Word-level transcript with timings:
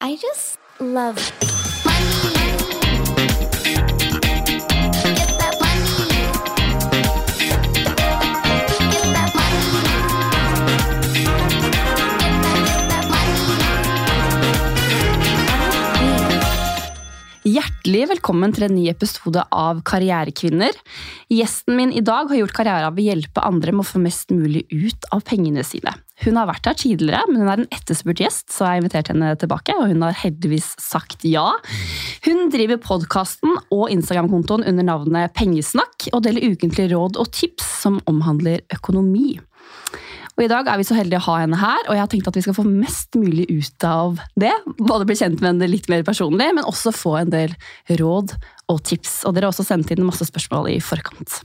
I 0.00 0.14
just 0.14 0.60
love 0.78 1.18
money. 1.84 2.38
Hjertelig 17.48 18.04
velkommen 18.10 18.52
til 18.54 18.68
en 18.68 18.74
ny 18.76 18.84
episode 18.90 19.42
av 19.50 19.78
Karrierekvinner. 19.82 20.76
Gjesten 21.32 21.74
min 21.74 21.90
i 21.90 22.02
dag 22.04 22.28
har 22.30 22.38
gjort 22.38 22.54
karriere 22.54 22.90
av 22.90 22.98
å 22.98 23.02
hjelpe 23.02 23.42
andre 23.42 23.72
med 23.74 23.82
å 23.82 23.88
få 23.88 24.02
mest 24.02 24.30
mulig 24.30 24.66
ut 24.70 25.08
av 25.10 25.24
pengene 25.26 25.64
sine. 25.66 25.94
Hun 26.24 26.38
har 26.38 26.48
vært 26.50 26.66
her 26.66 26.78
tidligere, 26.78 27.22
men 27.30 27.42
hun 27.42 27.50
er 27.50 27.62
en 27.62 27.70
etterspurt 27.74 28.22
gjest, 28.22 28.48
så 28.50 28.64
jeg 28.64 28.70
har 28.70 28.80
invitert 28.82 29.10
henne 29.12 29.30
tilbake, 29.38 29.76
og 29.78 29.92
hun 29.92 30.02
har 30.02 30.16
heldigvis 30.18 30.72
sagt 30.82 31.26
ja. 31.28 31.46
Hun 32.26 32.48
driver 32.54 32.80
podkasten 32.82 33.54
og 33.74 33.86
Instagram-kontoen 33.94 34.66
under 34.66 34.88
navnet 34.88 35.36
Pengesnakk, 35.38 36.10
og 36.12 36.24
deler 36.26 36.50
ukentlige 36.50 36.90
råd 36.96 37.20
og 37.22 37.30
tips 37.38 37.68
som 37.84 38.00
omhandler 38.10 38.64
økonomi. 38.74 39.36
Og 40.38 40.44
I 40.44 40.50
dag 40.50 40.68
er 40.70 40.78
vi 40.78 40.84
så 40.86 40.94
heldige 40.94 41.18
å 41.18 41.26
ha 41.32 41.40
henne 41.40 41.58
her, 41.58 41.80
og 41.88 41.96
jeg 41.96 42.02
har 42.04 42.10
tenkt 42.12 42.28
at 42.30 42.36
vi 42.38 42.44
skal 42.44 42.54
få 42.54 42.62
mest 42.66 43.16
mulig 43.18 43.48
ut 43.50 43.86
av 43.86 44.20
det. 44.38 44.52
Både 44.78 45.06
bli 45.08 45.16
kjent 45.18 45.40
med 45.42 45.50
henne 45.50 45.70
litt 45.70 45.88
mer 45.90 46.04
personlig, 46.06 46.46
men 46.54 46.66
også 46.66 46.94
få 46.94 47.16
en 47.18 47.32
del 47.34 47.56
råd 47.98 48.36
og 48.70 48.78
tips. 48.86 49.24
Og 49.26 49.34
dere 49.34 49.48
har 49.48 49.54
også 49.54 49.66
sendt 49.66 49.90
inn 49.90 50.06
masse 50.06 50.28
spørsmål 50.28 50.70
i 50.70 50.78
forkant. 50.82 51.40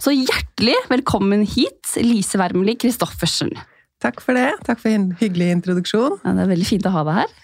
Så 0.00 0.16
hjertelig 0.16 0.78
velkommen 0.88 1.44
hit, 1.44 1.92
Lise 2.00 2.40
Wermelie 2.40 2.80
Christoffersen. 2.80 3.52
Takk 4.02 4.22
for 4.24 4.34
det. 4.38 4.48
Takk 4.66 4.80
for 4.82 4.90
en 4.90 5.10
hyggelig 5.20 5.50
introduksjon. 5.58 6.18
Ja, 6.24 6.32
det 6.36 6.46
er 6.46 6.50
veldig 6.56 6.66
fint 6.68 6.88
å 6.88 6.94
ha 6.94 7.04
deg 7.08 7.20
her. 7.22 7.36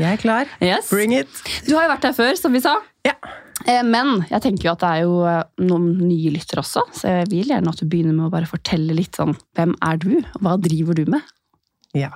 Jeg 0.00 0.16
er 0.16 0.20
klar. 0.22 0.50
Yes. 0.64 0.88
Bring 0.90 1.12
it! 1.14 1.30
Du 1.66 1.74
har 1.76 1.84
jo 1.86 1.92
vært 1.92 2.06
her 2.08 2.14
før, 2.16 2.34
som 2.40 2.54
vi 2.56 2.62
sa. 2.64 2.76
Ja. 3.06 3.14
Eh, 3.68 3.82
Men 3.84 4.22
jeg 4.30 4.40
tenker 4.46 4.70
jo 4.70 4.72
at 4.72 4.80
det 4.82 4.90
er 4.96 5.02
jo 5.04 5.18
eh, 5.28 5.42
noen 5.68 5.90
nye 6.08 6.30
lyttere 6.32 6.62
også, 6.64 6.86
så 6.96 7.12
jeg 7.20 7.28
vil 7.34 7.50
gjerne 7.52 7.68
at 7.74 7.82
du 7.82 7.84
begynner 7.90 8.16
med 8.16 8.30
å 8.30 8.32
bare 8.32 8.48
fortelle 8.48 8.96
litt 8.96 9.18
sånn 9.20 9.34
Hvem 9.58 9.74
er 9.84 10.00
du, 10.00 10.14
hva 10.40 10.56
driver 10.62 10.96
du 10.96 11.04
med? 11.16 11.20
ja. 11.92 12.12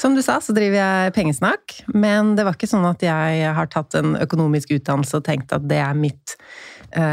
Som 0.00 0.14
du 0.16 0.22
sa, 0.24 0.38
så 0.40 0.54
driver 0.56 0.78
jeg 0.80 1.12
pengesnakk. 1.12 1.74
Men 1.92 2.30
det 2.38 2.46
var 2.48 2.56
ikke 2.56 2.70
sånn 2.70 2.86
at 2.88 3.02
jeg 3.04 3.50
har 3.54 3.68
tatt 3.68 3.92
en 4.00 4.14
økonomisk 4.16 4.72
utdannelse 4.78 5.20
og 5.20 5.26
tenkt 5.26 5.52
at 5.52 5.66
det 5.68 5.82
er 5.84 5.92
mitt 5.98 6.32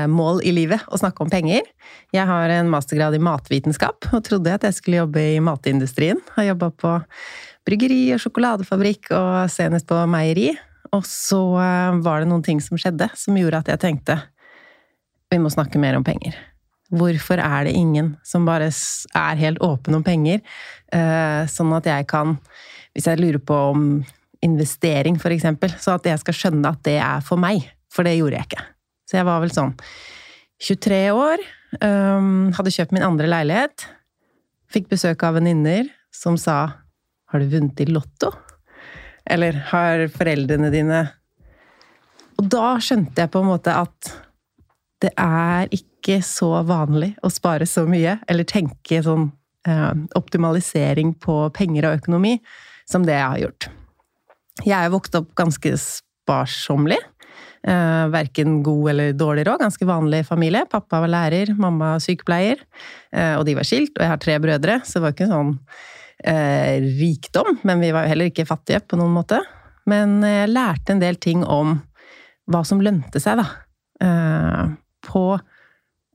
mål 0.08 0.40
i 0.48 0.54
livet 0.56 0.86
å 0.88 0.98
snakke 1.00 1.26
om 1.26 1.30
penger. 1.30 1.66
Jeg 2.16 2.24
har 2.30 2.52
en 2.54 2.70
mastergrad 2.72 3.18
i 3.18 3.24
matvitenskap 3.24 4.08
og 4.16 4.24
trodde 4.28 4.54
at 4.56 4.64
jeg 4.64 4.78
skulle 4.78 5.02
jobbe 5.02 5.24
i 5.34 5.42
matindustrien. 5.44 6.22
Har 6.38 6.48
jobba 6.54 6.70
på 6.72 6.94
bryggeri 7.66 8.14
og 8.16 8.22
sjokoladefabrikk 8.24 9.12
og 9.18 9.52
senest 9.52 9.88
på 9.90 10.00
meieri. 10.10 10.52
Og 10.94 11.06
så 11.10 11.42
eh, 11.60 12.00
var 12.06 12.22
det 12.22 12.30
noen 12.30 12.46
ting 12.46 12.62
som 12.64 12.80
skjedde 12.80 13.10
som 13.18 13.38
gjorde 13.38 13.64
at 13.64 13.74
jeg 13.74 13.84
tenkte 13.84 14.20
vi 15.34 15.40
må 15.42 15.50
snakke 15.52 15.82
mer 15.82 15.98
om 15.98 16.06
penger. 16.06 16.38
Hvorfor 16.96 17.42
er 17.42 17.66
det 17.66 17.74
ingen 17.76 18.14
som 18.24 18.46
bare 18.48 18.70
er 18.70 19.40
helt 19.42 19.60
åpen 19.66 19.98
om 19.98 20.04
penger, 20.06 20.44
eh, 20.94 21.42
sånn 21.50 21.74
at 21.76 21.90
jeg 21.90 22.06
kan, 22.08 22.38
hvis 22.94 23.10
jeg 23.10 23.20
lurer 23.20 23.42
på 23.42 23.58
om 23.74 23.88
investering 24.46 25.18
eksempel, 25.18 25.74
så 25.82 25.98
at 25.98 26.06
jeg 26.06 26.22
skal 26.22 26.38
skjønne 26.38 26.70
at 26.70 26.84
det 26.86 27.00
er 27.02 27.26
for 27.26 27.42
meg, 27.42 27.66
for 27.92 28.06
det 28.06 28.16
gjorde 28.20 28.38
jeg 28.38 28.52
ikke. 28.52 28.66
Så 29.06 29.20
jeg 29.20 29.28
var 29.28 29.44
vel 29.44 29.54
sånn 29.54 29.76
23 30.66 31.00
år, 31.14 31.42
Um, 31.84 32.54
hadde 32.56 32.72
kjøpt 32.72 32.94
min 32.96 33.04
andre 33.04 33.28
leilighet, 33.28 33.88
fikk 34.72 34.88
besøk 34.94 35.24
av 35.28 35.36
venninner 35.40 35.90
som 36.14 36.38
sa 36.40 36.58
har 37.32 37.42
du 37.42 37.50
vunnet 37.52 37.82
i 37.84 37.88
lotto? 37.90 38.32
Eller 39.26 39.58
har 39.72 40.06
foreldrene 40.14 40.70
dine 40.70 41.00
Og 42.38 42.46
da 42.52 42.76
skjønte 42.84 43.24
jeg 43.24 43.32
på 43.34 43.42
en 43.42 43.50
måte 43.50 43.74
at 43.74 44.12
det 45.02 45.10
er 45.20 45.72
ikke 45.74 46.20
så 46.24 46.52
vanlig 46.68 47.14
å 47.26 47.32
spare 47.34 47.66
så 47.68 47.86
mye, 47.90 48.20
eller 48.30 48.48
tenke 48.48 49.02
sånn 49.04 49.30
eh, 49.68 49.94
optimalisering 50.16 51.16
på 51.20 51.38
penger 51.56 51.90
og 51.90 51.98
økonomi, 52.00 52.36
som 52.88 53.04
det 53.08 53.16
jeg 53.18 53.26
har 53.26 53.42
gjort. 53.44 53.68
Jeg 54.64 54.78
er 54.78 54.94
vokst 54.94 55.18
opp 55.20 55.32
ganske 55.36 55.74
sparsommelig. 55.82 57.00
Eh, 57.68 58.08
verken 58.14 58.64
god 58.64 58.90
eller 58.90 59.14
dårlig 59.14 59.48
råd. 59.48 59.60
Ganske 59.60 59.86
vanlig 59.86 60.26
familie. 60.28 60.66
Pappa 60.70 61.00
var 61.02 61.10
lærer, 61.10 61.50
mamma 61.58 61.96
sykepleier. 62.00 62.62
Eh, 63.12 63.34
og 63.40 63.46
de 63.48 63.56
var 63.58 63.66
skilt, 63.66 63.96
og 63.98 64.04
jeg 64.04 64.12
har 64.12 64.22
tre 64.22 64.38
brødre, 64.42 64.80
så 64.86 65.00
det 65.00 65.06
var 65.06 65.16
ikke 65.16 65.30
sånn 65.32 65.52
eh, 66.30 66.86
rikdom. 67.00 67.60
Men 67.66 67.82
vi 67.82 67.90
var 67.96 68.06
jo 68.06 68.14
heller 68.14 68.30
ikke 68.30 68.46
fattige 68.46 68.84
på 68.86 69.00
noen 69.02 69.16
måte. 69.18 69.42
Men 69.90 70.20
jeg 70.22 70.52
lærte 70.54 70.94
en 70.94 71.02
del 71.02 71.18
ting 71.22 71.42
om 71.42 71.80
hva 72.50 72.62
som 72.66 72.82
lønte 72.86 73.22
seg, 73.22 73.42
da. 73.42 73.50
På 75.06 75.24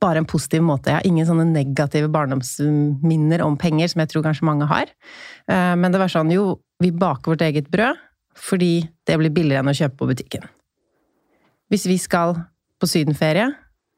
bare 0.03 0.22
en 0.22 0.27
positiv 0.27 0.62
måte. 0.66 0.91
Jeg 0.91 0.99
har 0.99 1.06
ingen 1.06 1.27
sånne 1.27 1.47
negative 1.50 2.10
barndomsminner 2.10 3.43
om 3.47 3.59
penger, 3.59 3.91
som 3.91 4.03
jeg 4.03 4.12
tror 4.12 4.27
kanskje 4.27 4.47
mange 4.47 4.66
har. 4.71 4.91
Men 5.50 5.91
det 5.94 6.03
var 6.03 6.10
sånn, 6.10 6.31
jo, 6.34 6.60
vi 6.83 6.91
baker 6.94 7.34
vårt 7.34 7.47
eget 7.47 7.71
brød 7.71 7.99
fordi 8.41 8.72
det 9.06 9.19
blir 9.21 9.34
billigere 9.34 9.62
enn 9.62 9.72
å 9.75 9.77
kjøpe 9.77 9.99
på 10.00 10.10
butikken. 10.10 10.47
Hvis 11.70 11.86
vi 11.86 11.97
skal 12.03 12.36
på 12.81 12.88
sydenferie, 12.88 13.50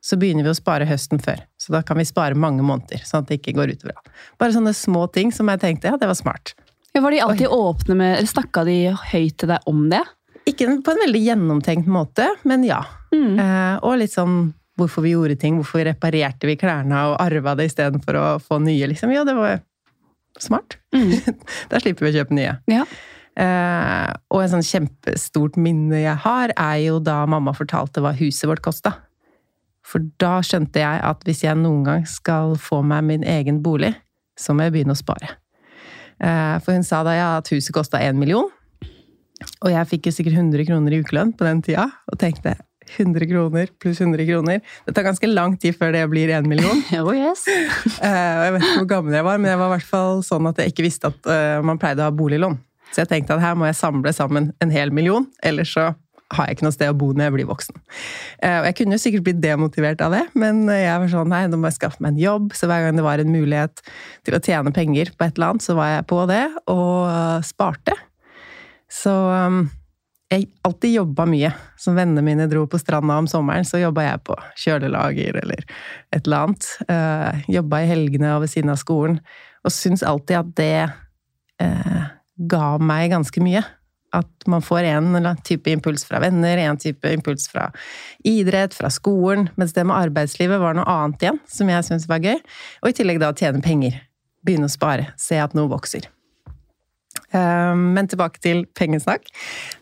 så 0.02 0.18
begynner 0.18 0.44
vi 0.44 0.50
å 0.50 0.58
spare 0.58 0.86
høsten 0.88 1.20
før. 1.22 1.44
Så 1.60 1.72
da 1.74 1.80
kan 1.86 2.00
vi 2.00 2.06
spare 2.08 2.38
mange 2.38 2.64
måneder, 2.66 3.04
sånn 3.06 3.22
at 3.22 3.30
det 3.30 3.38
ikke 3.38 3.54
går 3.60 3.76
utover 3.76 3.94
alt. 3.94 4.10
Bare 4.42 4.54
sånne 4.54 4.74
små 4.74 5.06
ting 5.14 5.30
som 5.34 5.50
jeg 5.52 5.62
tenkte, 5.62 5.92
ja, 5.92 6.00
det 6.00 6.08
var 6.10 6.18
smart. 6.18 6.56
Ja, 6.92 7.00
var 7.00 7.14
de 7.14 7.22
alltid 7.24 7.52
åpne 7.54 7.96
med, 7.96 8.16
eller 8.18 8.28
Snakka 8.28 8.66
de 8.68 8.76
høyt 9.12 9.38
til 9.40 9.52
deg 9.54 9.70
om 9.70 9.86
det? 9.92 10.02
Ikke 10.50 10.66
på 10.82 10.92
en 10.92 11.04
veldig 11.04 11.22
gjennomtenkt 11.22 11.88
måte, 11.88 12.26
men 12.48 12.66
ja. 12.66 12.82
Mm. 13.14 13.38
Eh, 13.38 13.76
og 13.86 14.00
litt 14.02 14.12
sånn 14.12 14.50
hvorfor 14.80 15.04
vi 15.06 15.14
gjorde 15.14 15.38
ting, 15.40 15.60
hvorfor 15.60 15.84
reparerte 15.86 16.48
vi 16.48 16.58
klærne 16.60 17.04
og 17.12 17.16
arva 17.22 17.54
det 17.56 17.68
istedenfor 17.70 18.18
å 18.18 18.26
få 18.42 18.58
nye, 18.64 18.90
liksom. 18.90 19.12
Ja, 19.14 19.22
det 19.28 19.36
var 19.38 19.62
smart. 20.42 20.80
Mm. 20.96 21.14
da 21.70 21.80
slipper 21.80 22.08
vi 22.08 22.12
å 22.12 22.16
kjøpe 22.20 22.36
nye. 22.36 22.58
Ja. 22.72 22.84
Eh, 23.32 24.10
og 24.28 24.42
en 24.42 24.50
sånn 24.52 24.66
kjempestort 24.66 25.56
minne 25.60 26.02
jeg 26.02 26.18
har, 26.24 26.52
er 26.52 26.78
jo 26.84 26.98
da 27.00 27.22
mamma 27.30 27.54
fortalte 27.56 28.02
hva 28.04 28.12
huset 28.18 28.48
vårt 28.50 28.64
kosta. 28.64 28.96
For 29.86 30.04
da 30.22 30.38
skjønte 30.44 30.82
jeg 30.82 31.04
at 31.04 31.22
hvis 31.26 31.42
jeg 31.46 31.58
noen 31.58 31.84
gang 31.86 32.08
skal 32.08 32.56
få 32.60 32.82
meg 32.86 33.06
min 33.08 33.24
egen 33.26 33.62
bolig, 33.64 33.94
så 34.38 34.54
må 34.54 34.66
jeg 34.66 34.76
begynne 34.76 34.96
å 34.96 35.00
spare. 35.00 35.36
Eh, 36.22 36.58
for 36.62 36.76
hun 36.76 36.84
sa 36.86 37.02
da 37.06 37.16
ja, 37.16 37.30
at 37.40 37.48
huset 37.52 37.74
kosta 37.74 38.00
én 38.02 38.20
million. 38.20 38.50
Og 39.64 39.72
jeg 39.72 39.88
fikk 39.90 40.06
jo 40.06 40.14
sikkert 40.14 40.38
100 40.38 40.68
kroner 40.68 40.94
i 40.94 41.00
ukelønn 41.02 41.32
på 41.34 41.48
den 41.48 41.64
tida, 41.66 41.88
og 42.06 42.20
tenkte 42.20 42.54
100 42.92 43.26
kroner 43.30 43.70
pluss 43.80 44.00
100 44.02 44.26
kroner. 44.28 44.60
Det 44.86 44.94
tar 44.94 45.06
ganske 45.06 45.28
lang 45.30 45.54
tid 45.58 45.74
før 45.78 45.94
det 45.94 46.02
blir 46.12 46.30
1 46.36 46.46
million. 46.50 46.82
Oh, 47.02 47.14
yes. 47.16 47.46
Eh, 47.48 48.42
jeg 48.46 48.54
vet 48.54 48.66
ikke 48.66 48.82
hvor 48.82 48.90
gammel 48.98 49.16
jeg 49.16 49.26
var, 49.26 49.40
men 49.40 49.50
jeg 49.50 49.62
var 49.62 49.70
i 49.70 49.74
hvert 49.78 49.88
fall 49.88 50.22
sånn 50.26 50.50
at 50.50 50.60
jeg 50.60 50.74
ikke 50.74 50.86
visste 50.86 51.10
at 51.10 51.32
man 51.64 51.80
pleide 51.80 52.04
å 52.04 52.10
ha 52.10 52.14
boliglån. 52.14 52.60
Så 52.92 53.02
jeg 53.02 53.10
tenkte 53.10 53.36
at 53.36 53.44
her 53.44 53.58
må 53.58 53.68
jeg 53.68 53.78
samle 53.80 54.12
sammen 54.14 54.52
en 54.62 54.72
hel 54.72 54.92
million, 54.94 55.26
ellers 55.42 55.72
så 55.74 55.92
har 56.32 56.48
jeg 56.48 56.56
ikke 56.56 56.64
noe 56.64 56.74
sted 56.74 56.88
å 56.92 56.96
bo 56.96 57.10
når 57.12 57.26
jeg 57.26 57.34
blir 57.34 57.48
voksen. 57.50 57.80
Eh, 58.40 58.58
og 58.60 58.68
jeg 58.68 58.76
kunne 58.78 58.96
jo 58.96 59.02
sikkert 59.02 59.26
blitt 59.26 59.42
demotivert 59.42 60.00
av 60.04 60.14
det, 60.16 60.22
men 60.38 60.64
jeg 60.70 61.02
var 61.02 61.12
sånn 61.12 61.32
nei, 61.32 61.42
nå 61.50 61.60
må 61.60 61.68
jeg 61.68 61.76
skaffe 61.76 62.00
meg 62.04 62.14
en 62.14 62.22
jobb. 62.22 62.54
Så 62.56 62.68
hver 62.70 62.86
gang 62.86 62.96
det 62.96 63.04
var 63.04 63.20
en 63.20 63.34
mulighet 63.34 63.84
til 64.24 64.38
å 64.38 64.40
tjene 64.44 64.72
penger 64.72 65.12
på 65.12 65.26
et 65.26 65.36
eller 65.36 65.52
annet, 65.52 65.66
så 65.66 65.76
var 65.76 65.92
jeg 65.92 66.08
på 66.12 66.22
det, 66.30 66.46
og 66.72 66.96
eh, 67.10 67.44
sparte. 67.48 67.96
Så 68.92 69.12
um, 69.12 69.64
jeg 70.32 70.48
alltid 70.64 70.96
jobba 70.96 71.26
mye. 71.28 71.52
Som 71.80 71.96
vennene 71.98 72.24
mine 72.24 72.48
dro 72.50 72.64
på 72.70 72.80
stranda 72.80 73.18
om 73.20 73.28
sommeren, 73.28 73.66
så 73.68 73.80
jobba 73.80 74.06
jeg 74.06 74.24
på 74.28 74.36
kjølelager 74.64 75.38
eller 75.42 75.64
et 76.12 76.22
eller 76.22 76.46
annet. 76.46 76.68
Uh, 76.88 77.44
jobba 77.52 77.82
i 77.82 77.90
helgene 77.90 78.34
og 78.36 78.44
ved 78.44 78.52
siden 78.52 78.72
av 78.72 78.80
skolen. 78.80 79.20
Og 79.62 79.72
syns 79.74 80.04
alltid 80.04 80.40
at 80.40 80.54
det 80.58 80.76
eh, 81.62 82.06
ga 82.50 82.76
meg 82.82 83.12
ganske 83.12 83.42
mye. 83.44 83.64
At 84.12 84.46
man 84.50 84.60
får 84.60 84.84
en 84.90 85.16
type 85.40 85.72
impuls 85.72 86.04
fra 86.04 86.20
venner, 86.20 86.60
en 86.60 86.76
type 86.76 87.08
impuls 87.08 87.46
fra 87.48 87.70
idrett, 88.28 88.74
fra 88.76 88.90
skolen. 88.92 89.48
Mens 89.56 89.72
det 89.72 89.86
med 89.88 89.96
arbeidslivet 89.96 90.60
var 90.60 90.76
noe 90.76 90.84
annet 90.84 91.24
igjen, 91.24 91.40
som 91.48 91.70
jeg 91.72 91.86
syntes 91.88 92.08
var 92.10 92.20
gøy. 92.20 92.40
Og 92.82 92.90
i 92.90 92.96
tillegg 92.98 93.22
da 93.22 93.32
tjene 93.32 93.64
penger. 93.64 94.02
Begynne 94.44 94.68
å 94.68 94.72
spare. 94.74 95.14
Se 95.16 95.38
at 95.40 95.56
noe 95.56 95.70
vokser. 95.72 96.10
Eh, 97.32 97.74
Men 97.76 98.08
tilbake 98.08 98.40
til 98.44 98.66
pengesnakk. 98.76 99.30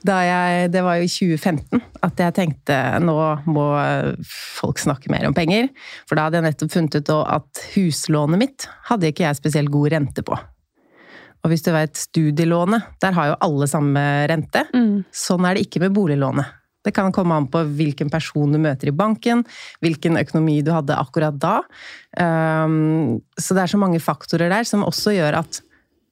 Jeg, 0.07 0.71
det 0.71 0.85
var 0.87 1.01
jo 1.01 1.09
i 1.09 1.11
2015 1.11 1.83
at 2.07 2.23
jeg 2.23 2.37
tenkte 2.39 2.79
nå 3.03 3.17
må 3.51 3.67
folk 4.31 4.79
snakke 4.79 5.11
mer 5.11 5.27
om 5.27 5.35
penger. 5.35 5.73
For 6.07 6.15
da 6.15 6.29
hadde 6.29 6.39
jeg 6.39 6.49
nettopp 6.51 6.75
funnet 6.77 7.01
ut 7.01 7.13
at 7.19 7.67
huslånet 7.75 8.43
mitt 8.47 8.71
hadde 8.91 9.11
ikke 9.11 9.27
jeg 9.27 9.43
spesielt 9.43 9.75
god 9.75 9.91
rente 9.97 10.27
på. 10.27 10.39
Og 11.41 11.53
hvis 11.53 11.65
du 11.65 11.71
vet 11.73 11.97
studielånet, 11.97 12.97
der 13.01 13.15
har 13.17 13.31
jo 13.31 13.39
alle 13.47 13.69
samme 13.71 14.03
rente. 14.31 14.67
Mm. 14.77 15.05
Sånn 15.15 15.47
er 15.49 15.57
det 15.57 15.67
ikke 15.67 15.83
med 15.85 15.95
boliglånet. 15.97 16.57
Det 16.85 16.95
kan 16.97 17.13
komme 17.13 17.37
an 17.37 17.49
på 17.53 17.61
hvilken 17.77 18.09
person 18.13 18.53
du 18.55 18.59
møter 18.61 18.89
i 18.89 18.97
banken, 18.97 19.43
hvilken 19.85 20.17
økonomi 20.21 20.61
du 20.65 20.73
hadde 20.73 20.97
akkurat 20.97 21.37
da. 21.41 21.59
Um, 22.17 23.21
så 23.37 23.57
det 23.57 23.67
er 23.67 23.73
så 23.75 23.81
mange 23.81 24.01
faktorer 24.01 24.53
der 24.53 24.69
som 24.69 24.87
også 24.87 25.13
gjør 25.17 25.43
at 25.43 25.61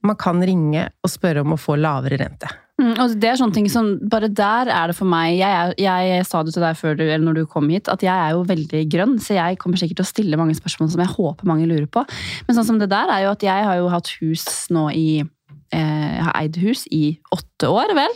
man 0.05 0.19
kan 0.21 0.43
ringe 0.45 0.85
og 1.03 1.11
spørre 1.11 1.43
om 1.43 1.57
å 1.57 1.61
få 1.61 1.79
lavere 1.81 2.21
rente. 2.21 2.51
Mm, 2.79 2.93
og 2.95 3.15
det 3.19 3.27
er 3.27 3.39
sånne 3.41 3.57
ting 3.57 3.67
som, 3.73 3.89
Bare 4.07 4.29
der 4.31 4.69
er 4.71 4.91
det 4.91 4.95
for 4.95 5.11
meg 5.11 5.33
jeg, 5.41 5.51
er, 5.51 5.73
jeg, 5.83 6.27
sa 6.29 6.45
det 6.47 6.53
til 6.55 6.63
deg 6.63 6.77
før 6.79 6.95
du, 6.95 7.03
eller 7.09 7.25
når 7.27 7.41
du 7.41 7.49
kom 7.51 7.67
hit, 7.73 7.91
at 7.91 8.05
jeg 8.07 8.15
er 8.15 8.37
jo 8.37 8.45
veldig 8.47 8.83
grønn, 8.93 9.17
så 9.23 9.35
jeg 9.35 9.59
kommer 9.59 9.81
sikkert 9.81 9.99
til 9.99 10.07
å 10.07 10.13
stille 10.13 10.39
mange 10.39 10.55
spørsmål 10.55 10.93
som 10.93 11.03
jeg 11.03 11.15
håper 11.17 11.51
mange 11.51 11.67
lurer 11.67 11.89
på. 11.91 12.05
Men 12.47 12.59
sånn 12.59 12.69
som 12.69 12.79
det 12.79 12.91
der 12.93 13.11
er 13.11 13.25
jo 13.27 13.35
at 13.35 13.43
jeg 13.43 13.67
har 13.67 13.81
jo 13.81 13.91
hatt 13.91 14.13
hus 14.21 14.47
nå 14.75 14.87
i 14.95 15.09
eh, 15.25 16.07
Jeg 16.15 16.29
har 16.29 16.39
eid 16.39 16.61
hus 16.63 16.85
i 16.95 17.03
åtte 17.35 17.73
år, 17.73 17.97
vel. 17.99 18.15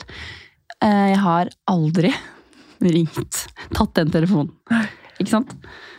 Eh, 0.79 1.06
jeg 1.11 1.20
har 1.25 1.50
aldri 1.73 2.14
ringt, 2.97 3.44
tatt 3.75 3.99
den 3.99 4.14
telefonen. 4.14 4.55
Ikke 5.19 5.35
sant? 5.35 5.56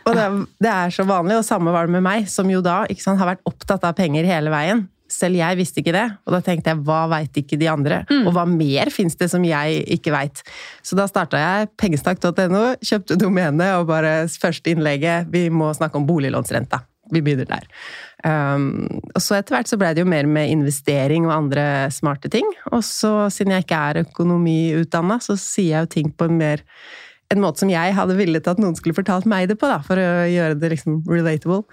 Og 0.08 0.16
det, 0.16 0.24
det 0.64 0.72
er 0.72 0.92
så 0.92 1.04
vanlig, 1.08 1.36
og 1.40 1.46
samme 1.46 1.72
var 1.72 1.88
det 1.88 1.98
med 1.98 2.04
meg, 2.04 2.32
som 2.32 2.48
jo 2.48 2.64
da 2.64 2.82
sant, 2.96 3.20
har 3.20 3.34
vært 3.34 3.44
opptatt 3.48 3.84
av 3.84 3.96
penger 3.96 4.24
hele 4.28 4.52
veien. 4.52 4.86
Selv 5.14 5.38
jeg 5.38 5.58
visste 5.60 5.82
ikke 5.82 5.94
det, 5.94 6.06
og 6.26 6.34
da 6.34 6.40
tenkte 6.44 6.72
jeg 6.72 6.82
hva 6.86 7.04
veit 7.12 7.38
ikke 7.38 7.58
de 7.60 7.68
andre? 7.70 8.00
Og 8.24 8.32
hva 8.34 8.46
mer 8.50 8.90
fins 8.94 9.14
det 9.20 9.30
som 9.32 9.44
jeg 9.46 9.84
ikke 9.96 10.14
veit? 10.14 10.42
Så 10.82 10.98
da 10.98 11.06
starta 11.10 11.40
jeg 11.40 11.70
pengestakk.no, 11.80 12.64
kjøpte 12.82 13.18
domenet 13.20 13.76
og 13.78 13.86
bare 13.92 14.24
første 14.40 14.74
innlegget 14.74 15.30
Vi 15.32 15.46
må 15.54 15.70
snakke 15.76 16.00
om 16.00 16.08
boliglånsrenta. 16.08 16.82
Vi 17.12 17.20
begynner 17.20 17.48
der. 17.48 17.66
Um, 18.24 18.86
og 19.12 19.20
så 19.20 19.36
etter 19.36 19.58
hvert 19.58 19.68
så 19.68 19.76
ble 19.80 19.90
det 19.94 20.00
jo 20.04 20.08
mer 20.08 20.26
med 20.26 20.50
investering 20.52 21.28
og 21.28 21.34
andre 21.36 21.64
smarte 21.92 22.30
ting. 22.32 22.48
Og 22.72 22.80
så, 22.86 23.28
siden 23.32 23.52
jeg 23.52 23.66
ikke 23.66 23.80
er 23.90 24.04
økonomiutdanna, 24.06 25.20
så 25.22 25.36
sier 25.40 25.74
jeg 25.74 25.84
jo 25.84 25.92
ting 25.98 26.14
på 26.16 26.30
en 26.30 26.38
mer 26.40 26.64
en 27.32 27.40
måte 27.42 27.62
som 27.62 27.70
jeg 27.72 27.94
hadde 27.96 28.16
villet 28.18 28.48
at 28.48 28.60
noen 28.60 28.76
skulle 28.78 28.96
fortalt 28.96 29.26
meg 29.30 29.48
det 29.50 29.56
på, 29.60 29.68
da, 29.70 29.80
for 29.84 30.00
å 30.00 30.26
gjøre 30.28 30.58
det 30.60 30.70
liksom 30.74 31.00
relatable. 31.08 31.64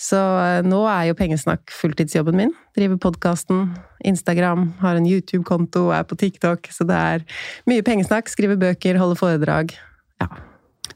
Så 0.00 0.16
eh, 0.16 0.60
nå 0.64 0.80
er 0.88 1.10
jo 1.10 1.18
pengesnakk 1.18 1.72
fulltidsjobben 1.76 2.38
min. 2.38 2.54
Driver 2.76 3.00
podkasten, 3.02 3.66
Instagram, 4.08 4.70
har 4.80 4.96
en 4.96 5.08
YouTube-konto, 5.08 5.90
er 5.92 6.06
på 6.08 6.16
TikTok. 6.20 6.70
Så 6.72 6.86
det 6.88 6.96
er 6.96 7.26
mye 7.68 7.84
pengesnakk. 7.84 8.32
Skriver 8.32 8.60
bøker, 8.60 9.00
holder 9.00 9.20
foredrag. 9.20 9.76
Ja. 10.22 10.30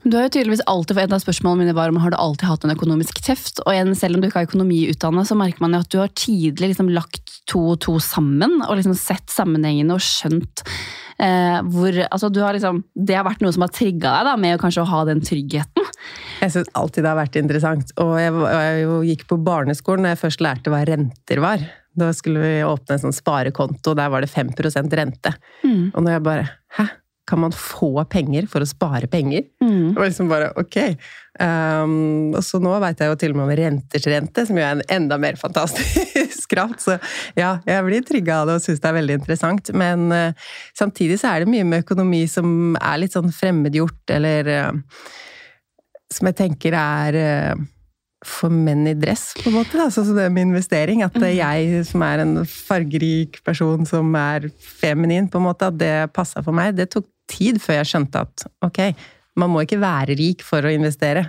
Du 0.05 0.19
har 0.19 0.27
jo 0.27 0.35
tydeligvis 0.35 0.65
alltid, 0.69 0.97
for 0.97 1.05
Et 1.05 1.13
av 1.17 1.21
spørsmålene 1.23 1.65
mine 1.65 1.77
var 1.77 1.93
om 1.93 2.01
har 2.03 2.13
du 2.13 2.19
alltid 2.21 2.49
hatt 2.49 2.65
en 2.67 2.75
økonomisk 2.75 3.21
teft. 3.25 3.61
og 3.65 3.73
igjen, 3.73 3.95
Selv 3.97 4.17
om 4.17 4.21
du 4.21 4.29
ikke 4.29 4.43
har 4.43 4.49
økonomiutdannet, 4.49 5.29
så 5.29 5.37
merker 5.37 5.65
man 5.65 5.73
jo 5.73 5.81
at 5.85 5.93
du 5.93 5.99
har 6.01 6.13
tidlig 6.13 6.73
liksom 6.73 6.91
lagt 6.93 7.41
to 7.49 7.61
og 7.73 7.81
to 7.81 7.99
sammen. 8.01 8.61
Og 8.69 8.77
liksom 8.77 8.97
sett 8.97 9.33
sammenhengene 9.33 9.97
og 9.97 10.05
skjønt 10.05 10.65
eh, 11.19 11.61
hvor 11.73 12.01
altså 12.11 12.29
du 12.33 12.41
har 12.43 12.57
liksom, 12.57 12.83
Det 12.95 13.17
har 13.17 13.25
vært 13.25 13.45
noe 13.45 13.53
som 13.55 13.65
har 13.65 13.73
trigga 13.73 14.13
deg 14.13 14.29
da, 14.29 14.37
med 14.37 14.57
å 14.57 14.63
kanskje 14.63 14.85
å 14.85 14.91
ha 14.93 15.05
den 15.09 15.25
tryggheten. 15.25 15.93
Jeg 16.45 16.53
syns 16.53 16.75
alltid 16.77 17.07
det 17.07 17.13
har 17.13 17.21
vært 17.23 17.39
interessant. 17.41 17.95
Og 18.03 18.17
jeg, 18.21 18.35
jeg 18.37 18.91
gikk 19.11 19.25
på 19.31 19.41
barneskolen 19.45 20.05
da 20.05 20.13
jeg 20.13 20.21
først 20.27 20.45
lærte 20.45 20.73
hva 20.73 20.83
renter 20.89 21.41
var. 21.45 21.65
Da 21.95 22.11
skulle 22.17 22.43
vi 22.43 22.59
åpne 22.67 22.97
en 22.97 23.07
sånn 23.07 23.17
sparekonto, 23.17 23.95
der 23.97 24.11
var 24.13 24.25
det 24.25 24.33
5% 24.33 24.99
rente. 24.99 25.33
Og 25.95 26.05
når 26.05 26.17
jeg 26.17 26.29
bare 26.29 26.53
Hæ? 26.75 26.91
Kan 27.25 27.41
man 27.41 27.55
få 27.57 28.03
penger 28.13 28.45
for 28.53 28.61
å 28.61 28.67
spare 28.69 29.07
penger? 29.09 29.47
Det 29.95 29.97
var 29.97 30.11
liksom 30.11 30.29
bare 30.29 30.51
ok. 30.61 30.75
Um, 31.41 32.35
og 32.37 32.43
så 32.45 32.61
nå 32.61 32.75
veit 32.83 33.01
jeg 33.01 33.09
jo 33.09 33.17
til 33.23 33.33
og 33.33 33.39
med 33.39 33.47
om 33.47 33.53
renters 33.63 34.09
rente, 34.13 34.45
som 34.45 34.59
jo 34.61 34.67
er 34.67 34.75
en 34.75 34.83
enda 34.93 35.17
mer 35.23 35.39
fantastisk 35.41 36.45
kraft. 36.53 36.85
Så 36.85 36.99
ja, 37.39 37.55
jeg 37.65 37.87
blir 37.87 38.05
trygga 38.05 38.43
av 38.43 38.51
det 38.51 38.59
og 38.59 38.67
syns 38.67 38.85
det 38.85 38.91
er 38.91 38.99
veldig 38.99 39.17
interessant. 39.23 39.73
Men 39.73 40.13
uh, 40.13 40.53
samtidig 40.77 41.17
så 41.23 41.33
er 41.33 41.47
det 41.47 41.55
mye 41.55 41.65
med 41.71 41.87
økonomi 41.87 42.27
som 42.29 42.77
er 42.77 43.01
litt 43.01 43.17
sånn 43.17 43.33
fremmedgjort, 43.33 44.03
eller 44.19 44.53
eh, 44.59 44.83
som 46.13 46.29
jeg 46.29 46.37
tenker 46.39 46.77
er 46.77 47.19
eh, 47.21 47.65
for 48.25 48.53
menn 48.53 48.87
i 48.89 48.95
dress, 48.97 49.33
på 49.37 49.51
en 49.51 49.59
måte. 49.59 49.77
Da. 49.79 49.91
Sånn 49.93 50.09
som 50.09 50.19
det 50.19 50.31
med 50.33 50.49
investering. 50.49 51.05
At 51.05 51.17
er 51.21 51.35
jeg 51.37 51.85
som 51.89 52.05
er 52.07 52.25
en 52.25 52.37
fargerik 52.49 53.41
person 53.45 53.85
som 53.89 54.15
er 54.19 54.49
feminin, 54.81 55.29
på 55.29 55.41
en 55.41 55.49
måte, 55.49 55.69
at 55.69 55.79
det 55.81 55.95
passa 56.17 56.43
for 56.45 56.57
meg. 56.57 56.75
Det 56.79 56.89
tok 56.95 57.09
tid 57.31 57.61
før 57.63 57.81
jeg 57.81 57.93
skjønte 57.93 58.25
at 58.27 58.47
ok, 58.65 58.81
man 59.41 59.53
må 59.53 59.65
ikke 59.65 59.81
være 59.83 60.17
rik 60.19 60.45
for 60.47 60.65
å 60.65 60.73
investere. 60.73 61.29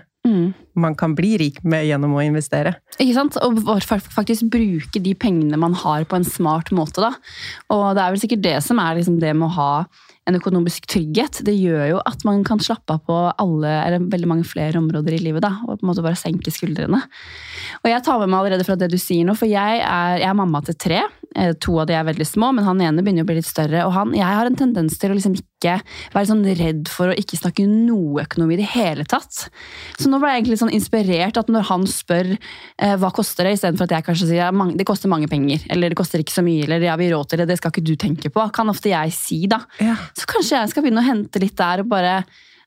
Man 0.73 0.95
kan 0.97 1.13
bli 1.15 1.35
rik 1.37 1.59
med, 1.63 1.85
gjennom 1.85 2.15
å 2.17 2.23
investere. 2.25 2.75
Ikke 2.97 3.13
sant? 3.13 3.37
Og 3.45 3.61
faktisk 3.85 4.49
bruke 4.53 5.01
de 5.01 5.13
pengene 5.17 5.59
man 5.61 5.75
har 5.77 6.07
på 6.09 6.17
en 6.17 6.25
smart 6.25 6.71
måte. 6.73 7.03
da. 7.03 7.13
Og 7.73 7.93
det 7.95 8.03
er 8.03 8.15
vel 8.15 8.23
sikkert 8.23 8.45
det 8.45 8.57
som 8.65 8.81
er 8.81 8.97
liksom 8.97 9.19
det 9.21 9.35
med 9.37 9.49
å 9.51 9.55
ha 9.59 9.71
en 10.25 10.37
økonomisk 10.39 10.87
trygghet. 10.89 11.41
Det 11.45 11.53
gjør 11.53 11.83
jo 11.93 11.99
at 12.09 12.23
man 12.25 12.43
kan 12.47 12.61
slappe 12.63 12.95
av 12.95 13.03
på 13.05 13.17
alle, 13.41 13.71
eller 13.85 14.07
veldig 14.11 14.29
mange 14.31 14.47
flere 14.49 14.79
områder 14.81 15.17
i 15.17 15.21
livet. 15.21 15.43
da, 15.45 15.59
Og 15.67 15.77
på 15.79 15.85
en 15.85 15.91
måte 15.91 16.05
bare 16.05 16.17
senke 16.19 16.53
skuldrene. 16.53 17.01
Og 17.83 17.91
jeg 17.91 18.03
tar 18.05 18.19
med 18.19 18.31
meg 18.31 18.39
allerede 18.39 18.65
fra 18.65 18.77
det 18.79 18.89
du 18.93 18.97
sier 18.97 19.25
nå, 19.27 19.35
for 19.37 19.49
jeg 19.49 19.81
er, 19.81 20.17
jeg 20.23 20.29
er 20.29 20.37
mamma 20.37 20.61
til 20.65 20.77
tre. 20.81 21.03
Eh, 21.35 21.53
To 21.65 21.79
av 21.81 21.89
de 21.89 21.95
er 21.97 22.05
veldig 22.07 22.27
små, 22.27 22.51
men 22.55 22.65
han 22.67 22.81
ene 22.83 23.03
begynner 23.03 23.25
å 23.25 23.29
bli 23.29 23.37
litt 23.39 23.49
større. 23.49 23.83
Og 23.87 23.93
han, 23.95 24.13
jeg 24.15 24.37
har 24.39 24.47
en 24.47 24.57
tendens 24.57 24.95
til 25.01 25.11
å 25.11 25.17
liksom 25.17 25.35
ikke 25.37 25.77
være 26.13 26.29
sånn 26.29 26.43
redd 26.59 26.91
for 26.91 27.11
å 27.11 27.17
ikke 27.17 27.39
snakke 27.39 27.65
noe 27.67 28.23
økonomi 28.23 28.55
i 28.55 28.61
det 28.61 28.69
hele 28.75 29.05
tatt. 29.09 29.47
Så 29.99 30.11
nå 30.11 30.19
ble 30.21 30.31
jeg 30.31 30.43
egentlig 30.43 30.59
sånn 30.61 30.73
inspirert 30.75 31.39
at 31.41 31.51
når 31.51 31.67
han 31.71 31.85
spør 31.89 32.31
eh, 32.35 32.95
hva 33.01 33.11
koster 33.15 33.47
det, 33.47 33.57
istedenfor 33.57 33.89
at 33.89 33.97
jeg 33.97 34.07
kanskje 34.09 34.29
sier 34.31 34.43
ja, 34.45 34.71
det 34.75 34.87
koster 34.87 35.11
mange 35.11 35.29
penger, 35.31 35.65
eller 35.73 35.91
det 35.91 35.99
koster 35.99 36.23
ikke 36.23 36.37
så 36.37 36.45
mye, 36.45 36.63
eller 36.67 36.87
ja, 36.87 36.95
vi 36.99 37.11
råd 37.11 37.31
til 37.31 37.43
det, 37.43 37.49
det 37.51 37.59
skal 37.59 37.73
ikke 37.73 37.85
du 37.87 37.95
tenke 37.99 38.31
på, 38.33 38.47
kan 38.55 38.71
ofte 38.71 38.93
jeg 38.93 39.15
si 39.15 39.43
da. 39.51 39.63
Ja. 39.83 39.97
Så 40.15 40.29
kanskje 40.29 40.59
jeg 40.59 40.71
skal 40.71 40.85
begynne 40.85 41.03
å 41.03 41.09
hente 41.09 41.41
litt 41.43 41.57
der 41.59 41.83
og 41.83 41.91
bare 41.91 42.19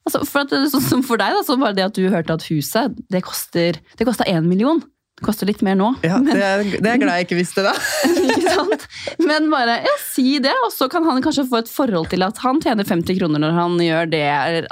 altså 0.08 0.22
for 0.24 0.44
at, 0.44 0.52
Sånn 0.72 0.84
som 0.84 1.02
for 1.04 1.20
deg, 1.20 1.34
da, 1.36 1.42
så 1.44 1.56
bare 1.60 1.76
det 1.76 1.86
at 1.86 1.96
du 1.96 2.06
hørte 2.08 2.36
at 2.36 2.46
huset 2.48 2.96
det 3.12 3.24
koster 3.26 3.80
det 3.98 4.06
koster 4.08 4.28
én 4.28 4.48
million. 4.48 4.80
Koster 5.24 5.48
litt 5.48 5.62
mer 5.66 5.74
nå. 5.78 5.88
Ja, 6.06 6.18
det, 6.22 6.36
er, 6.38 6.62
det 6.78 6.90
er 6.92 7.00
glad 7.00 7.18
jeg 7.18 7.26
ikke 7.26 7.38
visste, 7.40 7.64
da. 7.66 7.72
Ikke 8.28 8.52
sant? 8.54 8.84
Men 9.18 9.48
bare 9.50 9.80
ja, 9.82 9.94
si 10.04 10.38
det, 10.44 10.52
og 10.66 10.70
så 10.74 10.86
kan 10.92 11.04
han 11.08 11.20
kanskje 11.24 11.44
få 11.50 11.60
et 11.62 11.70
forhold 11.72 12.08
til 12.12 12.22
at 12.26 12.38
han 12.44 12.60
tjener 12.62 12.86
50 12.86 13.18
kroner 13.18 13.42
når 13.42 13.56
han 13.56 13.74
gjør 13.82 14.10
det. 14.12 14.22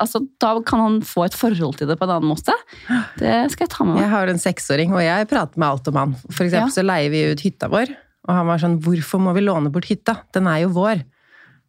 Altså, 0.02 0.22
da 0.42 0.52
kan 0.66 0.82
han 0.84 1.00
få 1.06 1.26
et 1.26 1.34
forhold 1.36 1.78
til 1.80 1.90
det 1.90 1.98
på 1.98 2.06
en 2.06 2.14
annen 2.18 2.30
måte. 2.30 2.54
Det 3.18 3.34
skal 3.54 3.66
jeg 3.66 3.72
ta 3.74 3.84
med 3.88 3.96
meg. 3.96 4.04
Jeg 4.06 4.12
har 4.14 4.32
en 4.32 4.42
seksåring, 4.46 4.94
og 4.94 5.02
jeg 5.02 5.28
prater 5.32 5.58
med 5.58 5.68
alt 5.68 5.90
om 5.92 6.00
han. 6.02 6.16
For 6.30 6.46
eksempel 6.46 6.70
Ja. 6.70 6.76
så 6.78 6.86
leier 6.86 7.10
vi 7.10 7.24
ut 7.32 7.42
hytta 7.46 7.68
vår, 7.72 7.92
og 8.28 8.32
han 8.34 8.46
var 8.46 8.58
sånn 8.62 8.78
'Hvorfor 8.82 9.20
må 9.22 9.34
vi 9.34 9.42
låne 9.46 9.70
bort 9.72 9.90
hytta? 9.90 10.16
Den 10.32 10.46
er 10.46 10.62
jo 10.64 10.70
vår'. 10.74 11.04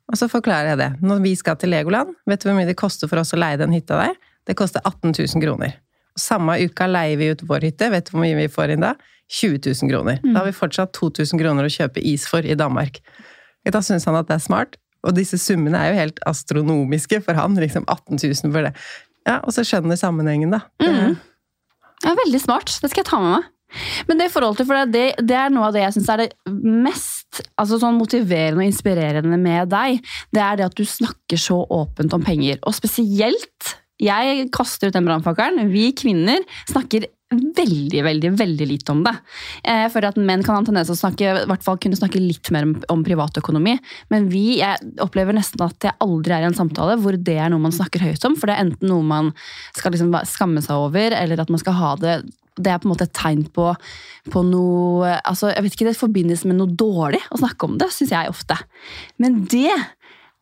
Og 0.07 0.15
så 0.15 0.29
forklarer 0.31 0.69
jeg 0.71 0.77
det. 0.77 0.91
Når 1.03 1.19
vi 1.21 1.35
skal 1.35 1.57
til 1.59 1.69
Legoland, 1.69 2.13
vet 2.25 2.39
du 2.39 2.47
hvor 2.49 2.55
mye 2.55 2.65
det 2.69 2.77
koster 2.79 3.09
for 3.09 3.19
oss 3.19 3.33
å 3.33 3.37
leie 3.41 3.57
den 3.59 3.73
hytta 3.75 3.97
der? 3.99 4.15
Det 4.47 4.55
koster 4.55 4.79
18 4.85 5.11
000 5.11 5.41
kroner. 5.43 5.73
Samme 6.17 6.57
uka 6.65 6.87
leier 6.89 7.17
vi 7.19 7.31
ut 7.33 7.43
vår 7.47 7.67
hytte. 7.69 7.89
Vet 7.93 8.09
du 8.09 8.15
hvor 8.15 8.23
mye 8.25 8.35
vi 8.39 8.47
får 8.51 8.73
inn 8.75 8.83
da? 8.85 8.95
20 9.29 9.59
000 9.83 9.91
kroner. 9.91 10.19
Da 10.23 10.39
har 10.39 10.45
vi 10.47 10.55
fortsatt 10.55 10.93
2000 10.95 11.39
kroner 11.41 11.67
å 11.67 11.71
kjøpe 11.71 12.01
is 12.03 12.25
for 12.27 12.39
i 12.47 12.55
Danmark. 12.55 12.99
Da 13.67 13.81
syns 13.83 14.05
han 14.07 14.15
at 14.15 14.27
det 14.29 14.37
er 14.37 14.43
smart. 14.45 14.77
Og 15.03 15.13
disse 15.15 15.37
summene 15.37 15.77
er 15.77 15.91
jo 15.93 15.99
helt 15.99 16.19
astronomiske 16.25 17.19
for 17.25 17.33
han. 17.37 17.55
liksom 17.55 17.83
18 17.87 18.17
000 18.23 18.51
for 18.53 18.63
det. 18.63 18.73
Ja, 19.27 19.39
Og 19.43 19.51
så 19.53 19.63
skjønner 19.67 19.97
sammenhengen, 19.99 20.51
da. 20.51 20.61
Det- 20.79 21.17
Ja, 22.05 22.13
veldig 22.15 22.39
smart. 22.41 22.65
Det 22.81 22.89
skal 22.91 23.03
jeg 23.03 23.05
ta 23.09 23.19
med 23.19 23.31
meg. 23.39 23.43
Men 24.07 24.17
det 24.17 24.31
for 24.31 24.41
det, 24.85 25.15
det 25.27 25.35
er 25.35 25.49
noe 25.49 25.67
av 25.67 25.73
det 25.73 25.81
jeg 25.81 25.93
syns 25.97 26.09
er 26.09 26.17
det 26.17 26.33
mest 26.53 27.41
altså 27.59 27.79
sånn 27.81 27.97
motiverende 27.99 28.61
og 28.63 28.69
inspirerende 28.71 29.37
med 29.37 29.69
deg. 29.69 29.99
Det 30.31 30.41
er 30.41 30.55
det 30.55 30.65
at 30.65 30.75
du 30.75 30.83
snakker 30.85 31.35
så 31.37 31.67
åpent 31.67 32.13
om 32.13 32.23
penger. 32.23 32.59
Og 32.63 32.73
spesielt 32.73 33.75
Jeg 34.01 34.49
kaster 34.53 34.89
ut 34.89 34.97
den 34.97 35.07
brannfakkelen. 35.07 35.71
Vi 35.73 35.89
kvinner 35.97 36.43
snakker 36.69 37.07
veldig, 37.27 38.03
veldig 38.05 38.31
veldig 38.39 38.67
lite 38.69 38.93
om 38.93 39.01
det. 39.03 39.13
Jeg 39.65 39.91
føler 39.91 40.13
at 40.13 40.19
menn 40.29 40.43
kan 40.45 40.55
ha 40.55 40.63
tendens 40.63 40.87
til 40.87 40.95
å 40.95 41.01
snakke, 41.01 41.27
i 41.27 41.49
hvert 41.49 41.65
fall 41.65 41.79
kunne 41.83 41.99
snakke 41.99 42.21
litt 42.23 42.51
mer 42.55 42.67
om, 42.69 42.75
om 42.93 43.03
privatøkonomi. 43.03 43.75
Men 44.13 44.29
vi, 44.31 44.61
jeg 44.61 44.93
opplever 45.03 45.35
nesten 45.35 45.65
at 45.65 45.89
jeg 45.89 45.97
aldri 46.03 46.37
er 46.37 46.45
i 46.45 46.49
en 46.51 46.57
samtale 46.57 46.95
hvor 47.01 47.17
det 47.19 47.35
er 47.41 47.51
noe 47.51 47.65
man 47.65 47.75
snakker 47.75 48.05
høyt 48.05 48.23
om. 48.29 48.37
For 48.39 48.47
det 48.47 48.55
er 48.55 48.67
enten 48.69 48.91
noe 48.93 49.05
man 49.05 49.33
skal 49.75 49.95
liksom 49.95 50.15
skamme 50.29 50.63
seg 50.63 50.87
over, 50.87 51.17
eller 51.17 51.43
at 51.43 51.51
man 51.51 51.63
skal 51.63 51.79
ha 51.81 51.95
det 52.01 52.19
det 52.57 52.71
er 52.73 52.79
på 52.81 52.87
en 52.87 52.93
måte 52.95 53.05
et 53.05 53.13
tegn 53.13 53.43
på, 53.53 53.67
på 54.33 54.41
noe 54.47 55.11
altså 55.29 55.51
jeg 55.51 55.61
vet 55.61 55.75
ikke, 55.75 55.85
Det 55.91 55.99
forbindes 55.99 56.41
med 56.49 56.57
noe 56.57 56.73
dårlig 56.73 57.21
å 57.29 57.37
snakke 57.37 57.67
om 57.69 57.75
det, 57.77 57.91
syns 57.93 58.15
jeg 58.15 58.31
ofte. 58.31 58.57
Men 59.21 59.43
det 59.45 59.75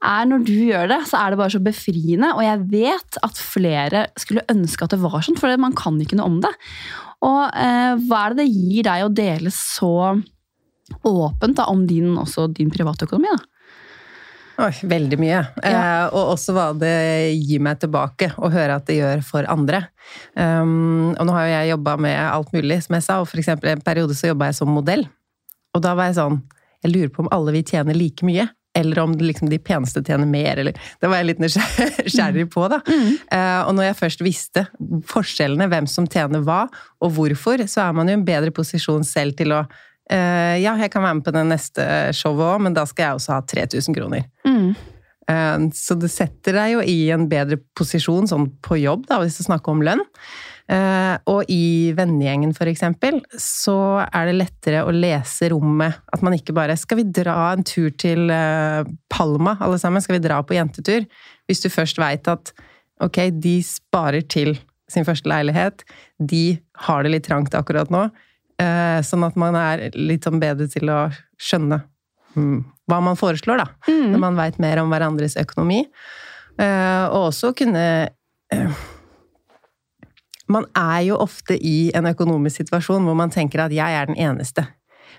er 0.05 0.29
når 0.29 0.45
du 0.47 0.53
gjør 0.53 0.91
det, 0.91 0.99
så 1.09 1.19
er 1.21 1.33
det 1.33 1.39
bare 1.41 1.53
så 1.55 1.61
befriende. 1.63 2.31
Og 2.37 2.43
jeg 2.45 2.61
vet 2.71 3.19
at 3.25 3.41
flere 3.41 4.05
skulle 4.19 4.45
ønske 4.51 4.85
at 4.85 4.95
det 4.95 5.01
var 5.03 5.25
sånn, 5.25 5.39
for 5.39 5.57
man 5.61 5.75
kan 5.77 5.97
ikke 6.01 6.19
noe 6.19 6.29
om 6.29 6.39
det. 6.45 6.53
Og 7.25 7.41
eh, 7.57 8.05
hva 8.05 8.21
er 8.21 8.35
det 8.35 8.45
det 8.45 8.53
gir 8.53 8.87
deg 8.87 9.05
å 9.05 9.11
dele 9.13 9.51
så 9.53 9.95
åpent 11.05 11.57
da, 11.57 11.67
om 11.71 11.85
din, 11.89 12.13
også 12.21 12.47
din 12.53 12.71
privatøkonomi? 12.73 13.33
da? 13.33 13.51
Oi, 14.55 14.71
veldig 14.87 15.17
mye. 15.19 15.41
Eh, 15.67 16.05
og 16.15 16.31
også 16.37 16.53
hva 16.55 16.69
det 16.79 16.95
gir 17.35 17.63
meg 17.63 17.81
tilbake 17.81 18.29
å 18.39 18.47
høre 18.53 18.77
at 18.79 18.85
det 18.87 19.01
gjør 19.01 19.23
for 19.27 19.47
andre. 19.51 19.81
Um, 20.31 21.11
og 21.11 21.27
nå 21.27 21.35
har 21.35 21.47
jo 21.47 21.55
jeg 21.57 21.71
jobba 21.73 21.95
med 22.05 22.15
alt 22.23 22.53
mulig, 22.55 22.77
som 22.85 22.95
jeg 22.95 23.03
sa, 23.03 23.17
og 23.19 23.27
for 23.27 23.41
eksempel 23.41 23.73
en 23.73 23.83
periode 23.83 24.15
så 24.15 24.31
jobba 24.31 24.47
jeg 24.51 24.59
som 24.61 24.71
modell. 24.71 25.03
Og 25.75 25.83
da 25.83 25.91
var 25.97 26.07
jeg 26.07 26.21
sånn 26.21 26.39
Jeg 26.85 26.93
lurer 26.93 27.09
på 27.11 27.23
om 27.23 27.31
alle 27.33 27.51
vi 27.55 27.65
tjener 27.65 27.97
like 27.97 28.23
mye. 28.27 28.45
Eller 28.75 28.99
om 29.05 29.13
liksom 29.15 29.49
de 29.49 29.59
peneste 29.63 30.03
tjener 30.03 30.27
mer, 30.27 30.59
eller 30.59 30.75
Det 31.01 31.07
var 31.07 31.21
jeg 31.21 31.29
litt 31.31 31.41
nysgjerrig 31.45 32.49
på, 32.53 32.67
da. 32.71 32.81
Eh, 32.85 33.61
og 33.63 33.75
når 33.77 33.89
jeg 33.89 33.99
først 34.01 34.23
visste 34.25 34.65
forskjellene, 35.09 35.69
hvem 35.71 35.87
som 35.89 36.07
tjener 36.11 36.43
hva, 36.45 36.65
og 36.99 37.15
hvorfor, 37.15 37.63
så 37.71 37.87
er 37.87 37.97
man 37.97 38.09
jo 38.09 38.17
i 38.17 38.19
en 38.19 38.27
bedre 38.27 38.53
posisjon 38.55 39.05
selv 39.07 39.37
til 39.39 39.55
å 39.55 39.63
uh, 40.11 40.55
ja, 40.61 40.75
jeg 40.79 40.91
kan 40.93 41.05
være 41.05 41.19
med 41.19 41.27
på 41.27 41.33
det 41.35 41.45
neste 41.49 41.85
showet 42.17 42.49
òg, 42.49 42.65
men 42.67 42.75
da 42.77 42.85
skal 42.89 43.07
jeg 43.07 43.21
også 43.21 43.37
ha 43.37 43.45
3000 43.55 43.97
kroner. 43.97 44.27
Mm. 44.47 44.73
Uh, 45.29 45.69
Så 45.73 45.97
det 45.97 46.11
setter 46.13 46.59
deg 46.59 46.75
jo 46.75 46.83
i 46.85 46.99
en 47.15 47.27
bedre 47.31 47.59
posisjon 47.77 48.29
sånn 48.29 48.49
på 48.65 48.79
jobb, 48.81 49.07
da, 49.09 49.21
hvis 49.23 49.39
du 49.39 49.45
snakker 49.47 49.73
om 49.73 49.85
lønn. 49.85 50.03
Eh, 50.65 51.17
Og 51.29 51.45
i 51.51 51.93
vennegjengen, 51.93 52.53
for 52.57 52.69
eksempel, 52.69 53.19
så 53.37 54.01
er 54.05 54.29
det 54.29 54.37
lettere 54.39 54.81
å 54.85 54.93
lese 54.93 55.51
rommet. 55.53 56.01
At 56.13 56.23
man 56.25 56.33
ikke 56.33 56.53
bare 56.53 56.75
'Skal 56.75 56.97
vi 56.97 57.03
dra 57.03 57.53
en 57.53 57.63
tur 57.63 57.89
til 57.91 58.29
eh, 58.31 58.83
Palma, 59.09 59.57
alle 59.61 59.77
sammen? 59.77 60.01
Skal 60.01 60.19
vi 60.19 60.27
dra 60.27 60.41
på 60.41 60.55
jentetur?' 60.55 61.05
Hvis 61.47 61.61
du 61.61 61.69
først 61.69 61.97
veit 61.97 62.27
at 62.27 62.51
ok, 62.99 63.29
de 63.39 63.61
sparer 63.61 64.27
til 64.27 64.57
sin 64.89 65.05
første 65.05 65.29
leilighet, 65.29 65.83
de 66.19 66.59
har 66.77 67.03
det 67.03 67.11
litt 67.11 67.27
trangt 67.27 67.53
akkurat 67.53 67.89
nå, 67.89 68.09
eh, 68.59 69.01
sånn 69.01 69.25
at 69.25 69.35
man 69.35 69.55
er 69.55 69.91
litt 69.93 70.23
sånn 70.23 70.39
bedre 70.39 70.67
til 70.67 70.89
å 70.89 71.11
skjønne 71.37 71.83
mm, 72.35 72.65
hva 72.87 73.01
man 73.01 73.15
foreslår, 73.15 73.57
da 73.57 73.67
når 73.87 74.19
man 74.19 74.35
veit 74.35 74.59
mer 74.59 74.79
om 74.79 74.89
hverandres 74.89 75.35
økonomi. 75.37 75.85
Og 76.57 77.33
også 77.33 77.53
kunne 77.53 78.15
Man 80.51 80.67
er 80.77 81.01
jo 81.07 81.19
ofte 81.23 81.57
i 81.57 81.91
en 81.97 82.07
økonomisk 82.09 82.63
situasjon 82.63 83.05
hvor 83.07 83.17
man 83.17 83.33
tenker 83.33 83.65
at 83.65 83.71
'jeg 83.71 84.01
er 84.01 84.05
den 84.05 84.15
eneste'. 84.15 84.67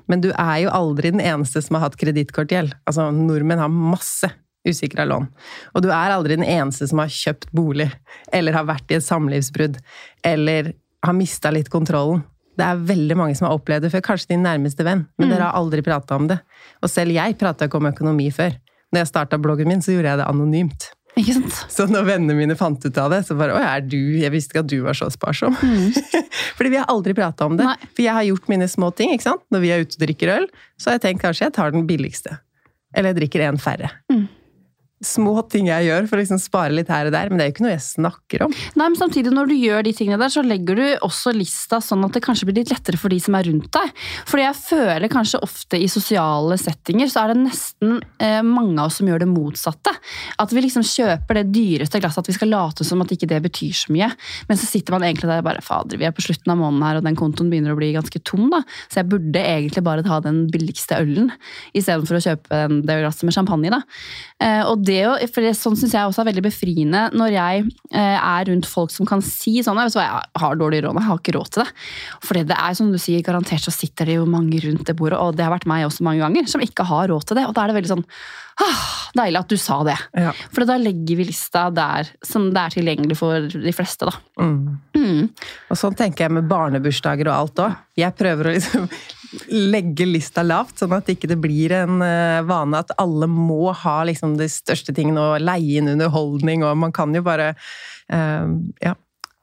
Men 0.08 0.20
du 0.20 0.30
er 0.38 0.58
jo 0.62 0.70
aldri 0.70 1.10
den 1.10 1.20
eneste 1.20 1.62
som 1.62 1.74
har 1.74 1.88
hatt 1.88 1.96
kredittkortgjeld. 1.96 2.74
Altså, 2.86 3.10
nordmenn 3.10 3.58
har 3.58 3.68
masse 3.68 4.30
usikra 4.66 5.04
lån. 5.04 5.26
Og 5.74 5.82
du 5.82 5.90
er 5.90 6.14
aldri 6.14 6.36
den 6.36 6.46
eneste 6.46 6.88
som 6.88 6.98
har 6.98 7.12
kjøpt 7.12 7.52
bolig, 7.56 7.90
eller 8.32 8.52
har 8.52 8.66
vært 8.68 8.90
i 8.90 8.98
et 8.98 9.06
samlivsbrudd, 9.06 9.78
eller 10.26 10.72
har 11.02 11.16
mista 11.16 11.52
litt 11.54 11.70
kontrollen. 11.70 12.24
Det 12.56 12.64
er 12.64 12.84
veldig 12.88 13.16
mange 13.20 13.36
som 13.36 13.48
har 13.48 13.58
opplevd 13.58 13.84
det 13.84 13.92
før, 13.92 14.04
kanskje 14.10 14.32
din 14.32 14.46
nærmeste 14.46 14.84
venn, 14.86 15.04
men 15.18 15.28
dere 15.28 15.50
har 15.50 15.58
aldri 15.58 15.84
prata 15.84 16.16
om 16.16 16.28
det. 16.30 16.38
Og 16.82 16.88
selv 16.90 17.12
jeg 17.12 17.36
prata 17.38 17.68
ikke 17.68 17.76
om 17.76 17.90
økonomi 17.92 18.30
før. 18.32 18.56
Når 18.92 19.02
jeg 19.02 19.10
starta 19.12 19.38
bloggen 19.42 19.68
min, 19.68 19.82
så 19.84 19.92
gjorde 19.92 20.14
jeg 20.14 20.22
det 20.22 20.28
anonymt. 20.30 20.88
Ikke 21.16 21.32
sant? 21.38 21.58
Så 21.72 21.86
når 21.88 22.04
vennene 22.10 22.36
mine 22.36 22.56
fant 22.58 22.82
ut 22.84 22.98
av 23.00 23.12
det, 23.14 23.22
så 23.24 23.36
bare 23.38 23.56
Å, 23.56 23.60
er 23.64 23.84
du 23.88 23.96
Jeg 24.20 24.28
visste 24.34 24.52
ikke 24.52 24.64
at 24.66 24.72
du 24.72 24.78
var 24.84 24.96
så 24.98 25.08
sparsom. 25.12 25.56
Fordi 26.58 26.72
vi 26.74 26.80
har 26.80 26.90
aldri 26.92 27.14
prata 27.16 27.48
om 27.48 27.56
det. 27.56 27.64
Nei. 27.64 27.90
For 27.94 28.04
jeg 28.04 28.16
har 28.18 28.26
gjort 28.28 28.50
mine 28.52 28.68
små 28.68 28.90
ting. 28.96 29.14
ikke 29.14 29.28
sant? 29.30 29.44
Når 29.54 29.64
vi 29.64 29.70
er 29.72 29.84
ute 29.86 29.96
og 29.96 30.04
drikker 30.04 30.34
øl, 30.34 30.50
så 30.76 30.90
har 30.90 30.98
jeg 30.98 31.06
tenkt 31.06 31.24
kanskje 31.24 31.48
jeg 31.48 31.56
tar 31.56 31.72
den 31.72 31.86
billigste. 31.88 32.36
Eller 32.96 33.14
jeg 33.14 33.20
drikker 33.22 33.46
en 33.48 33.60
færre. 33.60 33.94
Små 35.04 35.42
ting 35.52 35.66
jeg 35.68 35.90
gjør 35.90 36.06
for 36.08 36.16
å 36.16 36.22
liksom 36.22 36.38
spare 36.40 36.72
litt 36.72 36.88
her 36.88 37.10
og 37.10 37.12
der, 37.12 37.28
men 37.28 37.36
det 37.36 37.44
er 37.44 37.50
jo 37.50 37.52
ikke 37.52 37.64
noe 37.66 37.72
jeg 37.74 37.84
snakker 37.84 38.44
om. 38.46 38.52
Nei, 38.80 38.86
men 38.88 38.96
samtidig 38.96 39.28
Når 39.34 39.50
du 39.50 39.54
gjør 39.58 39.82
de 39.84 39.92
tingene 39.92 40.16
der, 40.22 40.32
så 40.32 40.40
legger 40.40 40.78
du 40.78 40.84
også 41.04 41.34
lista 41.36 41.82
sånn 41.84 42.06
at 42.06 42.16
det 42.16 42.22
kanskje 42.24 42.48
blir 42.48 42.62
litt 42.62 42.72
lettere 42.72 42.96
for 42.96 43.12
de 43.12 43.18
som 43.20 43.36
er 43.36 43.44
rundt 43.44 43.68
deg. 43.76 43.92
Fordi 44.24 44.46
jeg 44.46 44.58
føler 44.62 45.12
kanskje 45.12 45.42
ofte 45.44 45.76
i 45.76 45.90
sosiale 45.92 46.56
settinger 46.60 47.10
så 47.12 47.26
er 47.26 47.34
det 47.34 47.42
nesten 47.42 47.98
eh, 48.24 48.40
mange 48.40 48.78
av 48.78 48.88
oss 48.88 48.96
som 49.02 49.10
gjør 49.10 49.20
det 49.26 49.28
motsatte. 49.28 49.92
At 50.40 50.54
vi 50.56 50.64
liksom 50.64 50.86
kjøper 50.88 51.42
det 51.42 51.44
dyreste 51.52 52.00
glasset, 52.00 52.24
at 52.24 52.32
vi 52.32 52.38
skal 52.38 52.52
late 52.54 52.88
som 52.88 53.04
at 53.04 53.12
ikke 53.12 53.28
det 53.28 53.42
betyr 53.50 53.76
så 53.76 53.92
mye. 53.92 54.08
Men 54.48 54.60
så 54.62 54.70
sitter 54.70 54.96
man 54.96 55.04
egentlig 55.04 55.28
der 55.28 55.44
bare 55.44 55.64
fader, 55.66 56.00
vi 56.00 56.08
er 56.08 56.16
på 56.16 56.24
slutten 56.24 56.54
av 56.54 56.60
måneden 56.62 56.86
her, 56.88 57.02
og 57.02 57.04
den 57.10 57.20
kontoen 57.20 57.52
begynner 57.52 57.76
å 57.76 57.80
bli 57.82 57.92
ganske 57.98 58.22
tom, 58.24 58.48
da. 58.54 58.62
Så 58.88 59.02
jeg 59.02 59.10
burde 59.12 59.44
egentlig 59.44 59.84
bare 59.84 60.06
ta 60.06 60.22
den 60.24 60.46
billigste 60.48 61.02
ølen 61.04 61.28
istedenfor 61.76 62.16
å 62.16 62.24
kjøpe 62.30 62.64
det 62.80 63.00
glasset 63.04 63.28
med 63.28 63.36
champagne, 63.36 63.76
da. 63.76 63.84
Eh, 64.40 64.64
og 64.64 64.85
det 64.86 64.98
jo, 65.02 65.12
for 65.32 65.44
det, 65.44 65.52
sånn 65.58 65.76
syns 65.78 65.94
jeg 65.96 66.08
også 66.08 66.22
er 66.22 66.30
veldig 66.30 66.44
befriende 66.46 67.02
når 67.16 67.34
jeg 67.34 67.64
eh, 67.90 68.16
er 68.16 68.48
rundt 68.50 68.68
folk 68.70 68.94
som 68.94 69.08
kan 69.08 69.24
si 69.24 69.58
sånn 69.64 69.80
jeg 69.82 70.06
har 70.40 70.58
dårlig 70.58 70.82
råd, 70.84 70.96
jeg 70.96 71.08
har 71.08 71.20
ikke 71.20 71.36
råd 71.36 71.52
til 71.52 71.64
det. 71.64 71.68
For 72.24 72.38
det 72.38 72.56
er 72.56 72.78
som 72.78 72.90
du 72.92 72.98
sier, 73.00 73.24
garantert 73.26 73.64
så 73.66 73.74
sitter 73.74 74.08
det 74.08 74.18
jo 74.18 74.26
mange 74.30 74.60
rundt 74.64 74.86
det 74.88 74.96
bordet, 74.98 75.20
og 75.20 75.36
det 75.36 75.46
har 75.46 75.54
vært 75.54 75.68
meg 75.70 75.86
også 75.86 76.06
mange 76.06 76.24
ganger, 76.24 76.48
som 76.50 76.64
ikke 76.64 76.86
har 76.88 77.10
råd 77.12 77.28
til 77.28 77.40
det. 77.40 77.46
Og 77.48 77.56
da 77.56 77.64
er 77.64 77.72
det 77.72 77.78
veldig 77.80 77.94
sånn 77.96 78.06
ah, 78.62 78.84
Deilig 79.16 79.40
at 79.40 79.52
du 79.52 79.56
sa 79.60 79.78
det. 79.86 79.96
Ja. 80.12 80.32
For 80.52 80.68
da 80.68 80.76
legger 80.80 81.20
vi 81.20 81.28
lista 81.28 81.66
der 81.74 82.08
som 82.26 82.50
det 82.52 82.62
er 82.62 82.74
tilgjengelig 82.74 83.16
for 83.18 83.46
de 83.48 83.72
fleste, 83.72 84.10
da. 84.10 84.42
Mm. 84.42 84.76
Mm. 84.96 85.22
Og 85.72 85.80
sånn 85.80 85.96
tenker 85.96 86.26
jeg 86.26 86.34
med 86.36 86.48
barnebursdager 86.50 87.30
og 87.30 87.36
alt 87.36 87.62
òg. 87.64 87.78
Jeg 87.96 88.16
prøver 88.18 88.50
å 88.50 88.54
liksom 88.58 88.88
legge 89.76 90.08
lista 90.08 90.44
lavt, 90.44 90.76
sånn 90.82 90.96
at 90.98 91.08
ikke 91.12 91.30
det 91.32 91.38
blir 91.40 91.72
en 91.78 92.04
eh, 92.04 92.42
vane 92.46 92.82
at 92.84 92.92
alle 93.00 93.28
må 93.30 93.72
ha 93.72 93.98
liksom 94.08 94.36
de 94.40 94.50
største 94.52 94.94
tingene 94.96 95.30
og 95.32 95.44
leie 95.44 95.80
inn 95.80 95.94
underholdning, 95.94 96.66
og 96.66 96.76
man 96.84 96.94
kan 96.96 97.14
jo 97.16 97.24
bare 97.26 97.54
uh, 98.12 98.46
Ja, 98.82 98.94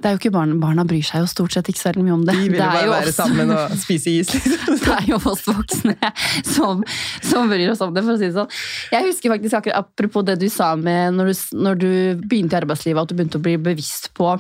Det 0.03 0.09
er 0.09 0.15
jo 0.17 0.19
ikke 0.19 0.33
barn, 0.35 0.57
Barna 0.59 0.83
bryr 0.83 1.05
seg 1.07 1.23
jo 1.23 1.27
stort 1.31 1.53
sett 1.55 1.69
ikke 1.71 1.79
så 1.79 1.93
mye 1.95 2.11
om 2.11 2.25
det. 2.27 2.33
de 2.35 2.49
vil 2.51 2.57
det 2.59 2.65
bare 2.67 2.89
være 2.91 3.07
oss- 3.07 3.15
sammen 3.15 3.53
og 3.55 3.75
spise 3.79 4.11
is, 4.11 4.31
liksom. 4.35 4.77
Det 4.83 4.95
er 4.97 5.05
jo 5.07 5.19
oss 5.31 5.45
voksne 5.47 5.95
som, 6.43 6.83
som 7.23 7.47
bryr 7.51 7.71
oss 7.71 7.81
om 7.85 7.93
det, 7.95 8.03
for 8.03 8.13
å 8.13 8.19
si 8.19 8.27
det 8.27 8.35
sånn. 8.35 8.51
Jeg 8.91 9.07
husker 9.07 9.31
faktisk 9.37 9.61
akkurat 9.61 9.79
apropos 9.87 10.25
det 10.27 10.35
du 10.43 10.49
sa 10.51 10.73
med 10.75 11.15
når 11.15 11.31
du, 11.31 11.43
når 11.69 11.79
du 11.85 11.89
begynte 12.27 12.57
i 12.57 12.61
arbeidslivet, 12.65 12.99
at 13.05 13.13
du 13.13 13.15
begynte 13.21 13.39
å 13.39 13.45
bli 13.47 13.55
bevisst 13.71 14.11
på 14.17 14.33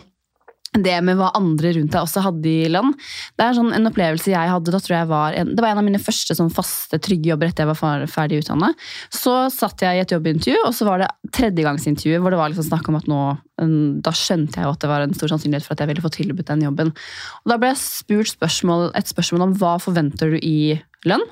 det 0.73 0.95
med 1.05 1.19
hva 1.19 1.29
andre 1.37 1.73
rundt 1.77 1.93
deg 1.93 2.01
også 2.01 2.23
hadde 2.25 2.49
i 2.49 2.69
lønn. 2.71 2.93
Det 3.37 3.45
er 3.45 3.57
sånn 3.57 3.73
en 3.75 3.89
opplevelse 3.89 4.31
jeg 4.31 4.51
hadde, 4.51 4.73
da 4.73 4.79
tror 4.81 4.95
jeg 4.95 5.09
var 5.11 5.37
en, 5.37 5.51
det 5.53 5.63
var 5.63 5.73
en 5.73 5.81
av 5.83 5.85
mine 5.85 6.01
første 6.01 6.37
sånn 6.37 6.51
faste, 6.53 6.97
trygge 7.03 7.29
jobber 7.29 7.51
etter 7.51 7.65
jeg 7.65 7.73
var 7.73 8.05
ferdig 8.09 8.41
utdannet. 8.41 8.79
Så 9.13 9.35
satt 9.53 9.83
jeg 9.85 9.99
i 9.99 10.03
et 10.03 10.13
jobbintervju, 10.15 10.63
og 10.65 10.73
så 10.75 10.87
var 10.89 11.03
det 11.03 11.11
tredjegangsintervju 11.37 12.21
hvor 12.23 12.33
det 12.33 12.41
var 12.41 12.53
liksom 12.53 12.69
snakk 12.71 12.89
om 12.89 12.97
at 12.99 13.09
nå 13.11 13.21
um, 13.61 14.01
Da 14.03 14.13
skjønte 14.17 14.59
jeg 14.59 14.67
jo 14.67 14.73
at 14.73 14.81
det 14.81 14.91
var 14.91 15.05
en 15.05 15.15
stor 15.17 15.33
sannsynlighet 15.33 15.67
for 15.67 15.75
at 15.75 15.83
jeg 15.83 15.91
ville 15.91 16.05
få 16.05 16.13
tilbudt 16.13 16.49
den 16.49 16.65
jobben. 16.65 16.93
Og 17.43 17.53
da 17.53 17.59
ble 17.61 17.73
jeg 17.73 17.83
spurt 17.83 18.33
spørsmål, 18.33 18.89
et 18.97 19.11
spørsmål 19.11 19.47
om 19.47 19.55
hva 19.61 19.77
forventer 19.83 20.33
du 20.33 20.39
i 20.41 20.57
lønn? 21.09 21.25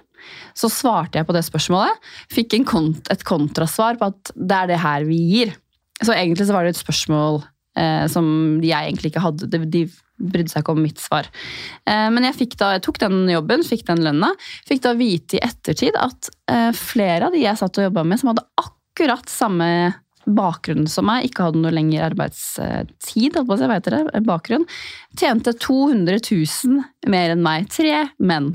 Så 0.54 0.70
svarte 0.70 1.18
jeg 1.18 1.26
på 1.26 1.34
det 1.34 1.42
spørsmålet, 1.48 1.98
fikk 2.30 2.60
kont 2.70 3.10
et 3.10 3.26
kontrasvar 3.26 3.98
på 3.98 4.12
at 4.12 4.34
det 4.36 4.58
er 4.58 4.70
det 4.70 4.82
her 4.84 5.08
vi 5.08 5.18
gir. 5.32 5.56
Så 6.02 6.14
egentlig 6.14 6.46
så 6.46 6.54
var 6.54 6.66
det 6.66 6.76
et 6.76 6.82
spørsmål 6.82 7.42
som 8.12 8.26
jeg 8.60 8.90
egentlig 8.90 9.14
ikke 9.14 9.24
hadde. 9.24 9.48
De, 9.48 9.62
de 9.72 9.86
brydde 10.22 10.54
seg 10.54 10.64
ikke 10.64 10.76
om 10.76 10.84
mitt 10.84 11.02
svar. 11.02 11.30
Eh, 11.88 12.08
men 12.14 12.28
jeg, 12.28 12.52
da, 12.60 12.74
jeg 12.76 12.86
tok 12.86 13.02
den 13.02 13.26
jobben, 13.32 13.66
fikk 13.66 13.86
den 13.90 14.04
lønna. 14.06 14.32
Fikk 14.70 14.84
da 14.86 14.94
vite 14.98 15.40
i 15.40 15.44
ettertid 15.46 15.98
at 16.00 16.32
eh, 16.52 16.70
flere 16.78 17.28
av 17.28 17.36
de 17.36 17.44
jeg 17.44 17.60
satt 17.60 17.82
og 17.82 17.90
jobba 17.90 18.06
med, 18.08 18.22
som 18.22 18.32
hadde 18.34 18.48
akkurat 18.62 19.32
samme 19.32 19.70
bakgrunn 20.22 20.86
som 20.92 21.08
meg, 21.10 21.26
ikke 21.26 21.48
hadde 21.48 21.62
noe 21.64 21.74
lengre 21.74 22.04
arbeidstid, 22.12 22.92
si, 23.02 23.26
hva 23.34 23.58
heter 23.74 24.04
bakgrunn, 24.28 24.68
tjente 25.18 25.56
200 25.58 26.20
000 26.22 27.10
mer 27.10 27.34
enn 27.34 27.42
meg. 27.42 27.66
Tre 27.74 28.04
menn 28.22 28.54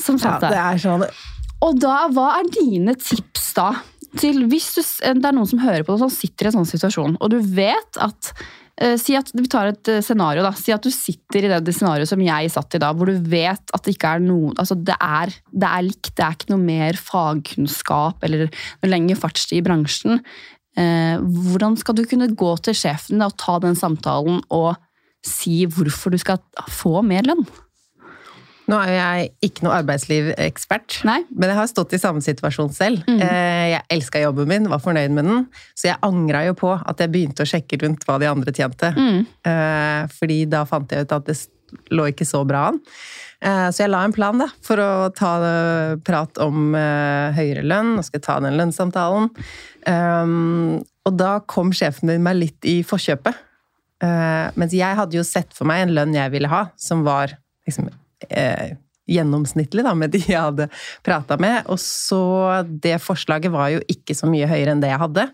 som 0.00 0.18
satt 0.18 0.42
der. 0.42 0.56
det 0.56 0.64
er 0.64 0.80
sånn 0.80 1.04
Og 1.66 1.78
da, 1.78 2.08
hva 2.10 2.32
er 2.40 2.50
dine 2.56 2.96
tips 2.98 3.52
da? 3.54 3.70
Til 4.18 4.42
hvis 4.50 4.72
du, 4.74 4.80
det 4.82 5.28
er 5.28 5.36
noen 5.36 5.48
som 5.48 5.60
hører 5.62 5.84
på 5.86 5.94
det, 5.94 6.02
som 6.02 6.10
sitter 6.10 6.48
i 6.48 6.50
en 6.50 6.58
sånn 6.58 6.72
situasjon, 6.72 7.14
og 7.20 7.30
du 7.30 7.38
vet 7.54 8.00
at 8.02 8.32
eh, 8.80 8.96
Si 8.98 9.14
at 9.14 9.30
vi 9.36 9.44
tar 9.50 9.70
et 9.70 9.90
eh, 9.92 10.00
scenario, 10.02 10.42
da. 10.42 10.50
Si 10.56 10.74
at 10.74 10.82
du 10.82 10.90
sitter 10.94 11.46
i 11.46 11.52
det, 11.52 11.74
scenarioet 11.76 12.10
som 12.10 12.22
jeg 12.24 12.50
satt 12.50 12.74
i 12.74 12.82
da, 12.82 12.90
hvor 12.96 13.10
du 13.10 13.30
vet 13.30 13.74
at 13.76 13.86
det 13.86 13.94
ikke 13.94 14.14
er 14.16 14.24
noe 14.24 14.54
Altså, 14.56 14.74
det 14.74 14.96
er, 14.96 15.34
det 15.52 15.68
er 15.68 15.86
likt, 15.86 16.14
det 16.16 16.26
er 16.26 16.38
ikke 16.38 16.54
noe 16.54 16.64
mer 16.64 16.98
fagkunnskap 16.98 18.26
eller 18.26 18.48
noe 18.48 18.90
lenger 18.90 19.20
fartstid 19.20 19.60
i 19.60 19.66
bransjen. 19.68 20.22
Eh, 20.80 21.16
hvordan 21.20 21.78
skal 21.78 21.98
du 21.98 22.06
kunne 22.08 22.32
gå 22.34 22.52
til 22.64 22.76
sjefen 22.78 23.22
da, 23.22 23.30
og 23.30 23.38
ta 23.40 23.58
den 23.62 23.78
samtalen 23.78 24.42
og 24.54 24.74
si 25.26 25.66
hvorfor 25.68 26.14
du 26.14 26.18
skal 26.20 26.40
få 26.72 27.00
mer 27.06 27.26
lønn? 27.28 27.44
Nå 28.70 28.78
er 28.86 28.92
jeg 28.94 29.30
ikke 29.50 29.64
noe 29.66 29.76
arbeidslivekspert, 29.80 31.00
men 31.04 31.50
jeg 31.50 31.58
har 31.58 31.70
stått 31.70 31.94
i 31.96 32.00
samme 32.02 32.22
situasjon 32.22 32.70
selv. 32.76 33.02
Mm. 33.10 33.20
Jeg 33.20 33.84
elska 33.90 34.22
jobben 34.22 34.48
min, 34.50 34.68
var 34.70 34.82
fornøyd 34.84 35.14
med 35.16 35.26
den, 35.26 35.46
så 35.74 35.90
jeg 35.90 36.02
angra 36.06 36.44
jo 36.46 36.54
på 36.58 36.70
at 36.78 37.02
jeg 37.02 37.10
begynte 37.10 37.42
å 37.42 37.50
sjekke 37.50 37.80
rundt 37.82 38.06
hva 38.06 38.20
de 38.22 38.28
andre 38.30 38.54
tjente. 38.54 38.92
Mm. 38.94 39.24
Fordi 40.18 40.44
da 40.52 40.62
fant 40.70 40.92
jeg 40.94 41.08
ut 41.08 41.16
at 41.18 41.26
det 41.26 41.38
lå 41.94 42.06
ikke 42.10 42.26
så 42.26 42.44
bra 42.46 42.68
an. 42.70 42.80
Eh, 43.40 43.68
Så 43.70 43.84
jeg 43.84 43.92
la 43.92 44.02
en 44.04 44.14
plan 44.14 44.38
da, 44.40 44.48
for 44.64 44.80
å 44.82 44.90
ta 45.16 45.32
eh, 45.46 45.92
prat 46.04 46.40
om 46.42 46.74
eh, 46.74 47.36
høyere 47.36 47.62
lønn, 47.66 47.96
og 47.98 48.06
skal 48.06 48.24
ta 48.24 48.38
den 48.44 48.58
lønnssamtalen. 48.60 49.30
Um, 49.86 50.82
Og 51.08 51.16
da 51.16 51.38
kom 51.48 51.72
sjefen 51.72 52.10
min 52.10 52.26
meg 52.26 52.36
litt 52.36 52.66
i 52.68 52.80
forkjøpet. 52.86 53.38
Eh, 54.04 54.46
mens 54.56 54.74
jeg 54.76 54.98
hadde 54.98 55.16
jo 55.16 55.24
sett 55.26 55.54
for 55.56 55.68
meg 55.68 55.86
en 55.86 55.94
lønn 55.96 56.16
jeg 56.16 56.32
ville 56.34 56.50
ha, 56.50 56.66
som 56.76 57.04
var 57.06 57.36
liksom, 57.68 57.88
eh, 58.28 58.76
gjennomsnittlig 59.10 59.84
da, 59.86 59.94
med 59.98 60.12
de 60.14 60.20
jeg 60.22 60.38
hadde 60.38 60.68
prata 61.06 61.38
med. 61.40 61.64
Og 61.72 61.80
så 61.82 62.22
det 62.68 62.98
forslaget 63.02 63.52
var 63.54 63.72
jo 63.74 63.84
ikke 63.90 64.16
så 64.16 64.30
mye 64.30 64.48
høyere 64.50 64.74
enn 64.76 64.82
det 64.84 64.92
jeg 64.92 65.02
hadde. 65.02 65.28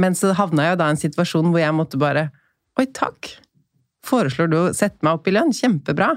Men 0.00 0.16
så 0.16 0.32
havna 0.36 0.68
jeg 0.68 0.76
jo 0.76 0.80
da 0.80 0.88
i 0.88 0.94
en 0.94 1.02
situasjon 1.02 1.50
hvor 1.52 1.60
jeg 1.60 1.76
måtte 1.76 2.00
bare 2.00 2.30
Oi, 2.80 2.86
takk! 2.96 3.28
Foreslår 4.08 4.48
du 4.48 4.54
å 4.56 4.68
sette 4.72 5.04
meg 5.04 5.18
opp 5.18 5.26
i 5.28 5.34
lønn? 5.34 5.50
Kjempebra! 5.52 6.14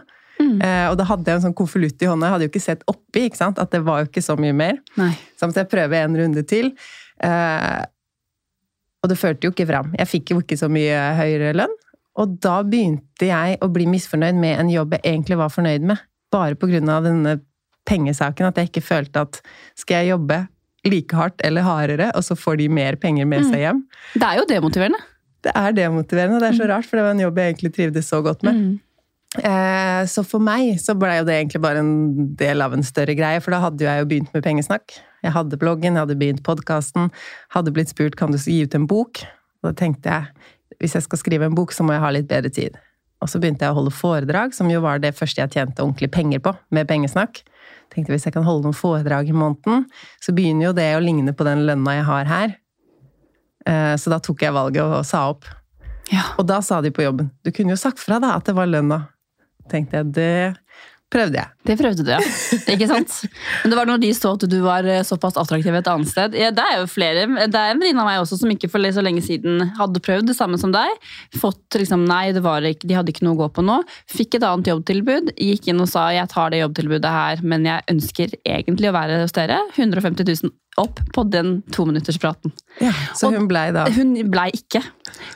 Eh, 0.63 0.85
og 0.89 0.97
da 0.99 1.05
hadde 1.07 1.31
jeg 1.31 1.39
en 1.39 1.45
sånn 1.47 1.57
konvolutt 1.57 2.01
i 2.03 2.09
hånda. 2.09 2.27
Jeg 2.27 2.35
hadde 2.35 2.47
jo 2.47 2.51
ikke 2.53 2.63
sett 2.63 2.85
oppi, 2.91 3.25
ikke 3.27 3.39
sant? 3.39 3.59
at 3.61 3.71
det 3.75 3.81
var 3.85 4.01
jo 4.01 4.09
ikke 4.09 4.23
så 4.23 4.37
mye 4.39 4.55
mer. 4.55 4.79
Nei. 4.99 5.11
Så 5.35 5.47
måtte 5.47 5.63
jeg 5.63 5.71
prøve 5.71 5.99
en 5.99 6.17
runde 6.19 6.45
til. 6.47 6.71
Eh, 7.23 7.83
og 9.03 9.11
det 9.11 9.19
førte 9.21 9.47
jo 9.47 9.53
ikke 9.53 9.67
fram. 9.69 9.91
Jeg 9.99 10.11
fikk 10.11 10.33
jo 10.33 10.41
ikke 10.41 10.57
så 10.59 10.69
mye 10.71 10.99
høyere 11.19 11.53
lønn. 11.59 11.75
Og 12.21 12.37
da 12.43 12.61
begynte 12.63 13.27
jeg 13.27 13.57
å 13.63 13.69
bli 13.71 13.87
misfornøyd 13.91 14.37
med 14.39 14.59
en 14.61 14.71
jobb 14.71 14.95
jeg 14.95 15.03
egentlig 15.11 15.39
var 15.39 15.51
fornøyd 15.51 15.87
med. 15.91 16.03
Bare 16.33 16.55
av 16.55 17.07
denne 17.07 17.39
pengesaken. 17.87 18.47
At 18.49 18.59
jeg 18.59 18.71
ikke 18.71 18.85
følte 18.85 19.25
at 19.27 19.41
skal 19.77 20.03
jeg 20.03 20.15
jobbe 20.15 20.45
like 20.85 21.17
hardt 21.17 21.41
eller 21.45 21.65
hardere, 21.65 22.11
og 22.15 22.23
så 22.23 22.37
får 22.37 22.61
de 22.61 22.69
mer 22.69 22.97
penger 23.01 23.25
med 23.25 23.45
seg 23.49 23.63
hjem. 23.63 23.83
Det 24.13 24.25
er 24.25 24.39
jo 24.39 24.47
demotiverende. 24.49 25.01
Det 25.45 25.53
er 25.53 25.77
demotiverende, 25.77 26.37
og 26.37 26.43
det 26.43 26.51
er 26.51 26.59
så 26.59 26.67
rart, 26.69 26.87
for 26.89 26.97
det 26.97 27.05
var 27.05 27.15
en 27.15 27.23
jobb 27.25 27.39
jeg 27.41 27.53
egentlig 27.53 27.71
trivdes 27.73 28.09
så 28.09 28.21
godt 28.25 28.45
med. 28.45 28.61
Eh, 29.35 30.01
så 30.07 30.23
for 30.23 30.39
meg 30.43 30.77
så 30.79 30.95
ble 30.97 31.17
jo 31.17 31.25
det 31.27 31.35
egentlig 31.35 31.61
bare 31.65 31.81
en 31.83 32.29
del 32.39 32.63
av 32.63 32.73
en 32.73 32.85
større 32.85 33.17
greie, 33.17 33.41
for 33.43 33.53
da 33.53 33.61
hadde 33.65 33.83
jo 33.83 33.89
jeg 33.89 34.03
jo 34.03 34.09
begynt 34.13 34.33
med 34.33 34.45
pengesnakk. 34.45 34.97
Jeg 35.25 35.33
hadde 35.35 35.59
bloggen, 35.61 35.97
jeg 35.97 36.05
hadde 36.05 36.17
begynt 36.21 36.45
podkasten, 36.45 37.09
hadde 37.53 37.73
blitt 37.75 37.91
spurt 37.91 38.17
kan 38.19 38.33
du 38.33 38.39
gi 38.39 38.61
ut 38.63 38.77
en 38.77 38.87
bok. 38.89 39.25
Og 39.61 39.71
da 39.71 39.75
tenkte 39.81 40.13
jeg 40.13 40.53
hvis 40.79 40.95
jeg 40.97 41.05
skal 41.05 41.21
skrive 41.21 41.47
en 41.47 41.55
bok, 41.57 41.73
så 41.75 41.85
må 41.85 41.95
jeg 41.95 42.03
ha 42.03 42.11
litt 42.13 42.27
bedre 42.29 42.51
tid. 42.53 42.77
Og 43.23 43.29
så 43.31 43.39
begynte 43.41 43.65
jeg 43.65 43.73
å 43.73 43.77
holde 43.77 43.93
foredrag, 43.95 44.53
som 44.53 44.69
jo 44.69 44.81
var 44.83 44.99
det 45.01 45.15
første 45.17 45.41
jeg 45.41 45.53
tjente 45.53 45.83
ordentlig 45.83 46.11
penger 46.13 46.41
på, 46.43 46.51
med 46.75 46.89
pengesnakk. 46.89 47.41
Tenkte 47.93 48.13
hvis 48.13 48.27
jeg 48.27 48.35
kan 48.35 48.45
holde 48.45 48.67
noen 48.67 48.77
foredrag 48.77 49.29
i 49.31 49.35
måneden, 49.35 49.85
så 50.21 50.33
begynner 50.35 50.69
jo 50.69 50.75
det 50.77 50.89
å 50.97 51.03
ligne 51.03 51.33
på 51.37 51.47
den 51.47 51.63
lønna 51.69 51.99
jeg 51.99 52.07
har 52.09 52.31
her. 52.31 52.55
Eh, 53.65 53.95
Så 53.97 54.11
da 54.13 54.19
tok 54.19 54.43
jeg 54.43 54.53
valget 54.53 54.83
og 54.83 55.05
sa 55.07 55.29
opp. 55.31 55.47
Ja. 56.11 56.27
Og 56.37 56.45
da 56.45 56.59
sa 56.61 56.81
de 56.85 56.91
på 56.93 57.01
jobben 57.01 57.31
du 57.41 57.49
kunne 57.49 57.73
jo 57.73 57.79
sagt 57.81 57.97
fra 57.97 58.19
da 58.21 58.35
at 58.37 58.45
det 58.45 58.53
var 58.57 58.69
lønna. 58.69 59.07
Tenkte 59.71 59.97
jeg, 59.97 60.11
det 60.13 60.57
prøvde 61.13 61.37
jeg. 61.39 61.51
Det 61.65 61.75
prøvde 61.79 62.03
du, 62.05 62.11
ja. 62.11 62.19
Ikke 62.73 62.87
sant? 62.89 63.13
Men 63.61 63.71
det 63.71 63.77
var 63.77 63.89
når 63.89 64.01
de 64.03 64.09
så 64.17 64.33
at 64.35 64.45
du 64.49 64.57
var 64.63 64.87
eh, 64.89 65.03
såpass 65.05 65.37
attraktiv 65.39 65.77
et 65.77 65.89
annet 65.89 66.09
sted. 66.11 66.35
Ja, 66.37 66.51
det 66.55 66.65
er 66.65 66.81
jo 66.81 66.89
flere. 66.89 67.25
Det 67.45 67.59
er 67.59 67.73
en 67.73 67.81
venninne 67.81 68.03
av 68.03 68.09
meg 68.09 68.21
også 68.21 68.39
som 68.41 68.51
ikke 68.51 68.69
for 68.71 68.83
så 68.95 69.03
lenge 69.05 69.23
siden 69.25 69.63
hadde 69.79 70.03
prøvd 70.03 70.29
det 70.31 70.37
samme 70.37 70.59
som 70.61 70.73
deg. 70.75 70.91
Fått 71.39 71.79
liksom 71.79 72.05
nei, 72.09 72.29
ikke, 72.35 72.89
de 72.89 72.97
hadde 72.97 73.13
ikke 73.13 73.25
noe 73.27 73.37
å 73.37 73.43
gå 73.45 73.49
på 73.57 73.65
nå. 73.65 73.79
Fikk 74.11 74.39
et 74.39 74.47
annet 74.47 74.69
jobbtilbud. 74.73 75.33
Gikk 75.37 75.71
inn 75.71 75.81
og 75.83 75.89
sa 75.91 76.09
jeg 76.15 76.29
tar 76.33 76.53
det 76.53 76.63
jobbtilbudet 76.63 77.15
her, 77.17 77.45
men 77.45 77.65
jeg 77.69 77.85
ønsker 77.95 78.37
egentlig 78.43 78.91
å 78.91 78.97
være 78.97 79.23
hos 79.23 79.35
dere. 79.35 79.61
150 79.77 80.25
000 80.25 80.53
opp 80.77 80.99
på 81.15 81.23
den 81.31 81.61
tominutterspraten. 81.71 82.51
Ja, 82.83 82.91
Så 83.15 83.29
hun 83.31 83.47
blei 83.47 83.69
da 83.71 83.85
Hun 83.95 84.11
blei 84.31 84.49
ikke. 84.51 84.81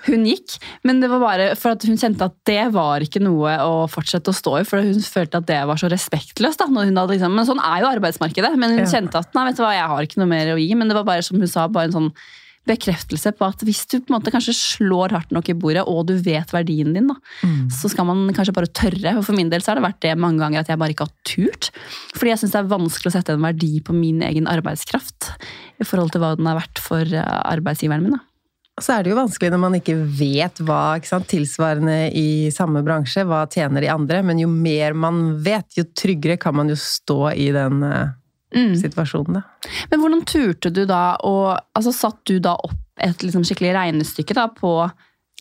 Hun 0.09 0.25
gikk, 0.27 0.57
men 0.83 0.99
det 0.99 1.07
var 1.11 1.21
bare 1.23 1.45
for 1.55 1.71
at 1.77 1.85
hun 1.87 1.95
kjente 1.99 2.25
at 2.27 2.35
det 2.49 2.65
var 2.75 2.99
ikke 3.05 3.21
noe 3.23 3.53
å 3.63 3.85
fortsette 3.91 4.33
å 4.33 4.35
stå 4.35 4.57
i, 4.59 4.65
for 4.67 4.83
hun 4.83 4.99
følte 4.99 5.39
at 5.39 5.47
det 5.47 5.61
var 5.69 5.79
så 5.79 5.87
respektløst. 5.91 6.59
da, 6.59 6.67
når 6.67 6.89
hun 6.91 6.99
hadde 6.99 7.15
liksom, 7.15 7.35
Men 7.39 7.47
sånn 7.47 7.63
er 7.63 7.85
jo 7.85 7.91
arbeidsmarkedet. 7.93 8.51
Men 8.59 8.75
hun 8.75 8.83
Ja. 8.83 8.91
kjente 8.91 9.15
at 9.23 9.33
nei, 9.33 9.45
vet 9.47 9.55
du 9.57 9.63
hva, 9.63 9.71
jeg 9.77 9.87
har 9.87 10.01
ikke 10.03 10.17
noe 10.19 10.27
mer 10.27 10.53
å 10.55 10.59
gi. 10.59 10.73
Men 10.75 10.87
det 10.89 10.95
var 10.99 11.03
bare 11.07 11.23
som 11.23 11.39
hun 11.39 11.47
sa, 11.47 11.67
bare 11.67 11.85
en 11.85 11.95
sånn 11.95 12.11
bekreftelse 12.67 13.31
på 13.37 13.47
at 13.47 13.63
hvis 13.65 13.85
du 13.89 13.97
på 13.97 14.11
en 14.11 14.17
måte 14.17 14.33
kanskje 14.33 14.55
slår 14.57 15.15
hardt 15.15 15.33
nok 15.35 15.49
i 15.51 15.57
bordet, 15.57 15.85
og 15.87 16.05
du 16.09 16.15
vet 16.25 16.51
verdien 16.53 16.93
din, 16.95 17.09
da, 17.09 17.15
så 17.73 17.91
skal 17.91 18.07
man 18.09 18.27
kanskje 18.35 18.55
bare 18.55 18.71
tørre. 18.71 19.15
Og 19.17 19.25
for 19.27 19.37
min 19.37 19.51
del 19.51 19.63
så 19.63 19.71
har 19.71 19.79
det 19.79 19.87
vært 19.87 20.01
det 20.05 20.15
mange 20.19 20.43
ganger 20.43 20.61
at 20.61 20.71
jeg 20.71 20.81
bare 20.81 20.95
ikke 20.95 21.07
har 21.07 21.15
turt. 21.27 21.71
Fordi 22.15 22.33
jeg 22.33 22.43
syns 22.43 22.55
det 22.55 22.61
er 22.61 22.71
vanskelig 22.75 23.11
å 23.11 23.17
sette 23.17 23.35
en 23.35 23.45
verdi 23.45 23.73
på 23.85 23.95
min 23.95 24.23
egen 24.25 24.49
arbeidskraft 24.51 25.31
i 25.79 25.87
forhold 25.87 26.13
til 26.13 26.23
hva 26.23 26.35
den 26.37 26.49
er 26.49 26.59
verdt 26.59 26.81
for 26.83 27.05
eh, 27.05 27.37
arbeidsgiveren 27.55 28.05
min. 28.05 28.17
da. 28.17 28.25
Og 28.79 28.85
så 28.85 28.95
er 28.95 29.03
det 29.03 29.11
jo 29.11 29.17
vanskelig 29.17 29.51
når 29.51 29.59
man 29.59 29.73
ikke 29.75 29.97
vet 30.15 30.61
hva 30.63 30.83
ikke 30.95 31.09
sant, 31.09 31.27
tilsvarende 31.27 31.97
i 32.15 32.47
samme 32.55 32.79
bransje, 32.85 33.25
hva 33.27 33.41
tjener 33.51 33.83
de 33.83 33.89
andre, 33.91 34.21
men 34.23 34.39
jo 34.39 34.47
mer 34.51 34.95
man 34.95 35.33
vet, 35.43 35.67
jo 35.75 35.83
tryggere 35.91 36.39
kan 36.39 36.55
man 36.55 36.71
jo 36.71 36.77
stå 36.79 37.33
i 37.35 37.49
den 37.55 37.83
eh, 37.83 38.15
Mm. 38.55 38.73
situasjonen, 38.81 39.39
da. 39.39 39.71
Men 39.91 40.01
hvordan 40.01 40.23
turte 40.25 40.71
du 40.73 40.85
da, 40.89 41.17
og 41.27 41.59
altså, 41.77 41.93
satt 41.93 42.21
du 42.25 42.39
da 42.41 42.55
opp 42.57 42.77
et 42.99 43.21
liksom, 43.23 43.45
skikkelig 43.47 43.75
regnestykke 43.77 44.35
da, 44.35 44.47
på 44.51 44.73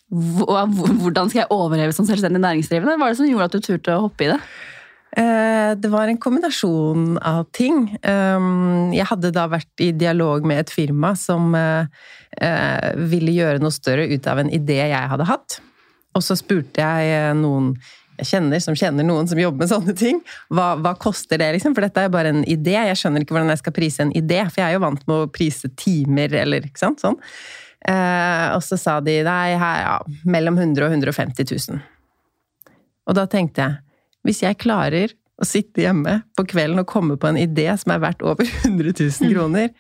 hvordan 0.09 1.29
skal 1.29 1.43
jeg 1.43 1.53
overleve 1.53 1.93
som 1.93 2.07
selvstendig 2.09 2.41
næringsdrivende? 2.41 2.97
Hva 2.97 3.09
er 3.09 3.15
det 3.15 3.21
som 3.21 3.29
gjorde 3.29 3.49
at 3.51 3.57
du 3.57 3.65
turte 3.65 3.97
å 3.97 4.05
hoppe 4.07 4.25
i 4.25 4.31
det? 4.31 4.39
Eh, 5.17 5.75
Det 5.77 5.91
var 5.93 6.09
en 6.09 6.21
kombinasjon 6.21 7.19
av 7.21 7.47
ting. 7.53 7.99
Um, 8.03 8.93
Jeg 8.93 9.09
hadde 9.09 9.33
da 9.33 9.47
vært 9.49 9.85
i 9.85 9.93
dialog 9.93 10.45
med 10.45 10.61
et 10.61 10.71
firma 10.73 11.15
som 11.17 11.55
eh, 11.55 11.87
eh, 12.41 12.93
ville 12.97 13.33
gjøre 13.37 13.61
noe 13.61 13.75
større 13.75 14.09
ut 14.09 14.27
av 14.27 14.39
en 14.39 14.51
idé 14.51 14.81
jeg 14.89 15.13
hadde 15.13 15.29
hatt. 15.29 15.61
Og 16.17 16.25
så 16.25 16.37
spurte 16.37 16.81
jeg 16.81 17.35
noen 17.37 17.75
jeg 18.19 18.29
kjenner 18.33 18.63
som 18.63 18.77
kjenner 18.79 19.07
noen 19.07 19.29
som 19.31 19.39
jobber 19.39 19.63
med 19.63 19.71
sånne 19.71 19.95
ting. 19.99 20.19
Hva, 20.51 20.73
hva 20.83 20.95
koster 20.99 21.39
det, 21.41 21.53
liksom? 21.55 21.77
For 21.77 21.87
dette 21.87 22.03
er 22.03 22.09
jo 22.09 22.15
bare 22.17 22.33
en 22.35 22.45
idé. 22.51 22.75
Jeg 22.91 22.99
skjønner 22.99 23.23
ikke 23.23 23.37
hvordan 23.37 23.53
jeg 23.53 23.63
skal 23.63 23.77
prise 23.77 24.05
en 24.05 24.15
idé, 24.19 24.41
for 24.49 24.63
jeg 24.63 24.67
er 24.69 24.79
jo 24.79 24.85
vant 24.85 25.05
med 25.07 25.15
å 25.15 25.31
prise 25.31 25.71
timer, 25.79 26.35
eller 26.43 26.67
ikke 26.67 26.83
sant? 26.83 27.05
Sånn. 27.05 27.19
Eh, 27.87 28.47
og 28.57 28.63
så 28.67 28.79
sa 28.81 28.99
de 29.05 29.21
nei, 29.27 29.55
her, 29.61 29.85
ja, 29.85 29.99
mellom 30.27 30.59
100 30.59 30.89
og 30.89 30.97
150 30.97 31.47
000. 31.71 31.85
Og 33.09 33.17
da 33.17 33.25
tenkte 33.31 33.65
jeg, 33.65 33.79
hvis 34.27 34.43
jeg 34.45 34.59
klarer 34.61 35.15
å 35.39 35.47
sitte 35.47 35.85
hjemme 35.85 36.19
på 36.37 36.45
kvelden 36.51 36.83
og 36.83 36.89
komme 36.91 37.17
på 37.21 37.31
en 37.31 37.39
idé 37.39 37.69
som 37.79 37.95
er 37.95 38.03
verdt 38.03 38.25
over 38.27 38.49
100 38.67 38.97
000 38.99 39.31
kroner, 39.31 39.71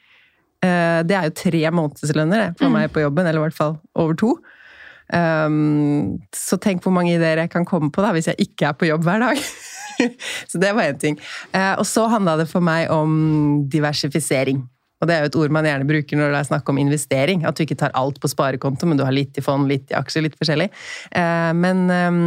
eh, 0.63 1.01
det 1.03 1.19
er 1.19 1.27
jo 1.27 1.37
tre 1.43 1.65
månedslønner 1.75 2.45
det, 2.45 2.53
for 2.63 2.73
meg 2.73 2.95
på 2.95 3.03
jobben, 3.03 3.27
eller 3.27 3.43
i 3.43 3.47
hvert 3.49 3.59
fall 3.59 3.77
over 3.99 4.15
to. 4.19 4.37
Um, 5.09 6.19
så 6.37 6.59
tenk 6.61 6.83
hvor 6.85 6.93
mange 6.95 7.15
ideer 7.15 7.41
jeg 7.43 7.53
kan 7.53 7.67
komme 7.69 7.93
på 7.95 8.05
da, 8.05 8.13
hvis 8.17 8.31
jeg 8.31 8.49
ikke 8.49 8.71
er 8.71 8.79
på 8.79 8.89
jobb 8.91 9.07
hver 9.07 9.23
dag. 9.25 9.45
så 10.51 10.61
det 10.63 10.73
var 10.77 10.91
én 10.91 10.99
ting. 11.01 11.21
Uh, 11.55 11.79
og 11.79 11.87
så 11.89 12.09
handla 12.13 12.39
det 12.43 12.49
for 12.51 12.65
meg 12.65 12.93
om 12.95 13.65
diversifisering. 13.71 14.65
Og 14.99 15.07
det 15.07 15.15
er 15.15 15.23
jo 15.23 15.31
et 15.31 15.39
ord 15.39 15.55
man 15.55 15.67
gjerne 15.69 15.87
bruker 15.87 16.19
når 16.19 16.33
det 16.35 16.39
er 16.41 16.51
snakk 16.51 16.71
om 16.73 16.81
investering. 16.83 17.47
At 17.47 17.59
du 17.59 17.63
ikke 17.65 17.79
tar 17.79 17.95
alt 17.99 18.19
på 18.21 18.31
sparekonto, 18.31 18.89
men 18.89 18.99
du 18.99 19.07
har 19.07 19.15
litt 19.15 19.39
i 19.39 19.45
fond, 19.45 19.69
litt 19.71 19.93
i 19.93 19.99
aksjer, 19.99 20.27
litt 20.27 20.39
forskjellig. 20.41 20.73
Uh, 21.15 21.55
men 21.55 21.87
um, 21.89 22.23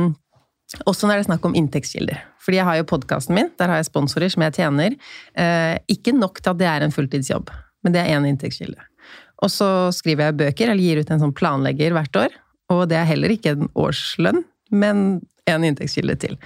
også 0.88 1.08
når 1.08 1.20
det 1.20 1.24
er 1.26 1.30
snakk 1.34 1.48
om 1.48 1.58
inntektskilder. 1.58 2.22
Fordi 2.41 2.58
jeg 2.58 2.67
har 2.67 2.80
jo 2.80 2.88
podkasten 2.89 3.36
min, 3.38 3.52
der 3.60 3.72
har 3.72 3.82
jeg 3.82 3.89
sponsorer 3.89 4.32
som 4.34 4.46
jeg 4.46 4.56
tjener. 4.58 4.96
Eh, 5.38 5.76
ikke 5.91 6.13
nok 6.15 6.41
til 6.41 6.54
at 6.54 6.62
det 6.62 6.70
er 6.70 6.86
en 6.86 6.96
fulltidsjobb, 6.96 7.52
men 7.86 7.96
det 7.96 8.02
er 8.02 8.15
én 8.15 8.28
inntektskilde. 8.30 8.80
Og 9.41 9.52
så 9.52 9.67
skriver 9.96 10.30
jeg 10.30 10.39
bøker, 10.39 10.72
eller 10.72 10.82
gir 10.82 11.02
ut 11.02 11.12
en 11.12 11.22
sånn 11.22 11.36
planlegger 11.38 11.96
hvert 11.98 12.20
år. 12.24 12.39
Og 12.72 12.88
det 12.92 13.00
er 13.00 13.10
heller 13.10 13.34
ikke 13.34 13.56
en 13.56 13.70
årslønn, 13.78 14.44
men 14.72 15.22
en 15.50 15.68
inntektskilde 15.68 16.16
til. 16.22 16.38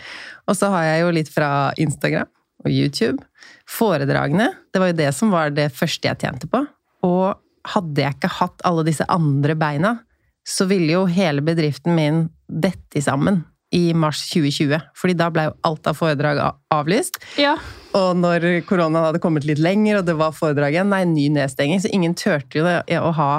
Og 0.49 0.57
så 0.57 0.71
har 0.73 0.87
jeg 0.87 1.03
jo 1.03 1.15
litt 1.19 1.31
fra 1.31 1.49
Instagram 1.81 2.29
og 2.65 2.71
YouTube. 2.71 3.21
Foredragene, 3.69 4.49
det 4.73 4.81
var 4.81 4.91
jo 4.91 4.99
det 5.01 5.11
som 5.17 5.33
var 5.33 5.53
det 5.53 5.69
første 5.75 6.09
jeg 6.09 6.21
tjente 6.23 6.49
på. 6.49 6.63
Og 7.05 7.35
hadde 7.75 8.01
jeg 8.01 8.17
ikke 8.17 8.35
hatt 8.39 8.63
alle 8.67 8.85
disse 8.87 9.05
andre 9.11 9.57
beina, 9.57 9.97
så 10.45 10.67
ville 10.69 10.93
jo 10.93 11.05
hele 11.09 11.41
bedriften 11.45 11.95
min 11.97 12.25
dette 12.45 13.01
sammen 13.01 13.41
i 13.73 13.89
mars 13.97 14.21
2020. 14.29 14.77
Fordi 14.95 15.15
da 15.17 15.31
ble 15.33 15.47
jo 15.49 15.55
alt 15.67 15.89
av 15.89 15.97
foredrag 15.97 16.41
avlyst. 16.73 17.17
Ja. 17.41 17.55
Og 17.97 18.13
når 18.19 18.45
koronaen 18.69 19.09
hadde 19.09 19.21
kommet 19.23 19.47
litt 19.47 19.61
lenger, 19.61 19.99
og 19.99 20.07
det 20.07 20.17
var 20.19 20.35
foredrag 20.37 20.77
igjen, 20.77 20.93
nei, 20.93 21.03
ny 21.09 21.27
nedstenging, 21.33 21.81
så 21.81 21.91
ingen 21.93 22.15
turte 22.17 22.61
jo 22.61 22.65
å 23.01 23.11
ha 23.17 23.31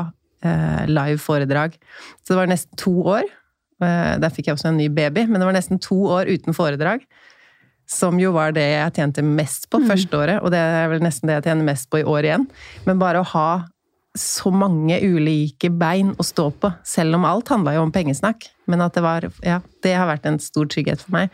live 0.86 1.18
foredrag. 1.18 1.78
Så 2.20 2.34
det 2.34 2.38
var 2.38 2.50
nesten 2.50 2.78
to 2.78 2.92
år. 3.16 3.24
Eh, 3.84 4.16
der 4.22 4.32
fikk 4.32 4.48
jeg 4.48 4.56
også 4.56 4.70
en 4.70 4.78
ny 4.80 4.88
baby, 4.92 5.26
men 5.28 5.40
det 5.40 5.48
var 5.48 5.56
nesten 5.56 5.80
to 5.82 5.98
år 6.16 6.30
uten 6.32 6.56
foredrag. 6.56 7.04
Som 7.86 8.18
jo 8.18 8.32
var 8.34 8.54
det 8.56 8.64
jeg 8.64 8.94
tjente 8.96 9.22
mest 9.22 9.68
på 9.70 9.82
første 9.86 10.18
året, 10.18 10.40
og 10.42 10.50
det 10.54 10.58
er 10.58 10.88
vel 10.90 11.04
nesten 11.04 11.30
det 11.30 11.38
jeg 11.38 11.50
tjener 11.50 11.68
mest 11.68 11.90
på 11.92 12.00
i 12.00 12.06
år 12.08 12.26
igjen. 12.26 12.46
Men 12.88 13.02
bare 13.02 13.22
å 13.22 13.30
ha 13.34 13.50
så 14.16 14.48
mange 14.48 14.96
ulike 15.04 15.68
bein 15.68 16.14
å 16.16 16.24
stå 16.24 16.48
på, 16.56 16.72
selv 16.88 17.18
om 17.18 17.26
alt 17.28 17.52
handla 17.52 17.76
jo 17.76 17.84
om 17.84 17.92
pengesnakk. 17.92 18.48
Men 18.66 18.82
at 18.82 18.96
det 18.96 19.04
var 19.04 19.28
Ja, 19.44 19.60
det 19.84 19.94
har 19.94 20.08
vært 20.08 20.26
en 20.26 20.40
stor 20.42 20.66
trygghet 20.72 21.04
for 21.04 21.18
meg. 21.18 21.30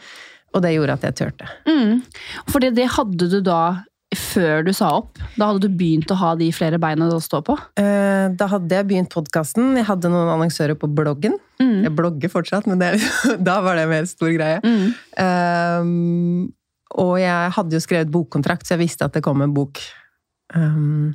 Og 0.53 0.61
det 0.61 0.75
gjorde 0.75 0.99
at 0.99 1.07
jeg 1.07 1.17
turte. 1.17 1.47
Mm. 1.65 2.03
Fordi 2.51 2.73
det 2.77 2.91
hadde 2.99 3.29
du 3.33 3.39
da 3.41 3.85
før 4.19 4.65
du 4.67 4.73
sa 4.77 4.91
opp? 4.99 5.21
Da 5.39 5.49
hadde 5.49 5.67
du 5.67 5.77
begynt 5.79 6.11
å 6.13 6.17
ha 6.21 6.33
de 6.39 6.49
flere 6.55 6.79
beina 6.83 7.09
å 7.13 7.21
stå 7.23 7.41
på? 7.47 7.57
Eh, 7.81 8.29
Da 8.39 8.47
hadde 8.51 8.77
jeg 8.77 8.89
begynt 8.91 9.11
podkasten. 9.13 9.73
Jeg 9.79 9.87
hadde 9.89 10.11
noen 10.13 10.31
annonsører 10.35 10.77
på 10.79 10.91
bloggen. 10.93 11.39
Mm. 11.61 11.83
Jeg 11.87 11.95
blogger 11.97 12.33
fortsatt, 12.33 12.67
men 12.71 12.79
det, 12.83 12.93
da 13.49 13.61
var 13.65 13.77
det 13.79 13.87
en 13.87 13.93
mer 13.95 14.07
stor 14.11 14.31
greie. 14.35 14.61
Mm. 14.63 14.93
Um, 15.83 16.53
og 17.03 17.17
jeg 17.23 17.53
hadde 17.57 17.77
jo 17.79 17.83
skrevet 17.83 18.13
bokkontrakt, 18.13 18.67
så 18.69 18.77
jeg 18.77 18.85
visste 18.85 19.09
at 19.09 19.17
det 19.17 19.25
kom 19.25 19.43
en 19.43 19.55
bok. 19.57 19.81
Um, 20.55 21.15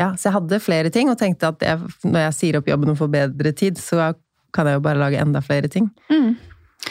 ja, 0.00 0.14
så 0.16 0.30
jeg 0.30 0.36
hadde 0.38 0.62
flere 0.64 0.90
ting, 0.94 1.10
og 1.12 1.18
tenkte 1.20 1.50
at 1.52 1.64
jeg, 1.64 1.90
når 2.06 2.26
jeg 2.30 2.36
sier 2.38 2.60
opp 2.60 2.70
jobben 2.72 2.94
og 2.94 3.00
får 3.02 3.12
bedre 3.12 3.52
tid, 3.52 3.78
så 3.80 4.12
kan 4.56 4.66
jeg 4.66 4.80
jo 4.80 4.84
bare 4.88 4.98
lage 4.98 5.20
enda 5.20 5.42
flere 5.44 5.68
ting. 5.70 5.90
Mm. 6.10 6.32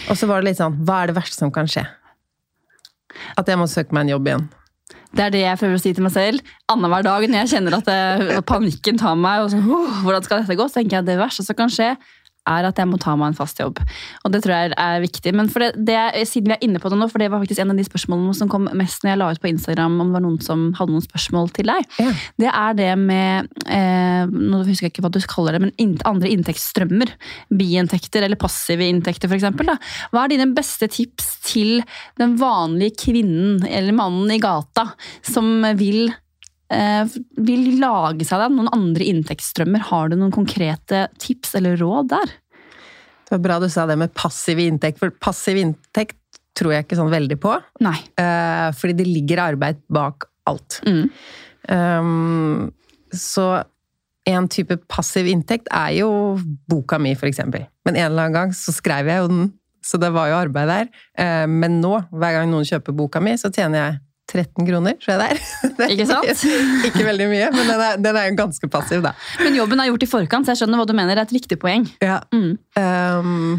Og 0.07 0.15
så 0.15 0.29
var 0.29 0.39
det 0.39 0.51
litt 0.51 0.59
sånn 0.59 0.77
Hva 0.85 1.01
er 1.01 1.09
det 1.09 1.15
verste 1.17 1.41
som 1.41 1.51
kan 1.51 1.67
skje? 1.67 1.81
At 3.35 3.49
jeg 3.49 3.57
må 3.57 3.65
søke 3.67 3.95
meg 3.97 4.05
en 4.05 4.13
jobb 4.13 4.29
igjen. 4.29 4.45
Det 5.09 5.23
er 5.25 5.33
det 5.33 5.41
jeg 5.41 5.57
prøver 5.57 5.79
å 5.79 5.81
si 5.81 5.91
til 5.97 6.05
meg 6.05 6.13
selv. 6.13 6.51
Annenhver 6.69 7.05
dag 7.05 7.23
når 7.25 7.41
jeg 7.41 7.51
kjenner 7.55 7.77
at 7.79 7.87
det, 7.89 8.41
panikken 8.49 8.99
tar 9.01 9.15
meg, 9.17 9.45
og 9.45 9.53
så, 9.53 9.57
«Åh, 9.57 10.01
hvordan 10.05 10.25
skal 10.25 10.43
dette 10.43 10.57
gå, 10.59 10.67
så 10.69 10.79
tenker 10.79 10.99
jeg 10.99 11.05
at 11.05 11.09
det 11.09 11.17
verste 11.21 11.45
som 11.45 11.57
kan 11.57 11.73
skje, 11.73 11.95
er 12.49 12.67
at 12.69 12.79
jeg 12.81 12.89
må 12.89 12.99
ta 13.01 13.15
meg 13.19 13.31
en 13.31 13.37
fast 13.37 13.59
jobb. 13.61 13.79
Og 14.25 14.33
det 14.33 14.41
tror 14.43 14.55
jeg 14.55 14.73
er 14.75 15.03
viktig. 15.03 15.33
Men 15.37 15.49
for 15.51 15.63
det, 15.63 15.71
det, 15.87 15.97
siden 16.29 16.51
vi 16.51 16.57
er 16.57 16.65
inne 16.67 16.81
på 16.81 16.91
det 16.91 16.99
nå, 16.99 17.07
for 17.11 17.21
det 17.21 17.29
var 17.31 17.43
faktisk 17.43 17.61
en 17.63 17.73
av 17.73 17.79
de 17.79 17.85
spørsmålene 17.87 18.35
som 18.37 18.51
kom 18.51 18.67
mest 18.77 19.03
når 19.05 19.13
jeg 19.13 19.21
la 19.21 19.29
ut 19.33 19.43
på 19.43 19.51
Instagram, 19.51 19.97
om 20.01 20.11
det 20.11 20.17
var 20.17 20.25
noen 20.25 20.39
som 20.45 20.65
hadde 20.79 20.95
noen 20.95 21.05
spørsmål 21.05 21.51
til 21.55 21.69
deg, 21.71 21.87
Ja. 22.01 22.13
det 22.41 22.51
er 22.53 22.77
det 22.79 22.91
med 22.99 23.49
eh, 23.67 24.25
Nå 24.29 24.61
husker 24.67 24.87
jeg 24.87 24.93
ikke 24.93 25.03
hva 25.05 25.11
du 25.13 25.19
kaller 25.29 25.55
det, 25.55 25.61
men 25.63 25.73
in 25.81 25.95
andre 26.07 26.29
inntektsstrømmer. 26.33 27.11
Biinntekter 27.55 28.25
eller 28.25 28.39
passive 28.39 28.85
inntekter, 28.87 29.29
f.eks. 29.29 29.47
Hva 30.11 30.23
er 30.23 30.33
dine 30.33 30.49
beste 30.55 30.89
tips 30.91 31.37
til 31.47 31.79
den 32.19 32.37
vanlige 32.39 32.97
kvinnen 33.05 33.63
eller 33.67 33.95
mannen 33.95 34.31
i 34.33 34.39
gata 34.41 34.89
som 35.25 35.61
vil 35.79 36.09
vil 36.69 37.63
lage 37.81 38.27
seg 38.27 38.43
da, 38.43 38.49
noen 38.53 38.69
andre 38.75 39.07
inntektsstrømmer. 39.09 39.87
Har 39.89 40.11
du 40.11 40.19
noen 40.19 40.33
konkrete 40.33 41.07
tips 41.21 41.55
eller 41.57 41.79
råd 41.81 42.11
der? 42.13 42.35
Det 43.29 43.35
var 43.37 43.43
bra 43.45 43.59
du 43.61 43.67
sa 43.69 43.85
det 43.89 43.97
med 44.01 44.13
passiv 44.17 44.61
inntekt, 44.61 45.01
for 45.01 45.13
passiv 45.21 45.57
inntekt 45.61 46.17
tror 46.57 46.73
jeg 46.73 46.85
ikke 46.85 46.97
sånn 46.99 47.11
veldig 47.13 47.37
på. 47.41 47.53
Nei. 47.85 47.97
eh, 48.19 48.69
fordi 48.75 48.97
det 48.99 49.07
ligger 49.07 49.43
arbeid 49.51 49.81
bak 49.93 50.25
alt. 50.49 50.79
Mm. 50.85 51.05
Um, 51.69 52.71
så 53.13 53.61
en 54.29 54.49
type 54.51 54.75
passiv 54.89 55.29
inntekt 55.29 55.69
er 55.73 55.93
jo 55.99 56.09
boka 56.69 56.99
mi, 57.01 57.13
eksempel. 57.29 57.65
Men 57.85 57.95
en 57.95 58.09
eller 58.09 58.27
annen 58.27 58.37
gang 58.37 58.53
så 58.57 58.73
skrev 58.75 59.09
jeg 59.09 59.23
jo 59.23 59.29
den, 59.31 59.47
så 59.85 59.97
det 60.01 60.11
var 60.13 60.29
jo 60.29 60.39
arbeid 60.41 60.69
der. 60.69 60.91
Eh, 61.17 61.45
men 61.49 61.79
nå, 61.83 61.95
hver 62.11 62.39
gang 62.39 62.51
noen 62.51 62.67
kjøper 62.67 62.97
boka 62.97 63.21
mi, 63.23 63.37
så 63.39 63.53
tjener 63.53 63.79
jeg 63.79 63.99
13 64.29 64.67
kroner, 64.67 64.97
tror 65.01 65.15
jeg 65.15 65.19
det 65.23 65.29
er. 65.29 65.75
Det 65.79 65.89
Ikke 65.95 66.09
sant? 66.09 66.43
ikke 66.89 67.05
veldig 67.07 67.29
mye, 67.31 67.51
men 67.55 67.71
den 67.73 67.85
er, 67.85 68.01
den 68.07 68.19
er 68.21 68.29
jo 68.29 68.39
ganske 68.39 68.71
passiv, 68.71 69.03
da. 69.05 69.13
Men 69.43 69.57
jobben 69.57 69.81
er 69.81 69.89
gjort 69.91 70.05
i 70.05 70.11
forkant, 70.11 70.47
så 70.47 70.53
jeg 70.55 70.63
skjønner 70.63 70.81
hva 70.81 70.89
du 70.89 70.95
mener. 70.97 71.15
Det 71.17 71.25
er 71.25 71.29
et 71.31 71.37
viktig 71.39 71.59
poeng. 71.61 71.87
Ja. 72.03 72.19
Mm. 72.35 72.51
Um, 72.77 73.57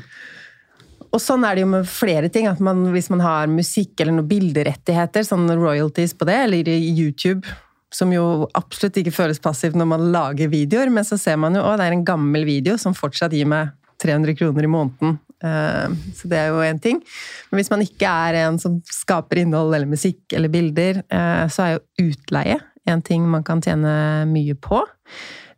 og 1.10 1.18
sånn 1.22 1.42
er 1.46 1.58
det 1.58 1.64
jo 1.64 1.70
med 1.72 1.88
flere 1.90 2.30
ting. 2.32 2.46
at 2.46 2.60
man, 2.62 2.84
Hvis 2.94 3.10
man 3.10 3.22
har 3.24 3.50
musikk 3.50 3.98
eller 3.98 4.14
noen 4.14 4.30
bilderettigheter, 4.30 5.26
sånn 5.26 5.50
royalties 5.50 6.14
på 6.14 6.28
det, 6.28 6.38
eller 6.46 6.70
i 6.70 6.92
YouTube, 6.94 7.50
som 7.90 8.12
jo 8.14 8.46
absolutt 8.54 9.00
ikke 9.00 9.14
føles 9.14 9.42
passivt 9.42 9.74
når 9.78 9.88
man 9.90 10.06
lager 10.14 10.50
videoer, 10.52 10.92
men 10.94 11.06
så 11.06 11.18
ser 11.18 11.40
man 11.42 11.58
jo 11.58 11.64
at 11.66 11.80
det 11.80 11.88
er 11.88 11.96
en 11.96 12.06
gammel 12.06 12.46
video 12.46 12.76
som 12.78 12.94
fortsatt 12.94 13.34
gir 13.34 13.50
meg 13.50 13.74
300 14.00 14.38
kroner 14.38 14.66
i 14.66 14.70
måneden. 14.70 15.18
Uh, 15.40 15.92
så 16.16 16.28
det 16.28 16.38
er 16.38 16.50
jo 16.52 16.62
én 16.64 16.80
ting. 16.82 17.02
Men 17.50 17.60
hvis 17.60 17.70
man 17.72 17.84
ikke 17.84 18.08
er 18.28 18.42
en 18.44 18.58
som 18.60 18.78
skaper 18.84 19.42
innhold 19.42 19.74
eller 19.74 19.88
musikk 19.88 20.36
eller 20.36 20.52
bilder, 20.52 21.02
uh, 21.12 21.46
så 21.50 21.66
er 21.66 21.76
jo 21.76 22.10
utleie 22.10 22.58
en 22.88 23.02
ting 23.04 23.26
man 23.28 23.44
kan 23.46 23.62
tjene 23.64 24.26
mye 24.30 24.56
på. 24.58 24.82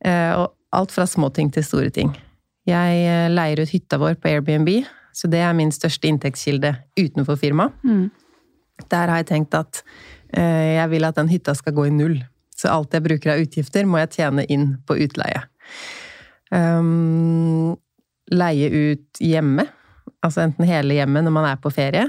Uh, 0.03 0.33
og 0.43 0.47
alt 0.73 0.93
fra 0.95 1.07
små 1.07 1.29
ting 1.35 1.51
til 1.53 1.65
store 1.67 1.91
ting. 1.95 2.13
Jeg 2.69 3.05
eh, 3.05 3.29
leier 3.33 3.63
ut 3.63 3.73
hytta 3.73 3.99
vår 3.99 4.19
på 4.23 4.31
Airbnb, 4.31 4.71
så 5.13 5.29
det 5.31 5.43
er 5.43 5.55
min 5.57 5.73
største 5.75 6.09
inntektskilde 6.09 6.75
utenfor 6.99 7.39
firmaet. 7.41 7.75
Mm. 7.85 8.07
Der 8.91 9.11
har 9.11 9.21
jeg 9.21 9.31
tenkt 9.33 9.57
at 9.59 9.83
eh, 10.31 10.79
jeg 10.79 10.91
vil 10.95 11.09
at 11.09 11.19
den 11.19 11.31
hytta 11.33 11.55
skal 11.59 11.75
gå 11.77 11.89
i 11.91 11.95
null. 11.95 12.21
Så 12.57 12.71
alt 12.71 12.95
jeg 12.95 13.05
bruker 13.05 13.35
av 13.35 13.43
utgifter, 13.43 13.89
må 13.89 13.99
jeg 14.03 14.15
tjene 14.19 14.47
inn 14.47 14.77
på 14.87 14.97
utleie. 15.03 15.43
Um, 16.53 17.75
leie 18.33 18.69
ut 18.73 19.21
hjemme, 19.23 19.67
altså 20.25 20.43
enten 20.47 20.67
hele 20.69 20.97
hjemmet 20.99 21.27
når 21.27 21.35
man 21.37 21.49
er 21.51 21.61
på 21.63 21.73
ferie. 21.75 22.09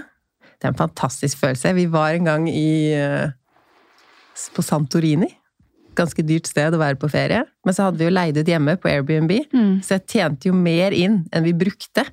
Det 0.58 0.70
er 0.70 0.74
en 0.74 0.80
fantastisk 0.80 1.42
følelse. 1.42 1.74
Vi 1.76 1.88
var 1.92 2.16
en 2.16 2.30
gang 2.30 2.46
i, 2.50 2.94
eh, 2.96 3.32
på 4.56 4.64
Santorini. 4.64 5.28
Ganske 5.98 6.24
dyrt 6.26 6.48
sted 6.50 6.74
å 6.74 6.80
være 6.82 6.98
på 6.98 7.10
ferie. 7.12 7.44
Men 7.66 7.76
så 7.76 7.86
hadde 7.90 8.00
vi 8.02 8.08
jo 8.08 8.14
leid 8.16 8.38
ut 8.40 8.48
hjemme 8.50 8.78
på 8.82 8.90
Airbnb, 8.90 9.34
Mm. 9.54 9.82
så 9.84 10.00
jeg 10.00 10.08
tjente 10.08 10.46
jo 10.50 10.54
mer 10.54 10.92
inn 10.96 11.26
enn 11.32 11.44
vi 11.44 11.54
brukte. 11.54 12.06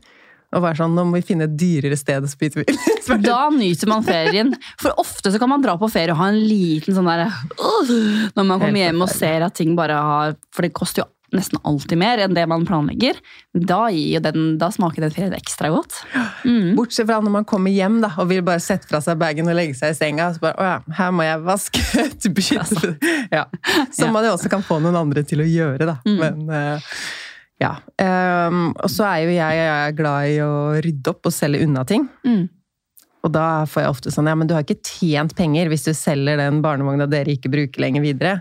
Og 0.53 0.63
var 0.63 0.75
sånn, 0.75 0.97
nå 0.97 1.05
må 1.07 1.15
vi 1.15 1.23
finne 1.23 1.45
et 1.47 1.57
dyrere 1.57 1.97
sted 1.97 2.25
å 2.27 2.29
spise 2.29 2.59
bil. 2.59 2.67
Da 3.23 3.49
nyter 3.55 3.87
man 3.87 4.03
ferien. 4.03 4.51
For 4.81 4.91
ofte 4.99 5.31
så 5.31 5.39
kan 5.39 5.49
man 5.49 5.63
dra 5.63 5.77
på 5.79 5.89
ferie 5.91 6.11
og 6.11 6.19
ha 6.19 6.27
en 6.33 6.41
liten 6.43 6.95
sånn 6.95 7.07
derre 7.07 7.29
uh, 7.31 8.31
Når 8.37 8.45
man 8.47 8.59
kommer 8.61 8.79
hjem 8.83 9.01
og 9.03 9.09
ser 9.11 9.43
at 9.47 9.55
ting 9.59 9.75
bare 9.79 9.95
har 9.95 10.37
For 10.55 10.63
det 10.63 10.73
koster 10.75 11.03
jo 11.03 11.09
nesten 11.37 11.61
alltid 11.67 11.99
mer 12.01 12.21
enn 12.25 12.35
det 12.37 12.45
man 12.51 12.67
planlegger. 12.69 13.19
Da, 13.55 13.83
den, 14.25 14.53
da 14.61 14.71
smaker 14.75 15.05
den 15.05 15.15
ferien 15.15 15.37
ekstra 15.37 15.71
godt. 15.73 16.01
Mm. 16.45 16.75
Bortsett 16.79 17.09
fra 17.09 17.21
når 17.23 17.35
man 17.41 17.49
kommer 17.49 17.75
hjem 17.75 18.01
da, 18.05 18.13
og 18.21 18.31
vil 18.33 18.45
bare 18.47 18.63
sette 18.63 18.89
fra 18.91 19.03
seg 19.05 19.19
bagen 19.21 19.51
og 19.51 19.59
legge 19.59 19.79
seg 19.79 19.95
i 19.95 19.99
senga. 19.99 20.31
Så 20.35 20.43
bare, 20.43 20.59
å 20.59 20.69
ja, 20.69 20.77
her 21.01 21.15
må 21.15 21.27
jeg 21.27 21.43
vaske 21.47 21.85
bytte. 22.37 22.95
Ja. 23.31 23.45
Som 23.95 24.15
man 24.15 24.25
jo 24.27 24.35
også 24.35 24.51
kan 24.51 24.63
få 24.67 24.81
noen 24.83 24.97
andre 24.99 25.23
til 25.27 25.43
å 25.43 25.47
gjøre, 25.47 25.87
da. 25.87 25.99
Mm. 26.07 26.17
Men 26.21 26.55
eh, 26.57 26.95
ja. 27.61 27.75
Um, 28.01 28.71
og 28.73 28.89
så 28.91 29.07
er 29.07 29.27
jo 29.27 29.35
jeg, 29.35 29.59
jeg 29.61 29.69
er 29.75 29.97
glad 29.97 30.33
i 30.33 30.41
å 30.45 30.55
rydde 30.81 31.13
opp 31.13 31.29
og 31.29 31.35
selge 31.35 31.63
unna 31.67 31.85
ting. 31.89 32.09
Mm. 32.27 32.49
Og 33.21 33.33
da 33.35 33.67
får 33.69 33.85
jeg 33.85 33.93
ofte 33.93 34.13
sånn, 34.15 34.31
ja, 34.31 34.37
men 34.39 34.49
du 34.49 34.55
har 34.57 34.65
ikke 34.65 34.81
tjent 34.81 35.35
penger 35.37 35.69
hvis 35.69 35.85
du 35.85 35.93
selger 35.97 36.41
den 36.41 36.63
barnevogna 36.65 37.09
dere 37.11 37.35
ikke 37.37 37.53
bruker 37.53 37.85
lenger 37.85 38.05
videre. 38.05 38.39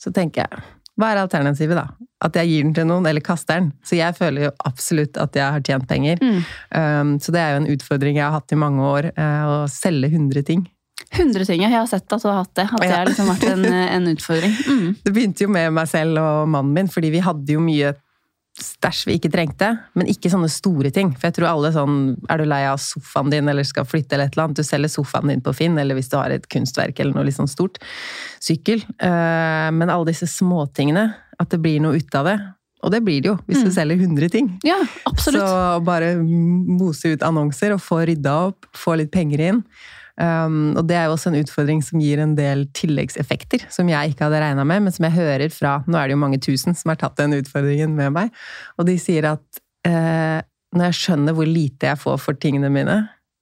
Så 0.00 0.12
tenker 0.14 0.46
jeg, 0.46 0.62
hva 1.00 1.12
er 1.12 1.22
alternativet 1.22 1.78
da? 1.78 1.86
At 2.22 2.36
jeg 2.38 2.50
gir 2.50 2.66
den 2.66 2.74
til 2.76 2.86
noen, 2.86 3.06
eller 3.08 3.24
kaster 3.24 3.58
den? 3.58 3.70
Så 3.86 3.96
jeg 3.96 4.14
føler 4.18 4.46
jo 4.46 4.52
absolutt 4.68 5.16
at 5.18 5.36
jeg 5.38 5.56
har 5.56 5.64
tjent 5.64 5.88
penger. 5.88 6.20
Mm. 6.20 6.44
Um, 6.76 7.14
så 7.22 7.34
det 7.34 7.40
er 7.40 7.54
jo 7.54 7.62
en 7.62 7.72
utfordring 7.72 8.20
jeg 8.20 8.26
har 8.26 8.36
hatt 8.36 8.52
i 8.52 8.60
mange 8.60 8.84
år, 8.86 9.10
uh, 9.16 9.42
å 9.48 9.56
selge 9.72 10.12
100 10.12 10.46
ting. 10.50 10.66
100 11.10 11.48
ting. 11.48 11.64
Jeg 11.64 11.72
har 11.72 11.88
sett 11.90 12.06
at 12.06 12.22
du 12.22 12.28
har 12.28 12.42
hatt 12.42 12.54
det. 12.56 12.68
At 12.68 12.84
det 12.84 12.92
har 12.92 13.08
liksom 13.08 13.32
vært 13.32 13.48
en, 13.50 13.66
en 13.96 14.08
utfordring. 14.12 14.54
Mm. 14.68 14.86
Det 15.02 15.14
begynte 15.16 15.46
jo 15.46 15.52
med 15.52 15.74
meg 15.80 15.90
selv 15.90 16.20
og 16.22 16.52
mannen 16.52 16.76
min, 16.76 16.92
fordi 16.92 17.12
vi 17.16 17.24
hadde 17.24 17.56
jo 17.56 17.64
mye 17.64 17.94
stæsj 18.60 19.06
vi 19.08 19.14
ikke 19.16 19.30
trengte, 19.32 19.68
men 19.96 20.08
ikke 20.12 20.30
sånne 20.32 20.50
store 20.52 20.90
ting. 20.92 21.12
For 21.16 21.30
jeg 21.30 21.38
tror 21.38 21.48
alle 21.48 21.70
sånn 21.72 21.94
Er 22.30 22.42
du 22.42 22.44
lei 22.44 22.62
av 22.68 22.80
sofaen 22.82 23.30
din 23.32 23.48
eller 23.48 23.64
skal 23.64 23.86
flytte 23.88 24.16
eller 24.16 24.28
et 24.28 24.36
eller 24.36 24.48
annet, 24.50 24.60
du 24.60 24.66
selger 24.66 24.92
sofaen 24.92 25.32
din 25.32 25.40
på 25.44 25.54
Finn, 25.56 25.78
eller 25.80 25.96
hvis 25.96 26.10
du 26.12 26.18
har 26.20 26.30
et 26.34 26.48
kunstverk 26.52 27.00
eller 27.00 27.16
noe 27.16 27.24
litt 27.28 27.38
sånn 27.38 27.50
stort. 27.50 27.80
Sykkel. 28.42 28.84
Eh, 28.98 29.70
Men 29.72 29.88
alle 29.88 30.12
disse 30.12 30.28
småtingene, 30.28 31.06
at 31.40 31.48
det 31.50 31.62
blir 31.62 31.80
noe 31.80 31.96
ut 31.96 32.14
av 32.14 32.28
det. 32.28 32.36
Og 32.82 32.90
det 32.90 33.00
blir 33.06 33.22
det 33.22 33.30
jo, 33.30 33.36
hvis 33.46 33.62
du 33.62 33.70
selger 33.70 33.96
100 33.96 34.28
ting. 34.28 34.48
Ja, 34.66 34.80
absolutt. 35.06 35.46
Så 35.46 35.84
bare 35.86 36.16
mose 36.18 37.14
ut 37.14 37.22
annonser 37.22 37.76
og 37.76 37.80
få 37.80 38.00
rydda 38.10 38.32
opp, 38.48 38.66
få 38.74 38.96
litt 38.98 39.12
penger 39.14 39.40
inn. 39.40 39.60
Um, 40.20 40.74
og 40.76 40.84
det 40.90 40.96
er 40.98 41.06
jo 41.08 41.14
også 41.14 41.30
en 41.30 41.38
utfordring 41.40 41.80
som 41.84 42.00
gir 42.02 42.20
en 42.20 42.34
del 42.36 42.66
tilleggseffekter, 42.76 43.64
som 43.72 43.88
jeg 43.88 44.12
ikke 44.12 44.26
hadde 44.26 44.42
regna 44.42 44.66
med, 44.68 44.84
men 44.84 44.92
som 44.92 45.06
jeg 45.08 45.16
hører 45.16 45.48
fra 45.54 45.78
Nå 45.86 45.96
er 45.96 46.10
det 46.10 46.16
jo 46.16 46.20
mange 46.20 46.40
tusen 46.42 46.76
som 46.76 46.92
har 46.92 47.00
tatt 47.00 47.16
den 47.20 47.38
utfordringen 47.38 47.94
med 47.96 48.12
meg, 48.18 48.34
og 48.76 48.88
de 48.90 48.98
sier 49.00 49.30
at 49.30 49.62
uh, 49.88 50.44
når 50.72 50.88
jeg 50.88 51.00
skjønner 51.00 51.36
hvor 51.36 51.48
lite 51.48 51.88
jeg 51.90 52.00
får 52.00 52.20
for 52.20 52.38
tingene 52.40 52.70
mine, 52.72 52.98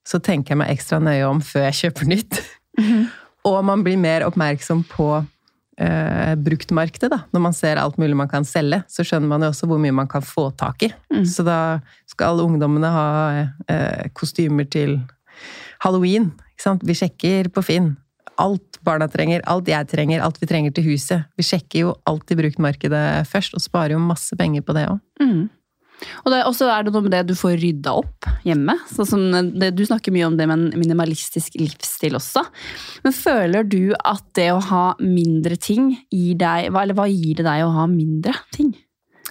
så 0.06 0.18
tenker 0.22 0.54
jeg 0.54 0.62
meg 0.62 0.72
ekstra 0.72 0.98
nøye 1.02 1.26
om 1.28 1.42
før 1.44 1.68
jeg 1.68 1.82
kjøper 1.84 2.14
nytt. 2.14 2.40
Mhm. 2.80 3.10
og 3.50 3.62
man 3.66 3.82
blir 3.84 3.98
mer 4.00 4.22
oppmerksom 4.26 4.82
på 4.88 5.06
eh, 5.80 6.34
bruktmarkedet, 6.36 7.10
da. 7.12 7.22
Når 7.32 7.42
man 7.46 7.56
ser 7.56 7.80
alt 7.80 7.98
mulig 8.00 8.16
man 8.18 8.28
kan 8.30 8.44
selge, 8.46 8.82
så 8.88 9.04
skjønner 9.06 9.30
man 9.30 9.44
jo 9.44 9.50
også 9.52 9.68
hvor 9.70 9.80
mye 9.82 9.96
man 9.96 10.10
kan 10.10 10.24
få 10.24 10.50
tak 10.60 10.84
i. 10.86 10.90
Mm. 11.12 11.24
Så 11.28 11.44
da 11.46 11.80
skal 12.10 12.34
alle 12.34 12.46
ungdommene 12.48 12.92
ha 12.94 13.06
eh, 13.40 14.10
kostymer 14.16 14.68
til 14.70 14.98
halloween. 15.84 16.30
Vi 16.84 16.96
sjekker 16.96 17.50
på 17.52 17.64
Finn. 17.64 17.94
Alt 18.40 18.80
barna 18.84 19.08
trenger, 19.10 19.42
alt 19.48 19.68
jeg 19.68 19.88
trenger, 19.90 20.22
alt 20.24 20.38
vi 20.40 20.48
trenger 20.48 20.74
til 20.76 20.92
huset. 20.92 21.28
Vi 21.36 21.44
sjekker 21.44 21.84
jo 21.84 21.94
alt 22.08 22.30
i 22.32 22.38
bruktmarkedet 22.38 23.06
først, 23.28 23.56
og 23.56 23.64
sparer 23.64 23.96
jo 23.96 24.04
masse 24.04 24.36
penger 24.38 24.64
på 24.64 24.76
det 24.76 24.86
òg. 24.88 25.00
Mm. 25.20 25.48
Og 26.24 26.34
også 26.34 26.68
er 26.72 26.86
det 26.86 26.92
noe 26.94 27.04
med 27.04 27.12
det 27.14 27.22
du 27.28 27.34
får 27.36 27.58
rydda 27.60 27.92
opp 28.00 28.28
hjemme. 28.46 28.76
Sånn 28.88 29.52
det, 29.60 29.72
du 29.76 29.82
snakker 29.86 30.14
mye 30.14 30.28
om 30.28 30.36
det 30.38 30.46
med 30.48 30.56
en 30.56 30.80
minimalistisk 30.80 31.58
livsstil 31.60 32.16
også. 32.18 32.44
Men 33.04 33.16
føler 33.16 33.66
du 33.68 33.92
at 33.98 34.24
det 34.38 34.50
å 34.54 34.62
ha 34.70 34.84
mindre 35.02 35.58
ting 35.60 35.92
gir 36.12 36.38
deg 36.40 36.70
Eller 36.70 36.96
hva 36.96 37.08
gir 37.10 37.40
det 37.40 37.46
deg 37.46 37.66
å 37.66 37.74
ha 37.74 37.86
mindre 37.90 38.34
ting? 38.54 38.72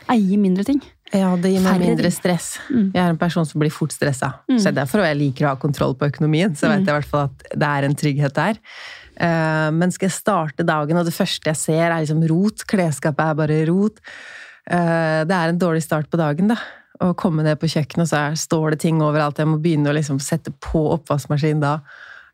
Eie 0.10 0.38
mindre 0.42 0.66
ting? 0.68 0.82
Ja, 1.12 1.36
det 1.42 1.50
gir 1.52 1.64
meg 1.66 1.80
mindre 1.82 2.12
stress. 2.14 2.60
Mm. 2.70 2.92
Jeg 2.94 3.02
er 3.02 3.10
en 3.10 3.18
person 3.18 3.46
som 3.46 3.60
blir 3.60 3.72
fort 3.74 3.92
stressa. 3.96 4.34
Mm. 4.50 4.58
Så 4.60 4.70
det 4.70 4.76
er 4.76 4.80
derfor 4.84 5.02
jeg 5.06 5.18
liker 5.18 5.48
å 5.48 5.54
ha 5.56 5.60
kontroll 5.62 5.96
på 5.98 6.06
økonomien. 6.12 6.54
Så 6.56 6.68
vet 6.70 6.84
jeg 6.86 6.92
i 6.94 6.98
hvert 7.00 7.10
fall 7.10 7.30
at 7.32 7.46
det 7.56 7.70
er 7.70 7.88
en 7.88 7.96
trygghet 7.96 8.36
der. 8.38 8.60
Eh, 9.20 9.72
Men 9.72 9.92
skal 9.92 10.08
jeg 10.10 10.18
starte 10.20 10.64
dagen, 10.66 10.98
og 10.98 11.06
det 11.06 11.16
første 11.16 11.50
jeg 11.50 11.58
ser 11.58 11.90
er 11.90 12.04
liksom 12.06 12.22
rot, 12.30 12.66
klesskapet 12.70 13.26
er 13.26 13.34
bare 13.42 13.66
rot 13.72 14.00
Eh, 14.70 15.26
Det 15.26 15.34
er 15.36 15.50
en 15.50 15.58
dårlig 15.60 15.82
start 15.82 16.10
på 16.12 16.18
dagen, 16.18 16.48
da. 16.48 16.58
Å 17.02 17.16
komme 17.16 17.42
ned 17.44 17.58
på 17.60 17.66
kjøkkenet, 17.66 18.04
og 18.06 18.08
så 18.12 18.18
er, 18.30 18.36
står 18.36 18.72
det 18.72 18.80
ting 18.84 19.02
overalt. 19.02 19.40
Jeg 19.40 19.48
må 19.48 19.58
begynne 19.58 19.90
å 19.90 19.96
liksom 19.96 20.20
sette 20.22 20.52
på 20.52 20.84
oppvaskmaskinen 20.94 21.62
da. 21.64 21.80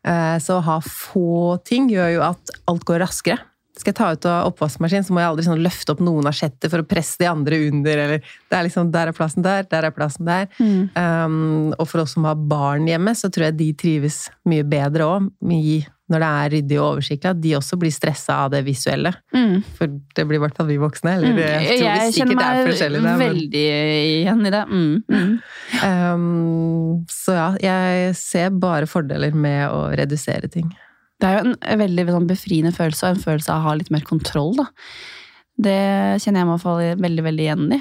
Eh, 0.04 0.36
Så 0.38 0.58
å 0.58 0.62
ha 0.66 0.80
få 0.80 1.56
ting 1.64 1.88
gjør 1.88 2.12
jo 2.14 2.22
at 2.22 2.50
alt 2.68 2.84
går 2.84 3.00
raskere. 3.00 3.38
Skal 3.76 3.92
jeg 3.92 3.98
ta 3.98 4.06
ut 4.14 4.26
av 4.30 4.46
oppvaskmaskinen, 4.50 5.04
så 5.04 5.12
må 5.12 5.20
jeg 5.20 5.28
aldri 5.30 5.44
sånn 5.44 5.60
løfte 5.64 5.92
opp 5.92 6.00
noen 6.04 6.28
asjetter 6.30 6.72
for 6.72 6.80
å 6.80 6.86
presse 6.88 7.20
de 7.20 7.28
andre 7.28 7.58
under. 7.68 8.00
Eller 8.06 8.22
det 8.24 8.56
er 8.56 8.64
liksom, 8.64 8.88
Der 8.94 9.10
er 9.10 9.16
plassen 9.16 9.44
der, 9.44 9.66
der 9.68 9.84
er 9.90 9.92
plassen 9.92 10.24
der. 10.28 10.48
Um, 10.96 11.74
og 11.76 11.84
for 11.90 12.00
oss 12.06 12.14
som 12.16 12.24
har 12.24 12.40
barn 12.40 12.88
hjemme, 12.88 13.12
så 13.12 13.28
tror 13.28 13.50
jeg 13.50 13.58
de 13.60 13.68
trives 13.76 14.24
mye 14.48 14.64
bedre 14.64 15.04
òg 15.04 15.28
når 16.06 16.22
det 16.22 16.26
er 16.30 16.50
ryddig 16.54 16.76
og 16.78 16.86
oversiktlig. 16.94 17.32
At 17.34 17.40
de 17.42 17.52
også 17.58 17.76
blir 17.82 17.92
stressa 17.94 18.38
av 18.44 18.52
det 18.54 18.62
visuelle. 18.66 19.12
Mm. 19.34 19.58
For 19.76 19.90
det 19.90 20.24
blir 20.30 20.38
i 20.38 20.42
hvert 20.44 20.56
fall 20.56 20.70
vi 20.70 20.78
voksne. 20.80 21.16
Eller 21.18 21.34
jeg 21.34 21.66
tror 21.66 21.82
Jeg 21.82 21.82
kjenner 21.82 22.12
sikkert 22.14 22.30
er 22.30 22.40
meg 22.40 22.70
forskjellige 22.70 23.02
der, 23.02 23.16
men- 23.18 23.34
veldig 23.34 23.66
igjen 24.22 24.46
i 24.46 24.54
det. 24.56 24.64
Mm. 24.70 25.04
Mm. 25.10 25.36
Um, 25.82 27.04
så 27.10 27.36
ja, 27.36 27.48
jeg 27.60 28.16
ser 28.16 28.50
bare 28.50 28.86
fordeler 28.86 29.34
med 29.34 29.68
å 29.68 29.90
redusere 29.98 30.48
ting. 30.48 30.70
Det 31.20 31.28
er 31.28 31.38
jo 31.38 31.54
en 31.56 31.80
veldig 31.80 32.06
sånn 32.12 32.28
befriende 32.28 32.74
følelse, 32.76 33.06
og 33.08 33.16
en 33.16 33.22
følelse 33.22 33.52
av 33.52 33.62
å 33.62 33.70
ha 33.70 33.76
litt 33.78 33.92
mer 33.94 34.04
kontroll, 34.08 34.52
da. 34.58 34.68
Det 35.56 35.76
kjenner 36.20 36.42
jeg 36.42 36.48
meg 36.50 36.60
fall 36.60 36.80
veldig 37.00 37.22
veldig 37.24 37.44
igjen 37.46 37.70
i. 37.72 37.78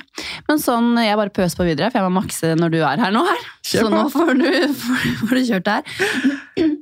Men 0.48 0.62
sånn, 0.63 0.93
jeg 1.04 1.19
bare 1.19 1.34
pøser 1.36 1.60
på 1.60 1.67
videre, 1.67 1.89
for 1.91 2.00
jeg 2.00 2.08
må 2.08 2.21
makse 2.21 2.54
når 2.56 2.71
du 2.71 2.78
er 2.80 3.02
her 3.04 3.12
nå. 3.12 3.24
her. 3.28 3.48
Så 3.67 3.89
nå 3.91 4.06
får 4.13 4.32
du, 4.39 4.48
får, 4.80 5.08
får 5.28 5.36
du 5.36 5.43
kjørt 5.50 5.67
det 5.67 5.76
her. 5.76 6.76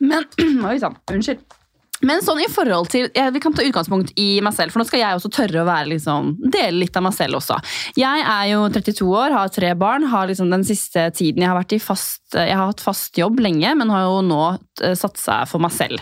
Men 0.00 0.24
Oi 0.70 0.78
sann, 0.80 0.96
unnskyld. 1.12 1.44
Men 2.06 2.22
sånn 2.24 2.40
i 2.40 2.48
forhold 2.50 2.90
til, 2.92 3.08
Vi 3.10 3.40
kan 3.42 3.54
ta 3.54 3.64
utgangspunkt 3.66 4.12
i 4.20 4.40
meg 4.44 4.54
selv, 4.56 4.72
for 4.72 4.80
nå 4.80 4.88
skal 4.88 5.02
jeg 5.02 5.18
også 5.18 5.30
tørre 5.34 5.62
å 5.62 5.68
være 5.68 5.90
liksom, 5.92 6.32
dele 6.40 6.84
litt 6.84 6.96
av 6.96 7.04
meg 7.04 7.14
selv 7.16 7.40
også. 7.40 7.58
Jeg 7.98 8.24
er 8.24 8.46
jo 8.52 8.64
32 8.72 9.08
år, 9.08 9.36
har 9.36 9.52
tre 9.52 9.74
barn. 9.78 10.08
har 10.10 10.26
liksom 10.30 10.50
Den 10.50 10.64
siste 10.64 11.10
tiden 11.16 11.44
jeg 11.44 11.50
har 11.50 11.58
vært 11.58 11.76
i 11.76 11.82
fast, 11.82 12.22
jeg 12.34 12.56
har 12.56 12.70
hatt 12.70 12.80
fast 12.80 13.18
jobb 13.18 13.40
lenge, 13.40 13.74
men 13.76 13.92
har 13.92 14.06
jo 14.08 14.20
nå 14.24 14.42
satt 14.80 15.10
satsa 15.20 15.40
for 15.48 15.62
meg 15.62 15.72
selv. 15.74 16.00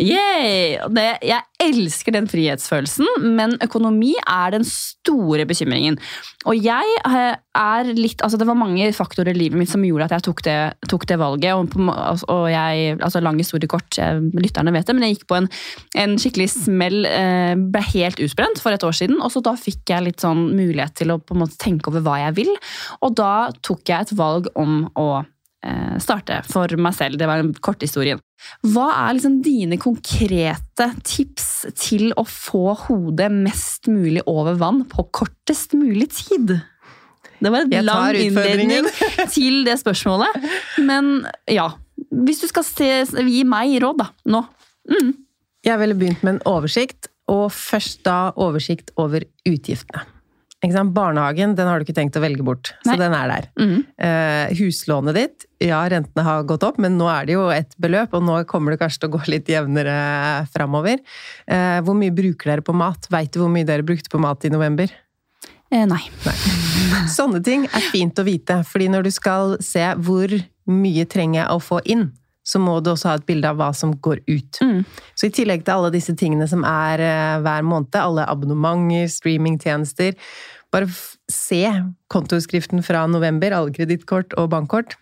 Yay! 0.00 0.78
Og 0.84 0.94
Det, 0.94 1.06
jeg 1.26 1.42
elsker 1.64 2.14
den 2.16 2.28
frihetsfølelsen, 2.30 3.06
men 3.36 3.56
økonomi 3.64 4.14
er 4.22 4.54
den 4.54 4.64
store 4.68 5.46
bekymringen. 5.48 5.98
Og 6.48 6.58
jeg 6.60 6.96
eh, 7.08 7.36
er 7.56 7.90
litt 7.96 8.20
Altså, 8.24 8.38
det 8.40 8.46
var 8.48 8.56
mange 8.58 8.86
faktorer 8.96 9.32
i 9.32 9.38
livet 9.38 9.58
mitt 9.58 9.70
som 9.70 9.84
gjorde 9.84 10.08
at 10.08 10.14
jeg 10.16 10.24
tok 10.26 10.42
det, 10.46 10.58
tok 10.90 11.06
det 11.08 11.18
valget. 11.20 11.54
Og, 11.56 11.68
på, 11.72 11.84
og 12.32 12.44
jeg 12.52 12.96
Altså, 12.98 13.22
lang 13.24 13.38
historie 13.40 13.70
kort, 13.70 13.98
lytterne 14.34 14.72
vet 14.74 14.86
det, 14.88 14.96
men 14.96 15.08
jeg 15.08 15.18
gikk 15.18 15.28
på 15.30 15.33
en, 15.38 15.50
en 16.00 16.16
skikkelig 16.20 16.48
smell. 16.54 17.04
Eh, 17.08 17.52
ble 17.54 17.84
helt 17.92 18.22
utbrent 18.24 18.62
for 18.62 18.74
et 18.74 18.86
år 18.86 18.96
siden, 18.96 19.20
og 19.20 19.32
så 19.34 19.42
da 19.44 19.54
fikk 19.58 19.94
jeg 19.94 20.08
litt 20.08 20.24
sånn 20.24 20.48
mulighet 20.54 20.96
til 21.00 21.14
å 21.14 21.20
på 21.20 21.36
en 21.36 21.44
måte 21.44 21.60
tenke 21.60 21.90
over 21.92 22.04
hva 22.04 22.18
jeg 22.26 22.38
vil. 22.40 22.52
Og 23.04 23.16
da 23.18 23.50
tok 23.64 23.86
jeg 23.90 24.08
et 24.08 24.14
valg 24.18 24.50
om 24.58 24.84
å 25.00 25.08
eh, 25.20 25.96
starte 26.02 26.42
for 26.48 26.76
meg 26.80 26.96
selv. 26.96 27.18
Det 27.20 27.28
var 27.30 27.42
den 27.42 27.54
korte 27.64 27.88
historien. 27.88 28.22
Hva 28.74 28.90
er 29.06 29.16
liksom 29.16 29.40
dine 29.44 29.78
konkrete 29.80 30.90
tips 31.06 31.48
til 31.80 32.10
å 32.20 32.26
få 32.28 32.74
hodet 32.86 33.30
mest 33.32 33.88
mulig 33.88 34.24
over 34.30 34.58
vann 34.60 34.84
på 34.90 35.06
kortest 35.14 35.76
mulig 35.78 36.10
tid? 36.16 36.58
Det 37.44 37.52
var 37.52 37.66
en 37.66 37.84
lang 37.84 38.16
innledning 38.16 38.86
til 39.34 39.64
det 39.66 39.78
spørsmålet. 39.80 40.44
Men 40.84 41.26
ja, 41.50 41.70
hvis 42.24 42.42
du 42.44 42.48
skal 42.50 42.66
se, 42.66 42.90
gi 43.04 43.42
meg 43.48 43.76
råd 43.84 44.00
da, 44.00 44.10
nå. 44.32 44.44
Jeg 45.64 45.80
ville 45.80 45.96
begynt 45.96 46.24
med 46.24 46.36
en 46.36 46.42
oversikt, 46.48 47.08
og 47.30 47.48
først 47.54 48.02
da 48.04 48.34
oversikt 48.36 48.92
over 49.00 49.24
utgiftene. 49.48 50.04
Barnehagen 50.64 51.52
den 51.56 51.68
har 51.68 51.76
du 51.76 51.84
ikke 51.84 51.96
tenkt 51.96 52.16
å 52.16 52.22
velge 52.24 52.44
bort, 52.44 52.70
så 52.86 52.96
den 52.96 53.12
er 53.12 53.28
der. 53.28 53.48
Mm. 53.60 53.84
Eh, 54.00 54.54
huslånet 54.56 55.14
ditt, 55.14 55.44
ja, 55.60 55.82
rentene 55.92 56.24
har 56.24 56.46
gått 56.48 56.64
opp, 56.64 56.78
men 56.80 56.96
nå 56.96 57.08
er 57.12 57.26
det 57.26 57.36
jo 57.36 57.50
et 57.52 57.74
beløp, 57.76 58.14
og 58.16 58.24
nå 58.24 58.38
kommer 58.48 58.72
det 58.72 58.80
kanskje 58.80 59.02
til 59.02 59.10
å 59.10 59.14
gå 59.18 59.20
litt 59.28 59.50
jevnere 59.52 59.96
framover. 60.54 61.02
Eh, 61.44 61.80
hvor 61.84 61.98
mye 61.98 62.14
bruker 62.16 62.54
dere 62.54 62.64
på 62.64 62.72
mat? 62.76 63.10
Veit 63.12 63.34
du 63.34 63.42
hvor 63.42 63.52
mye 63.52 63.68
dere 63.68 63.84
brukte 63.84 64.08
på 64.08 64.22
mat 64.24 64.44
i 64.48 64.52
november? 64.54 64.88
Eh, 65.68 65.84
nei. 65.90 66.00
Sånne 67.12 67.42
ting 67.44 67.68
er 67.68 67.88
fint 67.92 68.16
å 68.16 68.24
vite, 68.24 68.62
fordi 68.64 68.88
når 68.92 69.08
du 69.08 69.12
skal 69.12 69.56
se 69.64 69.84
hvor 70.00 70.32
mye 70.70 71.04
trenger 71.04 71.42
jeg 71.42 71.50
å 71.52 71.60
få 71.60 71.84
inn, 71.84 72.08
så 72.44 72.60
må 72.60 72.76
du 72.84 72.92
også 72.92 73.10
ha 73.10 73.18
et 73.18 73.26
bilde 73.28 73.48
av 73.48 73.56
hva 73.58 73.70
som 73.76 73.94
går 74.04 74.20
ut. 74.28 74.60
Mm. 74.60 74.82
Så 75.16 75.28
i 75.28 75.34
tillegg 75.34 75.64
til 75.64 75.78
alle 75.78 75.92
disse 75.94 76.14
tingene 76.18 76.46
som 76.50 76.64
er 76.68 77.02
eh, 77.02 77.38
hver 77.44 77.64
måned, 77.66 77.96
alle 77.96 78.26
abonnementer, 78.28 79.08
streamingtjenester, 79.12 80.18
bare 80.74 80.90
se 81.30 81.62
kontoutskriften 82.12 82.84
fra 82.84 83.06
november, 83.08 83.54
alle 83.56 83.72
kredittkort 83.74 84.36
og 84.40 84.50
bankkort. 84.52 84.98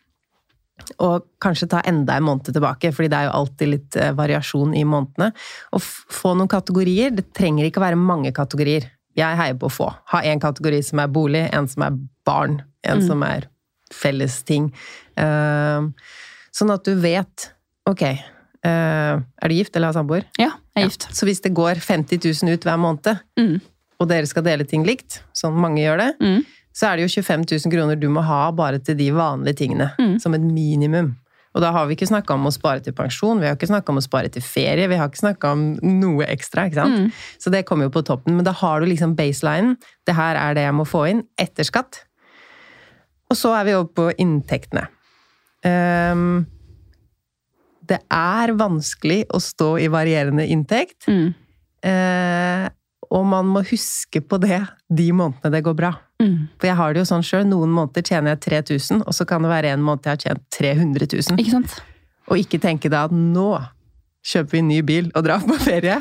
Og 1.03 1.27
kanskje 1.43 1.69
ta 1.71 1.83
enda 1.87 2.17
en 2.19 2.27
måned 2.27 2.49
tilbake, 2.49 2.91
fordi 2.95 3.11
det 3.13 3.19
er 3.19 3.29
jo 3.29 3.37
alltid 3.41 3.71
litt 3.71 3.99
eh, 3.99 4.15
variasjon 4.19 4.75
i 4.79 4.85
månedene. 4.87 5.33
Og 5.75 5.83
få 5.83 6.37
noen 6.39 6.51
kategorier. 6.51 7.15
Det 7.15 7.31
trenger 7.35 7.69
ikke 7.69 7.83
å 7.83 7.89
være 7.89 8.01
mange 8.01 8.35
kategorier. 8.37 8.91
Jeg 9.19 9.39
heier 9.39 9.59
på 9.61 9.69
å 9.69 9.73
få. 9.73 9.91
Ha 10.15 10.23
en 10.31 10.41
kategori 10.41 10.81
som 10.87 11.03
er 11.03 11.11
bolig, 11.13 11.45
en 11.53 11.69
som 11.69 11.85
er 11.85 11.99
barn, 12.27 12.63
en 12.89 13.03
som 13.05 13.23
er 13.27 13.51
felles 13.93 14.39
ting. 14.49 14.71
Sånn 16.53 16.73
at 16.75 16.85
du 16.85 16.95
vet 17.01 17.49
Ok, 17.89 18.03
eh, 18.03 18.19
er 18.63 19.49
du 19.49 19.55
gift 19.57 19.75
eller 19.77 19.91
har 19.91 19.97
samboer? 19.97 20.25
Ja, 20.39 20.53
jeg 20.77 20.85
er 20.85 20.89
gift. 20.89 21.09
Så 21.11 21.27
hvis 21.27 21.41
det 21.43 21.51
går 21.57 21.81
50 21.83 22.21
000 22.45 22.53
ut 22.55 22.63
hver 22.69 22.79
måned, 22.79 23.21
Mm. 23.39 23.61
og 23.99 24.09
dere 24.09 24.27
skal 24.27 24.43
dele 24.47 24.65
ting 24.65 24.85
likt, 24.87 25.23
sånn 25.35 25.55
mange 25.59 25.79
gjør 25.83 25.99
det, 25.99 26.11
Mm. 26.21 26.45
så 26.73 26.87
er 26.93 26.97
det 26.97 27.09
jo 27.11 27.23
25 27.23 27.45
000 27.67 27.73
kroner 27.73 27.97
du 27.99 28.09
må 28.09 28.23
ha 28.23 28.51
bare 28.53 28.79
til 28.79 28.95
de 28.95 29.11
vanlige 29.11 29.57
tingene. 29.67 29.91
Mm. 29.99 30.21
Som 30.21 30.35
et 30.35 30.41
minimum. 30.41 31.17
Og 31.55 31.61
da 31.61 31.71
har 31.73 31.87
vi 31.87 31.97
ikke 31.97 32.09
snakka 32.09 32.33
om 32.35 32.47
å 32.47 32.53
spare 32.53 32.81
til 32.83 32.93
pensjon, 32.95 33.39
vi 33.41 33.47
har 33.47 33.57
ikke 33.57 33.69
snakka 33.69 33.91
om 33.91 33.99
å 33.99 34.03
spare 34.03 34.31
til 34.33 34.41
ferie, 34.43 34.89
vi 34.89 34.97
har 34.97 35.09
ikke 35.11 35.21
snakka 35.27 35.51
om 35.53 35.75
noe 35.83 36.25
ekstra. 36.25 36.65
ikke 36.71 36.75
sant? 36.81 36.95
Mm. 36.99 37.13
Så 37.39 37.51
det 37.51 37.67
kommer 37.67 37.85
jo 37.85 37.91
på 37.91 38.05
toppen. 38.05 38.37
Men 38.37 38.45
da 38.45 38.53
har 38.53 38.81
du 38.81 38.87
liksom 38.87 39.15
baselinen. 39.17 39.77
Det 40.07 40.15
her 40.15 40.35
er 40.37 40.55
det 40.55 40.63
jeg 40.65 40.73
må 40.73 40.87
få 40.87 41.11
inn 41.11 41.25
etter 41.37 41.65
skatt. 41.65 42.05
Og 43.31 43.37
så 43.37 43.53
er 43.61 43.65
vi 43.65 43.75
over 43.75 43.91
på 43.93 44.15
inntektene. 44.19 44.87
Ehm, 45.67 46.45
det 47.89 47.99
er 48.13 48.55
vanskelig 48.59 49.25
å 49.35 49.41
stå 49.43 49.75
i 49.83 49.89
varierende 49.93 50.47
inntekt. 50.49 51.09
Mm. 51.11 51.33
Uh, 51.83 52.69
og 53.13 53.25
man 53.29 53.49
må 53.51 53.65
huske 53.67 54.23
på 54.25 54.39
det 54.41 54.61
de 54.89 55.09
månedene 55.13 55.53
det 55.53 55.65
går 55.67 55.77
bra. 55.77 55.93
Mm. 56.23 56.49
For 56.61 56.71
jeg 56.71 56.79
har 56.79 56.95
det 56.95 57.03
jo 57.03 57.09
sånn 57.11 57.27
sjøl. 57.27 57.45
Noen 57.51 57.75
måneder 57.75 58.07
tjener 58.07 58.37
jeg 58.37 58.45
3000, 58.47 59.03
og 59.05 59.17
så 59.17 59.27
kan 59.29 59.45
det 59.45 59.51
være 59.53 59.75
en 59.75 59.85
måned 59.85 60.07
jeg 60.07 60.15
har 60.15 60.23
tjent 60.23 60.45
300 60.57 61.11
000. 61.11 61.43
Ikke 61.43 61.57
sant? 61.59 61.79
Og 62.31 62.41
ikke 62.41 62.63
tenke 62.63 62.93
da 62.93 63.05
at 63.09 63.15
nå 63.17 63.51
kjøper 64.23 64.55
vi 64.55 64.61
en 64.63 64.71
ny 64.71 64.79
bil 64.87 65.11
og 65.19 65.27
drar 65.27 65.43
på 65.45 65.59
ferie. 65.61 65.99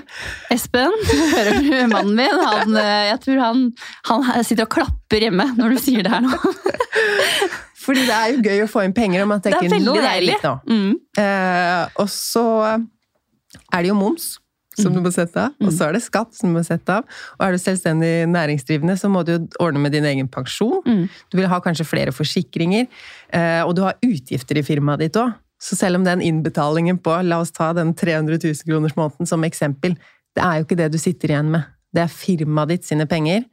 Espen, 0.53 0.93
hører 1.33 1.57
du 1.57 1.73
mannen 1.91 2.13
min? 2.19 2.45
Han, 2.45 2.77
eh, 2.77 3.09
jeg 3.09 3.19
tror 3.25 3.41
han, 3.41 3.65
han 4.11 4.45
sitter 4.45 4.67
og 4.67 4.73
klapper 4.77 5.25
hjemme 5.25 5.49
når 5.57 5.75
du 5.75 5.81
sier 5.81 6.05
det 6.05 6.13
her 6.13 6.23
nå. 6.27 6.37
Fordi 7.81 8.05
det 8.05 8.15
er 8.15 8.35
jo 8.35 8.43
gøy 8.45 8.63
å 8.65 8.69
få 8.69 8.85
inn 8.85 8.93
penger, 8.95 9.23
og 9.23 9.31
man 9.31 9.41
Det 9.41 9.51
er 9.51 9.59
tenker 9.59 9.83
nå 9.83 9.95
er 9.97 10.21
det 10.25 10.37
nå. 10.43 10.53
Mm. 10.69 10.93
Eh, 11.23 11.83
og 12.01 12.07
så 12.13 12.45
er 12.77 13.81
det 13.81 13.89
jo 13.89 13.97
moms 13.97 14.35
som 14.79 14.93
du 14.95 15.01
må 15.03 15.11
sette 15.13 15.35
av, 15.35 15.55
og 15.59 15.71
så 15.75 15.89
er 15.89 15.97
det 15.97 16.03
skatt 16.05 16.31
som 16.37 16.51
du 16.51 16.55
må 16.55 16.63
sette 16.65 16.95
av. 16.95 17.07
Og 17.35 17.43
er 17.45 17.53
du 17.53 17.59
selvstendig 17.61 18.11
næringsdrivende, 18.31 18.95
så 18.97 19.09
må 19.11 19.25
du 19.27 19.33
jo 19.33 19.39
ordne 19.63 19.81
med 19.83 19.93
din 19.95 20.07
egen 20.07 20.29
pensjon. 20.31 20.79
Mm. 20.87 21.03
Du 21.29 21.37
vil 21.37 21.49
ha 21.51 21.59
kanskje 21.63 21.85
flere 21.87 22.13
forsikringer, 22.15 22.87
eh, 23.35 23.61
og 23.65 23.75
du 23.77 23.83
har 23.85 23.99
utgifter 24.05 24.61
i 24.61 24.65
firmaet 24.65 25.03
ditt 25.03 25.19
òg. 25.19 25.35
Så 25.61 25.77
selv 25.77 25.99
om 25.99 26.07
den 26.07 26.23
innbetalingen 26.25 26.97
på, 27.03 27.13
la 27.27 27.41
oss 27.43 27.53
ta 27.53 27.69
den 27.77 27.93
300 27.93 28.39
000 28.41 28.65
kroners 28.65 28.95
måneden 28.97 29.29
som 29.29 29.43
eksempel, 29.45 29.93
det 30.33 30.45
er 30.45 30.57
jo 30.57 30.65
ikke 30.65 30.79
det 30.79 30.89
du 30.93 30.97
sitter 31.01 31.35
igjen 31.35 31.51
med. 31.53 31.67
Det 31.91 32.05
er 32.05 32.13
firmaet 32.13 32.71
ditt 32.71 32.87
sine 32.87 33.07
penger. 33.09 33.43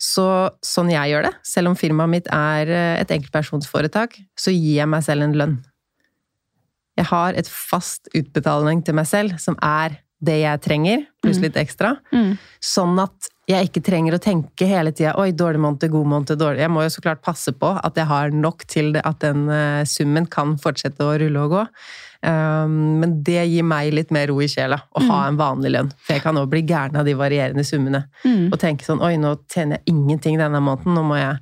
Så 0.00 0.26
sånn 0.64 0.92
jeg 0.92 1.12
gjør 1.12 1.28
det, 1.28 1.34
selv 1.46 1.72
om 1.72 1.78
firmaet 1.78 2.12
mitt 2.12 2.30
er 2.32 2.72
eh, 2.72 2.96
et 3.02 3.12
enkeltpersonsforetak, 3.16 4.16
så 4.38 4.54
gir 4.54 4.80
jeg 4.80 4.90
meg 4.90 5.04
selv 5.06 5.26
en 5.26 5.36
lønn. 5.40 5.58
Jeg 6.98 7.10
har 7.10 7.36
et 7.36 7.50
fast 7.50 8.08
utbetaling 8.14 8.84
til 8.86 8.96
meg 8.96 9.08
selv, 9.10 9.36
som 9.42 9.58
er 9.62 9.98
det 10.24 10.38
jeg 10.40 10.60
trenger, 10.64 11.04
pluss 11.20 11.40
litt 11.42 11.56
ekstra. 11.60 11.96
Mm. 12.14 12.36
Sånn 12.62 12.96
at 13.02 13.28
jeg 13.50 13.68
ikke 13.68 13.82
trenger 13.84 14.16
å 14.16 14.22
tenke 14.22 14.68
hele 14.68 14.92
tida 14.94 15.12
oi, 15.20 15.28
dårlig 15.36 15.60
måned, 15.60 15.84
god 15.92 16.08
måned, 16.08 16.32
dårlig 16.40 16.62
Jeg 16.64 16.72
må 16.72 16.84
jo 16.86 16.92
så 16.94 17.02
klart 17.04 17.20
passe 17.24 17.52
på 17.52 17.74
at 17.76 17.98
jeg 18.00 18.08
har 18.08 18.32
nok 18.32 18.64
til 18.70 18.94
det, 18.94 19.02
at 19.04 19.20
den 19.24 19.50
eh, 19.52 19.82
summen 19.88 20.28
kan 20.30 20.56
fortsette 20.60 21.04
å 21.04 21.16
rulle 21.20 21.42
og 21.44 21.52
gå. 21.52 21.64
Um, 22.24 22.76
men 23.02 23.18
det 23.26 23.42
gir 23.50 23.66
meg 23.68 23.92
litt 23.92 24.12
mer 24.14 24.30
ro 24.30 24.38
i 24.40 24.48
sjela, 24.48 24.78
å 24.96 25.02
ha 25.10 25.18
en 25.28 25.36
vanlig 25.36 25.74
lønn. 25.74 25.90
For 26.06 26.16
jeg 26.16 26.24
kan 26.24 26.38
òg 26.40 26.48
bli 26.52 26.62
gæren 26.64 26.96
av 26.96 27.04
de 27.04 27.12
varierende 27.18 27.66
summene. 27.68 28.06
Mm. 28.24 28.48
Og 28.48 28.56
tenke 28.62 28.86
sånn 28.86 29.02
oi, 29.04 29.14
nå 29.20 29.34
tjener 29.52 29.80
jeg 29.80 29.92
ingenting 29.92 30.40
denne 30.40 30.62
måneden, 30.64 30.96
nå 30.96 31.04
må 31.04 31.18
jeg 31.20 31.36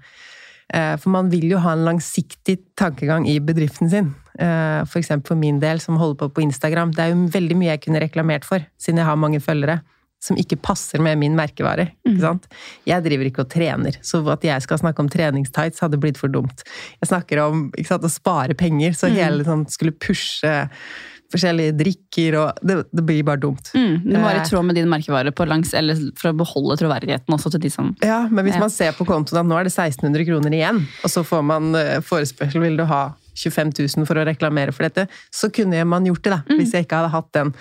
uh, 0.74 0.96
For 0.98 1.12
man 1.14 1.30
vil 1.30 1.46
jo 1.52 1.62
ha 1.62 1.76
en 1.76 1.86
langsiktig 1.86 2.58
tankegang 2.80 3.28
i 3.30 3.38
bedriften 3.44 3.92
sin. 3.92 4.10
Eh, 4.40 4.82
For 4.88 4.98
eksempel 4.98 5.34
for 5.34 5.36
min 5.36 5.58
del, 5.60 5.80
som 5.80 5.98
holder 6.00 6.22
på 6.22 6.28
på 6.36 6.44
Instagram. 6.46 6.94
Det 6.96 7.04
er 7.04 7.12
jo 7.12 7.26
veldig 7.34 7.56
mye 7.58 7.74
jeg 7.74 7.82
kunne 7.84 8.00
reklamert 8.00 8.46
for, 8.48 8.64
siden 8.80 9.02
jeg 9.02 9.06
har 9.06 9.20
mange 9.20 9.40
følgere. 9.40 9.82
Som 10.22 10.36
ikke 10.38 10.54
passer 10.62 11.02
med 11.02 11.18
min 11.18 11.34
merkevare. 11.34 11.88
ikke 12.06 12.20
sant? 12.22 12.44
Jeg 12.86 13.02
driver 13.02 13.26
ikke 13.26 13.42
og 13.42 13.48
trener, 13.50 13.96
så 14.06 14.20
at 14.30 14.44
jeg 14.46 14.62
skal 14.62 14.78
snakke 14.78 15.02
om 15.02 15.08
treningstights 15.10 15.80
hadde 15.82 15.98
blitt 15.98 16.16
for 16.20 16.30
dumt. 16.30 16.62
Jeg 17.02 17.08
snakker 17.10 17.40
om 17.42 17.64
sant, 17.84 18.04
å 18.06 18.10
spare 18.12 18.54
penger, 18.54 18.92
så 18.94 19.10
hele 19.10 19.42
sånn 19.44 19.66
skulle 19.68 19.90
pushe 19.98 20.52
forskjellige 21.32 21.72
drikker, 21.78 22.34
og 22.36 22.58
det, 22.62 22.74
det 22.92 23.02
blir 23.08 23.22
bare 23.24 23.40
dumt. 23.40 23.70
Mm, 23.74 23.94
du 24.04 24.10
må 24.18 24.20
være 24.28 24.42
Eh. 24.42 24.44
i 24.44 24.50
tråd 24.50 24.66
med 24.68 24.76
din 24.76 24.88
merkevare 24.92 25.32
på 25.32 25.46
langs, 25.48 25.72
eller 25.74 25.96
for 26.20 26.28
å 26.30 26.36
beholde 26.36 26.76
troverdigheten 26.76 27.32
også 27.34 27.50
til 27.54 27.60
de 27.64 27.70
som 27.72 27.96
Ja, 28.04 28.26
men 28.28 28.44
hvis 28.44 28.54
Ja. 28.54 28.60
man 28.60 28.70
ser 28.70 28.92
på 28.92 29.06
kontoen 29.08 29.40
at 29.40 29.46
nå 29.48 29.56
er 29.58 29.64
det 29.64 29.72
1600 29.72 30.26
kroner 30.28 30.52
igjen, 30.52 30.82
og 31.02 31.08
så 31.10 31.24
får 31.24 31.42
man 31.42 31.74
eh, 31.74 32.00
forespørsel, 32.04 32.60
vil 32.60 32.76
du 32.76 32.84
ha 32.84 33.14
25 33.34 33.72
000 33.96 34.04
for 34.06 34.14
å 34.20 34.26
reklamere 34.28 34.74
for 34.76 34.84
dette, 34.84 35.08
så 35.32 35.48
kunne 35.50 35.82
man 35.88 36.04
gjort 36.04 36.22
det 36.22 36.30
da, 36.36 36.42
Mm. 36.50 36.58
hvis 36.60 36.72
jeg 36.76 36.84
ikke 36.86 37.00
hadde 37.00 37.10
hatt 37.16 37.32
den. 37.32 37.54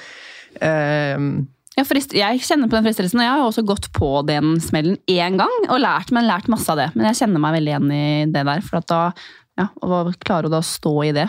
eh, 0.59 1.17
Ja, 1.77 1.85
frist, 1.87 2.11
jeg 2.11 2.41
kjenner 2.43 2.67
på 2.67 2.75
den 2.75 2.87
fristelsen, 2.89 3.21
og 3.21 3.25
jeg 3.25 3.31
har 3.31 3.45
også 3.45 3.63
gått 3.63 3.87
på 3.95 4.09
den 4.27 4.57
smellen 4.63 4.97
én 5.09 5.37
gang 5.39 5.67
og 5.69 5.79
lært, 5.79 6.11
men 6.11 6.27
lært 6.27 6.49
masse 6.51 6.67
av 6.71 6.81
det. 6.81 6.89
Men 6.97 7.07
jeg 7.09 7.21
kjenner 7.21 7.43
meg 7.43 7.55
veldig 7.55 7.71
igjen 7.71 7.93
i 7.95 8.07
det 8.33 8.43
der, 8.49 8.65
for 8.65 8.81
at 8.81 8.89
da 8.91 9.03
ja, 9.59 9.67
og 9.83 10.11
klarer 10.23 10.49
å 10.49 10.53
da 10.53 10.61
stå 10.65 10.93
i 11.07 11.13
det. 11.15 11.27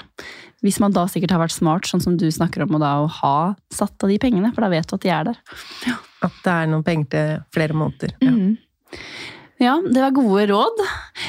Hvis 0.62 0.78
man 0.83 0.94
da 0.94 1.05
sikkert 1.11 1.35
har 1.35 1.42
vært 1.42 1.55
smart, 1.55 1.87
sånn 1.90 2.02
som 2.02 2.16
du 2.18 2.28
snakker 2.31 2.64
om, 2.64 2.74
og 2.76 2.83
da 2.83 2.94
å 3.02 3.11
ha 3.20 3.37
satt 3.74 4.02
av 4.02 4.11
de 4.11 4.18
pengene, 4.22 4.52
for 4.55 4.64
da 4.64 4.70
vet 4.72 4.88
du 4.88 4.96
at 4.96 5.05
de 5.05 5.12
er 5.14 5.31
der. 5.31 5.38
at 6.26 6.42
det 6.44 6.55
er 6.55 6.70
noen 6.70 6.87
penger 6.87 7.09
til 7.14 7.46
flere 7.55 7.78
måneder. 7.78 8.16
Ja. 8.22 8.35
Mm. 8.35 8.59
Ja, 9.62 9.76
det 9.78 10.00
var 10.02 10.14
gode 10.16 10.46
råd. 10.50 10.81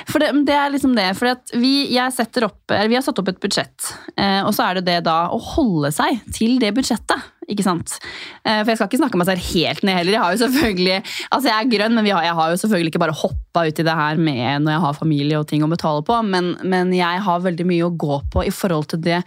For 0.09 0.21
det, 0.21 0.31
det 0.47 0.55
er 0.57 0.71
liksom 0.73 0.95
det. 0.97 1.05
For 1.19 1.29
at 1.35 1.51
vi, 1.53 1.93
jeg 1.93 2.25
opp, 2.45 2.61
eller 2.71 2.89
vi 2.89 2.97
har 2.97 3.05
satt 3.05 3.19
opp 3.21 3.29
et 3.29 3.41
budsjett, 3.41 3.91
eh, 4.17 4.41
og 4.41 4.53
så 4.57 4.65
er 4.65 4.79
det 4.79 4.87
det 4.87 4.99
da 5.05 5.27
å 5.33 5.37
holde 5.53 5.91
seg 5.93 6.21
til 6.33 6.57
det 6.61 6.71
budsjettet. 6.73 7.29
Ikke 7.51 7.65
sant? 7.65 7.97
Eh, 8.43 8.61
for 8.61 8.71
jeg 8.71 8.79
skal 8.79 8.91
ikke 8.91 9.01
snakke 9.01 9.19
meg 9.19 9.29
selv 9.29 9.47
helt 9.49 9.83
ned 9.83 9.99
heller. 9.99 10.17
Jeg 10.17 10.23
har 10.23 10.35
jo 10.35 10.41
selvfølgelig, 10.43 10.99
altså 11.29 11.49
jeg 11.49 11.57
er 11.57 11.73
grønn, 11.73 11.97
men 11.97 12.11
jeg 12.11 12.37
har 12.39 12.53
jo 12.53 12.61
selvfølgelig 12.61 12.93
ikke 12.93 13.03
bare 13.03 13.17
hoppa 13.23 13.65
ut 13.67 13.81
i 13.81 13.87
det 13.87 13.97
her 13.99 14.21
med 14.21 14.63
når 14.63 14.75
jeg 14.75 14.85
har 14.85 14.99
familie 14.99 15.41
og 15.41 15.49
ting 15.49 15.65
å 15.65 15.71
betale 15.71 16.05
på, 16.07 16.21
men, 16.27 16.53
men 16.63 16.93
jeg 16.95 17.25
har 17.25 17.43
veldig 17.43 17.67
mye 17.69 17.89
å 17.89 17.93
gå 18.05 18.21
på 18.33 18.45
i 18.47 18.53
forhold 18.53 18.91
til 18.93 19.03
det 19.03 19.21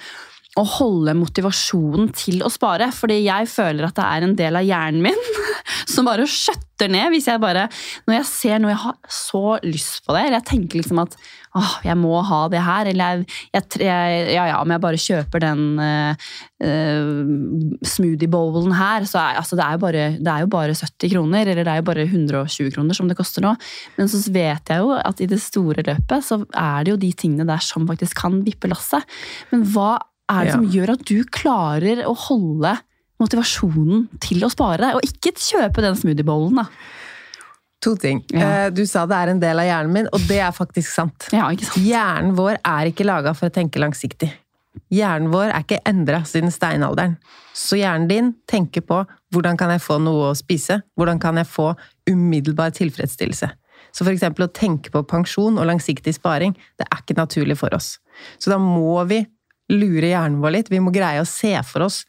å 0.57 0.64
holde 0.79 1.16
motivasjonen 1.19 2.12
til 2.16 2.45
å 2.45 2.53
spare. 2.53 2.88
Fordi 2.95 3.21
jeg 3.27 3.49
føler 3.53 3.88
at 3.88 3.99
det 3.99 4.07
er 4.07 4.27
en 4.27 4.37
del 4.38 4.61
av 4.61 4.66
hjernen 4.66 5.05
min 5.05 5.27
som 5.92 6.09
bare 6.09 6.27
skjøtter 6.29 6.90
ned 6.92 7.09
hvis 7.14 7.27
jeg 7.31 7.40
bare 7.40 7.66
Når 8.05 8.19
jeg 8.19 8.27
ser 8.29 8.61
noe 8.61 8.73
jeg 8.75 8.83
har 8.83 8.97
så 9.12 9.57
lyst 9.64 10.05
på 10.05 10.14
det, 10.14 10.27
eller 10.27 10.38
jeg 10.40 10.49
tenker 10.51 10.81
liksom 10.81 11.01
at 11.03 11.16
åh, 11.57 11.77
jeg 11.87 11.97
må 11.97 12.19
ha 12.29 12.40
det 12.53 12.61
her, 12.61 12.88
eller 12.90 13.23
jeg, 13.25 13.62
jeg, 13.81 14.16
ja, 14.35 14.42
ja, 14.51 14.57
om 14.61 14.73
jeg 14.75 14.83
bare 14.83 15.01
kjøper 15.01 15.40
den 15.40 15.62
uh, 15.81 16.27
smoothie 17.87 18.29
bowlen 18.29 18.75
her, 18.77 19.07
så 19.09 19.23
er 19.23 19.40
altså, 19.40 19.57
det, 19.57 19.64
er 19.64 19.79
jo 19.79 19.83
bare, 19.87 20.03
det 20.21 20.33
er 20.35 20.45
jo 20.45 20.51
bare 20.53 20.75
70 20.77 21.14
kroner, 21.14 21.49
eller 21.49 21.64
det 21.64 21.73
er 21.73 21.81
jo 21.81 21.87
bare 21.88 22.05
120 22.05 22.75
kroner 22.77 22.99
som 22.99 23.09
det 23.09 23.16
koster 23.16 23.47
nå. 23.47 23.55
Men 23.97 24.12
så 24.12 24.21
vet 24.35 24.73
jeg 24.75 24.85
jo 24.85 24.92
at 24.99 25.23
i 25.25 25.31
det 25.31 25.40
store 25.40 25.87
løpet 25.87 26.29
så 26.29 26.42
er 26.53 26.85
det 26.85 26.92
jo 26.92 27.01
de 27.07 27.12
tingene 27.25 27.49
der 27.49 27.64
som 27.64 27.88
faktisk 27.88 28.21
kan 28.21 28.42
vippe 28.45 28.69
lasset. 28.69 29.16
Men 29.49 29.64
hva 29.73 29.95
er 30.28 30.44
det 30.44 30.52
Ja. 30.52 30.52
som 30.58 30.66
gjør 30.68 30.92
at 30.92 31.04
du 31.04 31.24
klarer 31.24 32.04
å 32.04 32.14
holde 32.16 32.78
motivasjonen 33.20 34.08
til 34.20 34.44
å 34.44 34.50
spare, 34.52 34.94
og 34.94 35.02
ikke 35.06 35.32
kjøpe 35.34 35.80
den 35.84 35.94
smoothiebollen, 35.96 36.56
da? 36.56 36.66
To 37.84 37.94
ting. 37.96 38.24
Ja. 38.32 38.66
Eh, 38.66 38.70
Du 38.70 38.84
sa 38.86 39.06
det 39.06 39.16
er 39.16 39.28
en 39.30 39.40
del 39.40 39.58
av 39.58 39.66
hjernen 39.66 39.92
min, 39.92 40.08
og 40.12 40.20
det 40.28 40.40
er 40.40 40.50
faktisk 40.52 40.88
sant. 40.92 41.28
Ja, 41.32 41.48
ikke 41.50 41.64
sant? 41.68 41.84
Hjernen 41.84 42.34
vår 42.36 42.58
er 42.64 42.90
ikke 42.90 43.04
laga 43.06 43.34
for 43.36 43.48
å 43.48 43.52
tenke 43.52 43.78
langsiktig. 43.78 44.32
Hjernen 44.92 45.30
vår 45.32 45.50
er 45.54 45.62
ikke 45.62 45.80
endra 45.88 46.20
siden 46.28 46.50
steinalderen. 46.52 47.16
Så 47.54 47.78
hjernen 47.80 48.08
din 48.08 48.34
tenker 48.46 48.82
på 48.84 49.06
hvordan 49.32 49.56
kan 49.56 49.70
jeg 49.70 49.80
få 49.80 49.98
noe 50.02 50.32
å 50.32 50.36
spise? 50.36 50.82
Hvordan 50.98 51.20
kan 51.20 51.36
jeg 51.36 51.46
få 51.46 51.74
umiddelbar 52.08 52.70
tilfredsstillelse? 52.76 53.50
Så 53.92 54.04
eksempel 54.12 54.44
å 54.46 54.52
tenke 54.52 54.90
på 54.92 55.06
pensjon 55.08 55.56
og 55.58 55.66
langsiktig 55.66 56.12
sparing, 56.14 56.52
det 56.76 56.86
er 56.90 57.00
ikke 57.00 57.16
naturlig 57.16 57.56
for 57.56 57.72
oss. 57.74 57.98
Så 58.38 58.50
da 58.52 58.58
må 58.58 59.06
vi 59.08 59.22
lure 59.72 60.12
hjernen 60.12 60.42
vår 60.42 60.59
litt. 60.59 60.72
Vi 60.72 60.83
må 60.83 60.92
greie 60.94 61.22
å 61.22 61.29
se 61.29 61.55
for 61.66 61.88
oss 61.88 62.05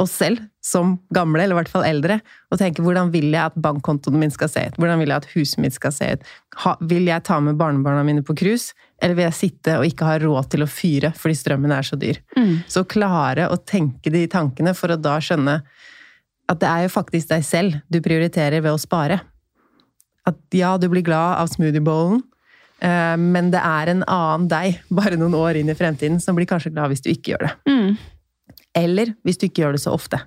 oss 0.00 0.12
selv 0.16 0.40
som 0.64 0.94
gamle, 1.14 1.42
eller 1.42 1.54
i 1.54 1.58
hvert 1.60 1.70
fall 1.72 1.84
eldre, 1.84 2.18
og 2.50 2.60
tenke 2.60 2.82
hvordan 2.84 3.10
vil 3.12 3.28
jeg 3.30 3.50
at 3.50 3.56
bankkontoen 3.60 4.18
min 4.20 4.32
skal 4.32 4.50
se 4.52 4.62
ut? 4.68 4.78
Hvordan 4.80 5.00
vil 5.00 5.12
jeg 5.12 5.22
at 5.22 5.28
huset 5.34 5.60
mitt 5.62 5.76
skal 5.76 5.94
se 5.94 6.08
ut? 6.14 6.26
Ha, 6.64 6.74
vil 6.88 7.08
jeg 7.08 7.24
ta 7.26 7.38
med 7.44 7.58
barnebarna 7.60 8.04
mine 8.06 8.24
på 8.26 8.36
cruise, 8.38 8.74
eller 9.00 9.16
vil 9.18 9.28
jeg 9.28 9.38
sitte 9.38 9.78
og 9.80 9.88
ikke 9.88 10.08
ha 10.08 10.18
råd 10.22 10.50
til 10.52 10.64
å 10.64 10.70
fyre 10.70 11.12
fordi 11.16 11.38
strømmen 11.40 11.74
er 11.76 11.86
så 11.86 11.98
dyr? 12.00 12.20
Mm. 12.36 12.54
Så 12.70 12.84
klare 12.88 13.48
å 13.52 13.60
tenke 13.60 14.12
de 14.12 14.26
tankene 14.30 14.74
for 14.76 14.92
å 14.92 15.00
da 15.00 15.18
skjønne 15.24 15.60
at 16.50 16.62
det 16.62 16.70
er 16.70 16.86
jo 16.86 16.94
faktisk 16.96 17.30
deg 17.30 17.44
selv 17.46 17.78
du 17.92 18.00
prioriterer 18.04 18.64
ved 18.64 18.74
å 18.74 18.80
spare. 18.80 19.20
At 20.28 20.40
ja, 20.56 20.74
du 20.80 20.88
blir 20.92 21.04
glad 21.06 21.38
av 21.40 21.52
smoothiebowlen, 21.52 22.24
men 22.80 23.50
det 23.52 23.60
er 23.60 23.90
en 23.92 24.02
annen 24.08 24.48
deg, 24.48 24.78
bare 24.88 25.18
noen 25.20 25.34
år 25.36 25.58
inn 25.60 25.68
i 25.68 25.76
fremtiden, 25.76 26.16
som 26.22 26.38
blir 26.38 26.48
kanskje 26.48 26.72
glad 26.72 26.88
hvis 26.92 27.04
du 27.04 27.10
ikke 27.12 27.34
gjør 27.34 27.46
det. 27.46 27.52
Mm. 27.68 27.96
Eller 28.80 29.14
hvis 29.26 29.40
du 29.40 29.48
ikke 29.48 29.66
gjør 29.66 29.76
det 29.76 29.82
så 29.82 29.92
ofte. 29.92 30.22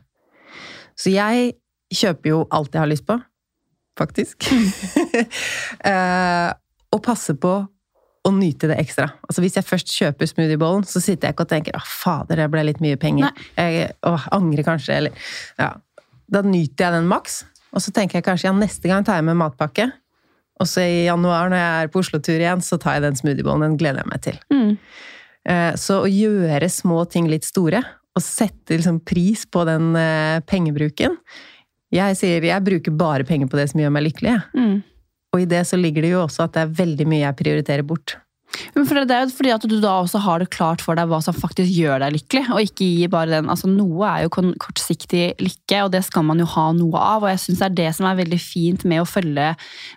Så 0.99 1.13
jeg 1.13 1.55
kjøper 1.93 2.29
jo 2.29 2.41
alt 2.53 2.73
jeg 2.73 2.83
har 2.83 2.91
lyst 2.91 3.07
på, 3.09 3.19
faktisk. 3.99 4.49
Eh, 5.83 6.49
og 6.95 7.01
passer 7.05 7.35
på 7.37 7.51
å 8.23 8.31
nyte 8.31 8.69
det 8.71 8.77
ekstra. 8.81 9.09
Altså 9.27 9.43
Hvis 9.43 9.57
jeg 9.59 9.67
først 9.67 9.91
kjøper 9.93 10.29
smoothiebollen, 10.29 10.85
så 10.87 11.01
sitter 11.03 11.27
jeg 11.27 11.35
ikke 11.35 11.45
og 11.45 11.51
tenker 11.51 11.75
'Å, 11.75 11.81
fader, 11.83 12.39
det 12.39 12.47
ble 12.53 12.63
litt 12.63 12.79
mye 12.81 12.97
penger. 12.97 13.33
Jeg 13.57 13.91
åh, 14.07 14.27
angrer 14.31 14.63
kanskje, 14.63 14.95
eller 14.95 15.11
ja. 15.59 15.73
Da 16.31 16.41
nyter 16.41 16.85
jeg 16.85 16.95
den 16.95 17.09
maks, 17.11 17.43
og 17.75 17.83
så 17.83 17.91
tenker 17.91 18.17
jeg 18.17 18.25
kanskje 18.25 18.47
ja, 18.47 18.55
neste 18.55 18.87
gang 18.89 19.03
tar 19.05 19.19
jeg 19.19 19.27
med 19.27 19.37
matpakke. 19.37 19.91
Og 20.63 20.69
så 20.69 20.85
i 20.87 21.01
januar, 21.09 21.49
når 21.51 21.59
jeg 21.59 21.81
er 21.83 21.91
på 21.91 21.99
Oslo-tur 22.03 22.37
igjen, 22.39 22.63
så 22.63 22.79
tar 22.79 22.97
jeg 22.97 23.03
den 23.07 23.19
smoothiebowlen. 23.19 23.65
Den 23.67 23.79
gleder 23.81 24.03
jeg 24.03 24.11
meg 24.13 24.23
til. 24.23 24.39
Mm. 24.53 24.69
Eh, 25.51 25.73
Så 25.79 25.99
å 26.05 26.07
gjøre 26.09 26.69
små 26.71 27.03
ting 27.11 27.27
litt 27.31 27.43
store, 27.47 27.83
og 28.13 28.23
sette 28.23 28.77
liksom 28.77 29.01
pris 29.03 29.43
på 29.49 29.63
den 29.65 29.95
eh, 29.97 30.37
pengebruken 30.45 31.15
Jeg 31.93 32.17
sier 32.19 32.45
jeg 32.45 32.61
bruker 32.65 32.93
bare 32.93 33.25
penger 33.25 33.49
på 33.49 33.57
det 33.57 33.67
som 33.71 33.81
gjør 33.81 33.93
meg 33.93 34.05
lykkelig. 34.07 34.35
Mm. 34.53 34.75
Og 35.33 35.41
i 35.41 35.49
det 35.49 35.63
så 35.65 35.77
ligger 35.77 36.05
det 36.05 36.11
jo 36.13 36.21
også 36.23 36.45
at 36.45 36.53
det 36.55 36.61
er 36.63 36.75
veldig 36.77 37.07
mye 37.09 37.23
jeg 37.25 37.37
prioriterer 37.41 37.85
bort. 37.85 38.15
Men 38.75 38.85
det 39.07 39.15
er 39.15 39.25
jo 39.25 39.33
fordi 39.33 39.51
at 39.53 39.65
du 39.69 39.75
da 39.81 39.95
også 40.01 40.21
har 40.23 40.41
det 40.41 40.51
klart 40.53 40.83
for 40.83 40.97
deg 40.97 41.09
hva 41.09 41.19
som 41.23 41.35
faktisk 41.35 41.71
gjør 41.73 42.03
deg 42.03 42.15
lykkelig, 42.17 42.43
og 42.53 42.67
ikke 42.67 42.87
gi 42.87 43.09
bare 43.11 43.31
den 43.31 43.49
altså 43.51 43.69
Noe 43.69 44.09
er 44.09 44.25
jo 44.25 44.31
kortsiktig 44.61 45.23
lykke, 45.41 45.83
og 45.85 45.91
det 45.95 46.03
skal 46.05 46.25
man 46.27 46.41
jo 46.41 46.47
ha 46.53 46.67
noe 46.77 46.99
av. 46.99 47.25
Og 47.25 47.31
jeg 47.31 47.41
syns 47.45 47.61
det 47.61 47.69
er 47.69 47.77
det 47.79 47.89
som 47.97 48.07
er 48.09 48.19
veldig 48.19 48.39
fint 48.41 48.85
med 48.89 49.01
å 49.01 49.09
følge 49.09 49.53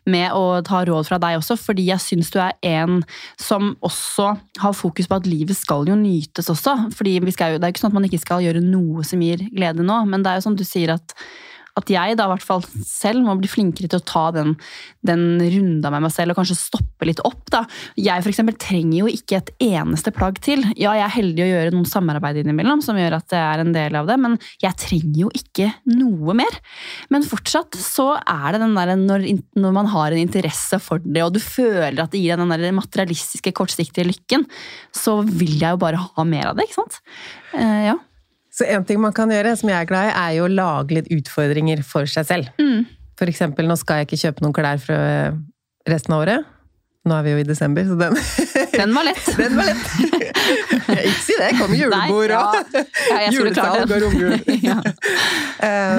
med 0.08 0.36
og 0.36 0.64
ta 0.68 0.82
råd 0.88 1.08
fra 1.08 1.20
deg 1.22 1.40
også, 1.40 1.58
fordi 1.60 1.88
jeg 1.90 2.02
syns 2.02 2.32
du 2.32 2.40
er 2.42 2.56
en 2.66 3.02
som 3.40 3.74
også 3.84 4.32
har 4.62 4.76
fokus 4.76 5.10
på 5.10 5.20
at 5.20 5.28
livet 5.28 5.58
skal 5.58 5.88
jo 5.88 5.98
nytes 5.98 6.50
også. 6.52 6.76
fordi 6.96 7.18
jo, 7.18 7.24
Det 7.26 7.40
er 7.42 7.58
jo 7.58 7.74
ikke 7.74 7.84
sånn 7.84 7.92
at 7.92 8.00
man 8.00 8.08
ikke 8.08 8.24
skal 8.24 8.44
gjøre 8.44 8.64
noe 8.64 9.04
som 9.04 9.20
gir 9.22 9.44
glede 9.52 9.84
nå, 9.84 10.04
men 10.08 10.24
det 10.24 10.32
er 10.32 10.40
jo 10.40 10.48
som 10.48 10.56
du 10.56 10.64
sier 10.64 10.94
at 10.96 11.16
at 11.76 11.90
jeg 11.92 12.16
da 12.16 12.26
i 12.26 12.32
hvert 12.32 12.44
fall 12.44 12.62
selv 12.86 13.24
må 13.26 13.34
bli 13.36 13.50
flinkere 13.50 13.90
til 13.90 14.00
å 14.00 14.06
ta 14.08 14.24
den, 14.34 14.54
den 15.06 15.24
runda 15.40 15.90
med 15.92 16.06
meg 16.06 16.14
selv 16.14 16.32
og 16.32 16.40
kanskje 16.40 16.56
stoppe 16.58 17.08
litt 17.08 17.20
opp. 17.26 17.42
da. 17.52 17.64
Jeg 18.00 18.24
for 18.24 18.32
eksempel 18.32 18.56
trenger 18.60 19.02
jo 19.02 19.10
ikke 19.12 19.40
et 19.42 19.52
eneste 19.68 20.12
plagg 20.16 20.40
til. 20.44 20.64
Ja, 20.72 20.94
jeg 20.96 21.04
er 21.04 21.14
heldig 21.18 21.44
å 21.44 21.50
gjøre 21.50 21.74
noen 21.74 21.88
samarbeid 21.90 22.40
innimellom 22.40 22.80
som 22.84 22.96
gjør 22.98 23.18
at 23.18 23.28
det 23.32 23.42
er 23.42 23.62
en 23.62 23.74
del 23.76 23.98
av 24.00 24.08
det, 24.08 24.16
men 24.22 24.38
jeg 24.62 24.80
trenger 24.80 25.20
jo 25.26 25.32
ikke 25.36 25.68
noe 25.92 26.36
mer. 26.40 26.60
Men 27.12 27.26
fortsatt 27.26 27.76
så 27.80 28.14
er 28.22 28.56
det 28.56 28.62
den 28.64 28.76
der 28.78 28.94
når, 28.96 29.28
når 29.58 29.76
man 29.76 29.92
har 29.92 30.16
en 30.16 30.24
interesse 30.24 30.80
for 30.82 31.04
det, 31.04 31.26
og 31.26 31.36
du 31.36 31.42
føler 31.44 32.00
at 32.02 32.14
det 32.14 32.24
gir 32.24 32.40
deg 32.40 32.46
den 32.46 32.66
der 32.66 32.76
materialistiske, 32.76 33.52
kortsiktige 33.56 34.08
lykken, 34.08 34.48
så 34.96 35.20
vil 35.26 35.58
jeg 35.60 35.76
jo 35.76 35.84
bare 35.84 36.00
ha 36.00 36.28
mer 36.28 36.50
av 36.50 36.56
det, 36.56 36.70
ikke 36.70 36.80
sant? 36.80 37.00
Uh, 37.52 37.82
ja. 37.92 37.96
Så 38.56 38.64
en 38.72 38.84
ting 38.88 39.00
man 39.02 39.12
kan 39.16 39.30
gjøre, 39.32 39.52
som 39.60 39.68
jeg 39.68 39.76
er 39.76 39.88
glad 39.88 40.08
i, 40.08 40.12
er 40.16 40.36
jo 40.38 40.46
å 40.46 40.52
lage 40.52 40.96
litt 40.96 41.10
utfordringer 41.12 41.82
for 41.84 42.08
seg 42.08 42.28
selv. 42.28 42.52
Mm. 42.56 42.86
For 43.16 43.28
eksempel, 43.28 43.68
nå 43.68 43.76
skal 43.80 44.00
jeg 44.00 44.08
ikke 44.08 44.22
kjøpe 44.24 44.44
noen 44.44 44.56
klær 44.56 44.80
for 44.80 45.36
resten 45.88 46.16
av 46.16 46.24
året. 46.24 46.52
Nå 47.06 47.14
er 47.14 47.22
vi 47.22 47.34
jo 47.36 47.42
i 47.42 47.46
desember, 47.46 47.84
så 47.86 47.94
den 48.00 48.16
Den 48.80 48.94
var 48.96 49.06
lett. 49.06 49.28
Den 49.38 49.54
var 49.58 49.68
lett! 49.68 49.84
ikke 50.96 51.20
si 51.22 51.36
det, 51.38 51.50
kommer 51.58 51.78
julebord 51.78 52.32
og 52.34 52.56
ja. 52.56 52.82
Ja, 53.10 53.18
jeg 53.26 53.36
julesalg 53.36 53.84
og 53.84 54.02
romjul. 54.02 54.34
Ja. 54.64 54.78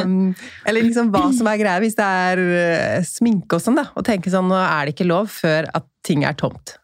Um, 0.04 0.34
eller 0.67 0.86
liksom 0.86 1.12
hva 1.13 1.28
som 1.36 1.48
er 1.50 1.62
greia, 1.62 1.78
hvis 1.84 1.96
det 1.98 2.10
er 2.26 2.41
uh, 2.41 3.06
sminke 3.08 3.58
og 3.58 3.63
sånn, 3.63 3.80
da. 3.80 3.88
Og 3.96 4.06
tenke 4.08 4.34
sånn, 4.34 4.50
nå 4.52 4.58
er 4.60 4.88
det 4.88 4.98
ikke 4.98 5.08
lov 5.08 5.32
før 5.32 5.70
at 5.78 5.88
ting 6.08 6.26
er 6.28 6.36
tomt. 6.39 6.76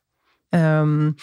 Um, 0.56 1.14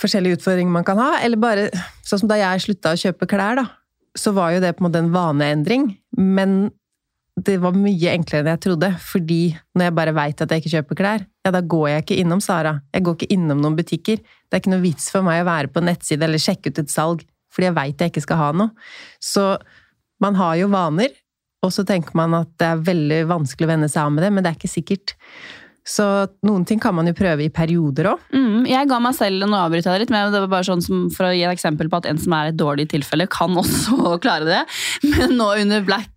forskjellige 0.00 0.40
utfordringer 0.40 0.72
man 0.72 0.86
kan 0.86 1.00
ha, 1.02 1.16
eller 1.26 1.40
bare 1.40 1.68
sånn 2.06 2.22
som 2.22 2.30
da 2.30 2.38
jeg 2.40 2.64
slutta 2.64 2.94
å 2.94 3.00
kjøpe 3.00 3.28
klær, 3.30 3.60
da. 3.60 3.66
Så 4.16 4.32
var 4.36 4.54
jo 4.54 4.62
det 4.64 4.72
på 4.76 4.82
en 4.82 4.88
måte 4.88 5.02
en 5.02 5.12
vaneendring, 5.12 5.90
men 6.16 6.58
det 7.36 7.58
var 7.60 7.76
mye 7.76 8.14
enklere 8.14 8.44
enn 8.46 8.54
jeg 8.54 8.62
trodde. 8.64 8.88
Fordi 9.02 9.40
når 9.76 9.88
jeg 9.88 9.96
bare 9.98 10.14
veit 10.16 10.40
at 10.40 10.52
jeg 10.52 10.62
ikke 10.62 10.74
kjøper 10.78 11.00
klær, 11.02 11.26
ja, 11.44 11.52
da 11.52 11.60
går 11.60 11.88
jeg 11.90 12.04
ikke 12.04 12.20
innom 12.22 12.40
Sara. 12.42 12.78
Jeg 12.96 13.04
går 13.04 13.18
ikke 13.18 13.34
innom 13.36 13.60
noen 13.60 13.76
butikker. 13.76 14.22
Det 14.22 14.56
er 14.56 14.62
ikke 14.62 14.72
noe 14.72 14.84
vits 14.84 15.10
for 15.12 15.26
meg 15.26 15.42
å 15.42 15.50
være 15.50 15.72
på 15.72 15.84
nettside 15.84 16.24
eller 16.26 16.42
sjekke 16.42 16.72
ut 16.72 16.80
et 16.80 16.92
salg, 16.92 17.26
fordi 17.52 17.68
jeg 17.68 17.76
veit 17.76 18.00
jeg 18.00 18.14
ikke 18.14 18.24
skal 18.24 18.40
ha 18.40 18.48
noe. 18.56 18.88
Så 19.20 19.44
man 20.22 20.38
har 20.40 20.56
jo 20.62 20.72
vaner, 20.72 21.12
og 21.64 21.72
så 21.74 21.84
tenker 21.88 22.16
man 22.16 22.34
at 22.38 22.48
det 22.60 22.70
er 22.70 22.82
veldig 22.88 23.20
vanskelig 23.28 23.68
å 23.68 23.72
venne 23.74 23.90
seg 23.92 24.06
av 24.06 24.14
med 24.14 24.24
det, 24.24 24.32
men 24.32 24.44
det 24.44 24.52
er 24.52 24.58
ikke 24.58 24.72
sikkert. 24.72 25.16
Så 25.86 26.04
noen 26.46 26.64
ting 26.66 26.80
kan 26.82 26.94
man 26.96 27.06
jo 27.06 27.14
prøve 27.16 27.46
i 27.46 27.52
perioder 27.52 28.10
òg. 28.10 28.24
Mm, 28.34 28.66
jeg 28.66 28.88
ga 28.90 28.98
meg 29.02 29.14
selv 29.14 29.46
Nå 29.46 29.58
avbryter 29.60 29.94
jeg 29.94 30.02
litt, 30.02 30.12
men 30.14 30.32
det 30.34 30.42
var 30.42 30.50
bare 30.56 30.66
sånn 30.66 30.82
som, 30.82 31.06
for 31.14 31.28
å 31.28 31.34
gi 31.34 31.44
et 31.46 31.54
eksempel 31.54 31.90
på 31.92 32.00
at 32.00 32.08
en 32.10 32.18
som 32.18 32.34
er 32.34 32.48
i 32.48 32.54
et 32.54 32.58
dårlig 32.58 32.88
tilfelle, 32.90 33.28
kan 33.30 33.54
også 33.62 34.16
klare 34.24 34.48
det. 34.48 34.62
Men 35.06 35.36
nå 35.38 35.52
under 35.62 35.86
Black 35.86 36.10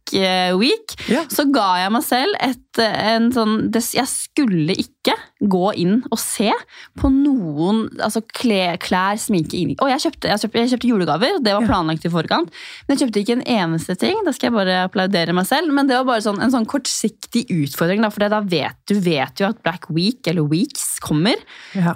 Week 0.59 0.95
Ja. 1.09 1.23
så 1.31 1.45
ga 1.53 1.77
jeg 1.83 1.91
meg 1.95 2.03
selv 2.03 2.35
et, 2.39 2.79
eh, 2.81 3.15
en 3.15 3.29
sånn 3.31 3.71
Jeg 3.73 4.07
skulle 4.07 4.75
ikke 4.75 5.15
gå 5.41 5.73
inn 5.79 6.03
og 6.11 6.19
se 6.19 6.51
på 6.99 7.09
noen 7.11 7.85
altså 8.03 8.21
klær, 8.35 8.77
klær, 8.77 9.15
sminke 9.21 9.55
inn. 9.55 9.75
Og 9.79 9.87
jeg 9.89 10.03
kjøpte, 10.03 10.27
jeg, 10.29 10.41
kjøpte, 10.43 10.59
jeg 10.59 10.71
kjøpte 10.73 10.89
julegaver, 10.91 11.39
det 11.43 11.53
var 11.55 11.65
planlagt 11.65 12.05
i 12.05 12.11
forkant. 12.11 12.51
Men 12.87 12.97
jeg 12.97 13.07
kjøpte 13.07 13.21
ikke 13.23 13.37
en 13.37 13.45
eneste 13.73 13.95
ting. 13.97 14.19
Da 14.25 14.33
skal 14.35 14.49
jeg 14.49 14.57
bare 14.57 14.75
applaudere 14.89 15.33
meg 15.33 15.47
selv. 15.47 15.71
Men 15.73 15.87
det 15.87 15.95
var 15.97 16.05
bare 16.11 16.25
sånn, 16.25 16.41
en 16.43 16.51
sånn 16.51 16.67
kortsiktig 16.69 17.45
utfordring. 17.55 18.03
Da, 18.03 18.09
for 18.13 18.27
da 18.27 18.41
vet 18.41 18.75
du 18.91 18.99
vet 18.99 19.39
jo 19.39 19.47
at 19.49 19.63
Black 19.63 19.87
Week 19.89 20.27
eller 20.27 20.43
Weeks 20.51 20.99
kommer. 21.03 21.39
Ja. 21.73 21.95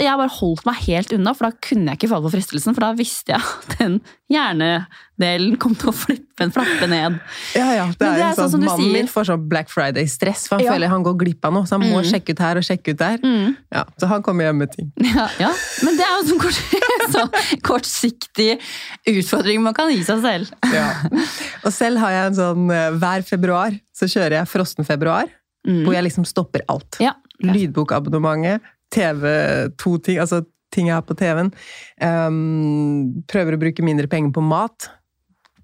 Jeg 0.00 0.16
bare 0.16 0.32
holdt 0.40 0.64
meg 0.66 0.80
helt 0.88 1.12
unna, 1.12 1.34
for 1.36 1.50
da 1.50 1.56
kunne 1.60 1.92
jeg 1.92 2.00
ikke 2.00 2.12
falle 2.14 2.28
for 2.30 2.36
fristelsen. 2.38 2.74
For 2.76 2.80
da 2.88 2.92
visste 2.98 3.36
jeg 3.36 3.40
at 3.44 3.78
den 3.78 4.00
hjernedelen 4.30 5.56
kom 5.60 5.74
til 5.78 5.90
å 5.90 5.94
flippe 5.94 6.44
en 6.44 6.52
flappe 6.54 6.86
ned. 6.88 7.16
Ja, 7.56 7.66
ja. 7.74 7.86
Det 7.98 8.06
er, 8.06 8.14
det 8.16 8.24
er 8.28 8.36
sånn 8.38 8.52
sånn, 8.54 8.64
Mannen 8.64 8.92
min 8.94 9.08
får 9.10 9.26
sånn 9.28 9.48
Black 9.50 9.68
Friday-stress, 9.72 10.46
for 10.48 10.56
han 10.60 10.64
Ja. 10.64 10.72
føler 10.72 10.88
han 10.92 11.02
går 11.04 11.16
glipp 11.24 11.44
av 11.44 11.52
noe. 11.56 11.66
Så 11.66 11.76
han 11.76 11.82
må 11.90 11.98
Mm. 12.00 12.08
sjekke 12.12 12.30
ut 12.36 12.38
her 12.38 12.56
og 12.56 12.62
sjekke 12.64 12.94
ut 12.94 12.98
der. 13.02 13.18
Mm. 13.18 13.56
Ja, 13.72 13.84
så 14.00 14.06
han 14.08 14.22
kommer 14.22 14.44
hjem 14.48 14.58
med 14.62 14.72
ting. 14.72 14.92
Ja, 15.02 15.28
ja. 15.38 15.50
Men 15.82 15.96
det 15.98 16.06
er 16.06 16.14
jo 16.16 16.22
sånn 16.30 16.40
kort, 16.40 16.62
sånn 17.16 17.60
kortsiktig 17.62 18.60
utfordring 19.06 19.60
man 19.62 19.74
kan 19.74 19.90
gi 19.90 20.02
seg 20.04 20.22
selv. 20.22 20.50
Og 21.66 21.72
selv 21.72 21.98
har 21.98 22.10
jeg 22.10 22.26
en 22.30 22.34
sånn 22.38 22.70
eh, 22.70 22.90
Hver 22.96 23.22
februar 23.26 23.74
så 23.92 24.06
kjører 24.08 24.38
jeg 24.40 24.48
frossen 24.48 24.86
februar, 24.86 25.26
Mm. 25.66 25.82
hvor 25.84 25.92
jeg 25.92 26.04
liksom 26.06 26.24
stopper 26.24 26.62
alt. 26.72 26.96
Ja. 27.04 27.12
Lydbokabonnementet, 27.44 28.62
TV, 28.90 29.68
to 29.76 29.98
ting, 29.98 30.16
altså 30.18 30.44
ting 30.74 30.88
jeg 30.90 30.96
har 30.96 31.06
på 31.06 31.16
TV-en. 31.18 31.52
Um, 32.00 33.22
prøver 33.30 33.56
å 33.56 33.60
bruke 33.60 33.84
mindre 33.86 34.10
penger 34.10 34.34
på 34.36 34.44
mat. 34.44 34.90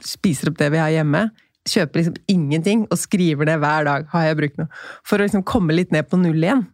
Spiser 0.04 0.52
opp 0.52 0.60
det 0.60 0.70
vi 0.74 0.82
har 0.82 0.92
hjemme. 0.94 1.28
Kjøper 1.66 2.00
liksom 2.00 2.16
ingenting 2.30 2.86
og 2.90 2.98
skriver 3.00 3.48
det 3.48 3.58
hver 3.62 3.86
dag. 3.88 4.08
Har 4.12 4.28
jeg 4.28 4.38
brukt 4.38 4.58
noe? 4.60 4.70
For 5.06 5.18
å 5.18 5.26
liksom 5.26 5.46
komme 5.46 5.74
litt 5.74 5.94
ned 5.94 6.08
på 6.10 6.20
null 6.20 6.42
igjen. 6.42 6.66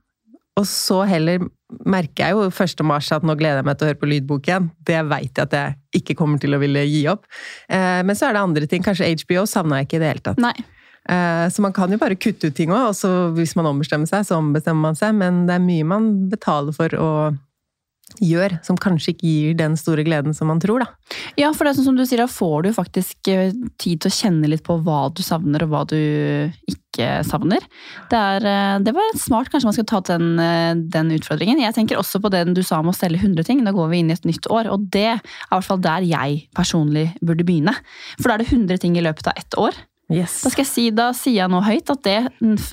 Og 0.61 0.67
så 0.69 0.99
heller 1.09 1.47
merker 1.89 2.27
jeg 2.27 2.37
jo 2.37 2.49
1. 2.51 2.83
mars 2.85 3.09
at 3.15 3.25
nå 3.25 3.33
gleder 3.41 3.63
jeg 3.63 3.69
meg 3.71 3.79
til 3.79 3.87
å 3.87 3.89
høre 3.89 4.01
på 4.03 4.11
lydbok 4.11 4.51
igjen. 4.51 4.69
Det 4.85 4.99
veit 5.09 5.31
jeg 5.31 5.47
at 5.47 5.57
jeg 5.57 6.03
ikke 6.03 6.17
kommer 6.19 6.43
til 6.43 6.53
å 6.53 6.61
ville 6.61 6.83
gi 6.85 7.07
opp. 7.09 7.25
Eh, 7.73 8.03
men 8.05 8.19
så 8.19 8.29
er 8.29 8.37
det 8.37 8.43
andre 8.45 8.69
ting. 8.69 8.85
Kanskje 8.85 9.09
HBO 9.23 9.47
savna 9.49 9.81
jeg 9.81 9.89
ikke 9.89 10.01
i 10.01 10.03
det 10.03 10.11
hele 10.11 10.25
tatt. 10.29 10.43
Nei. 10.43 10.53
Eh, 11.09 11.47
Så 11.49 11.65
man 11.65 11.73
kan 11.73 11.91
jo 11.91 11.99
bare 11.99 12.19
kutte 12.21 12.51
ut 12.51 12.55
ting 12.55 12.71
òg, 12.71 12.91
og 12.91 12.95
så 12.95 13.33
hvis 13.35 13.57
man 13.57 13.71
ombestemmer 13.73 14.07
seg, 14.11 14.27
så 14.29 14.37
ombestemmer 14.39 14.91
man 14.91 14.99
seg, 14.99 15.17
men 15.17 15.47
det 15.49 15.57
er 15.57 15.65
mye 15.65 15.89
man 15.89 16.13
betaler 16.31 16.77
for 16.77 17.01
å 17.01 17.09
gjøre, 18.21 18.61
som 18.67 18.79
kanskje 18.81 19.15
ikke 19.15 19.29
gir 19.29 19.57
den 19.59 19.77
store 19.79 20.05
gleden 20.07 20.37
som 20.37 20.51
man 20.51 20.61
tror, 20.63 20.85
da. 20.85 21.19
Ja, 21.41 21.53
for 21.55 21.65
det 21.65 21.73
er 21.73 21.79
sånn 21.81 21.91
som 21.91 21.99
du 21.99 22.05
sier, 22.05 22.23
da 22.23 22.31
får 22.31 22.67
du 22.67 22.71
faktisk 22.77 23.31
eh, 23.33 23.53
tid 23.81 24.03
til 24.03 24.11
å 24.11 24.17
kjenne 24.17 24.51
litt 24.51 24.65
på 24.67 24.79
hva 24.85 25.07
du 25.15 25.23
savner, 25.25 25.65
og 25.65 25.73
hva 25.73 25.83
du 25.89 25.99
ikke 26.69 27.23
savner. 27.27 27.65
Det, 28.11 28.19
er, 28.19 28.49
eh, 28.49 28.79
det 28.85 28.95
var 28.97 29.15
smart, 29.21 29.53
kanskje 29.53 29.71
man 29.71 29.77
skal 29.79 29.89
ta 29.89 30.03
den, 30.13 30.35
eh, 30.43 30.75
den 30.97 31.15
utfordringen. 31.17 31.63
Jeg 31.63 31.77
tenker 31.79 32.01
også 32.01 32.21
på 32.23 32.33
den 32.35 32.57
du 32.57 32.63
sa 32.67 32.83
om 32.83 32.93
å 32.93 32.97
selge 32.97 33.23
100 33.23 33.49
ting. 33.49 33.65
Da 33.65 33.75
går 33.77 33.93
vi 33.93 34.03
inn 34.03 34.13
i 34.13 34.17
et 34.17 34.29
nytt 34.29 34.51
år, 34.53 34.71
og 34.73 34.91
det 34.93 35.07
er 35.15 35.23
i 35.23 35.55
hvert 35.55 35.69
fall 35.69 35.83
der 35.85 36.09
jeg 36.09 36.45
personlig 36.57 37.11
burde 37.23 37.47
begynne. 37.49 37.77
For 38.19 38.29
da 38.29 38.37
er 38.37 38.45
det 38.45 38.53
100 38.53 38.83
ting 38.83 38.99
i 38.99 39.05
løpet 39.05 39.33
av 39.33 39.41
ett 39.41 39.59
år. 39.61 39.79
Yes. 40.13 40.39
Da, 40.45 40.51
skal 40.53 40.65
jeg 40.65 40.71
si, 40.71 40.85
da 40.95 41.09
sier 41.17 41.39
jeg 41.43 41.51
nå 41.53 41.61
høyt 41.65 41.91
at 41.95 42.03
det, 42.07 42.17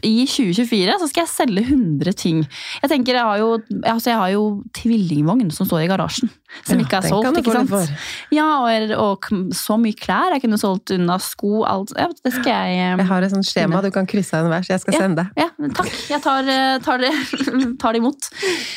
i 0.04 0.26
2024 0.28 0.98
så 1.02 1.08
skal 1.12 1.24
jeg 1.26 1.32
selge 1.32 1.64
100 1.70 2.14
ting. 2.20 2.42
Jeg 2.84 2.92
tenker, 2.92 3.16
jeg 3.20 3.24
har 3.30 3.40
jo, 3.42 3.50
altså 3.84 4.12
jeg 4.12 4.20
har 4.20 4.34
jo 4.34 4.44
tvillingvogn 4.76 5.50
som 5.56 5.68
står 5.70 5.86
i 5.86 5.90
garasjen, 5.92 6.30
som 6.68 6.80
Ja, 6.80 6.86
ikke 6.86 7.00
er 7.00 7.08
solgt. 7.10 7.40
ikke 7.42 7.56
sant? 7.56 7.96
Ja, 8.36 8.48
og, 8.66 8.94
og 9.00 9.30
så 9.56 9.78
mye 9.82 9.96
klær 9.98 10.36
jeg 10.36 10.44
kunne 10.46 10.60
solgt 10.62 10.94
unna 10.96 11.18
sko, 11.24 11.64
alt. 11.70 11.94
Ja, 11.98 12.08
det 12.26 12.34
skal 12.36 12.52
jeg 12.52 12.80
Jeg 13.00 13.08
har 13.12 13.22
et 13.28 13.34
sånt 13.36 13.48
skjema 13.50 13.82
du 13.86 13.90
kan 13.96 14.08
krysse 14.10 14.38
av 14.40 14.50
hver, 14.52 14.66
jeg 14.68 14.84
skal 14.84 14.94
Ja. 14.98 15.00
sende 15.06 15.24
deg. 15.24 15.44
Ja, 15.46 15.50
takk. 15.80 15.92
Jeg 16.10 16.22
tar, 16.26 16.48
eh, 16.50 16.78
tar, 16.86 16.98
det, 17.04 17.14
tar 17.82 17.94
det 17.94 18.02
imot. 18.04 18.30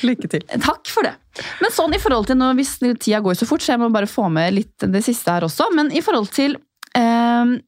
Lykke 0.07 0.29
til. 0.37 0.45
Takk 0.63 0.87
for 0.93 1.03
det. 1.09 1.15
Men 1.63 1.73
sånn 1.73 1.95
i 1.97 2.01
forhold 2.03 2.27
til 2.29 2.37
nå, 2.37 2.51
hvis 2.59 2.75
tida 3.01 3.21
går 3.25 3.35
så 3.41 3.47
fort, 3.49 3.63
så 3.65 3.73
jeg 3.75 3.81
må 3.81 3.89
bare 3.95 4.07
få 4.11 4.29
med 4.31 4.53
litt 4.55 4.85
det 4.93 5.01
siste 5.07 5.33
her 5.33 5.47
også. 5.49 5.71
Men 5.75 5.89
i 5.97 6.03
forhold 6.05 6.29
til 6.35 6.57
eh, 6.59 6.61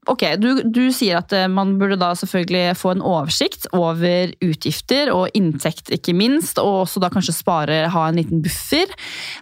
Ok, 0.05 0.23
du, 0.37 0.49
du 0.69 0.83
sier 0.93 1.17
at 1.23 1.33
eh, 1.33 1.47
man 1.49 1.75
burde 1.81 1.97
da 2.01 2.11
selvfølgelig 2.19 2.77
få 2.77 2.93
en 2.93 3.05
oversikt 3.05 3.65
over 3.75 4.35
utgifter 4.45 5.09
og 5.15 5.33
inntekt, 5.37 5.89
ikke 5.95 6.13
minst, 6.17 6.61
og 6.61 6.83
også 6.83 7.01
da 7.03 7.09
kanskje 7.13 7.37
spare, 7.37 7.79
ha 7.91 8.05
en 8.09 8.21
liten 8.21 8.43
buffer. 8.45 8.93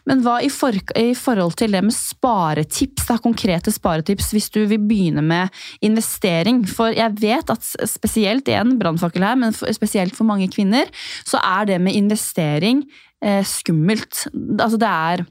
Men 0.09 0.22
hva 0.24 0.39
i, 0.45 0.51
for, 0.53 0.76
i 0.99 1.12
forhold 1.18 1.59
til 1.59 1.74
det 1.74 1.83
med 1.85 1.97
sparetips, 1.97 3.09
da, 3.11 3.18
konkrete 3.22 3.74
sparetips, 3.74 4.30
hvis 4.37 4.49
du 4.55 4.62
vil 4.70 4.80
begynne 4.87 5.24
med 5.26 5.62
investering? 5.83 6.62
For 6.70 6.95
jeg 6.95 7.18
vet 7.20 7.53
at 7.53 7.66
spesielt, 7.91 8.49
en 8.53 8.76
brannfakkel 8.78 9.26
her, 9.26 9.39
men 9.39 9.55
spesielt 9.57 10.14
for 10.16 10.28
mange 10.28 10.51
kvinner, 10.53 10.91
så 11.26 11.43
er 11.43 11.72
det 11.72 11.83
med 11.83 11.99
investering 11.99 12.85
eh, 13.24 13.43
skummelt. 13.47 14.28
Altså 14.59 14.78
det 14.78 14.97
er 14.97 15.28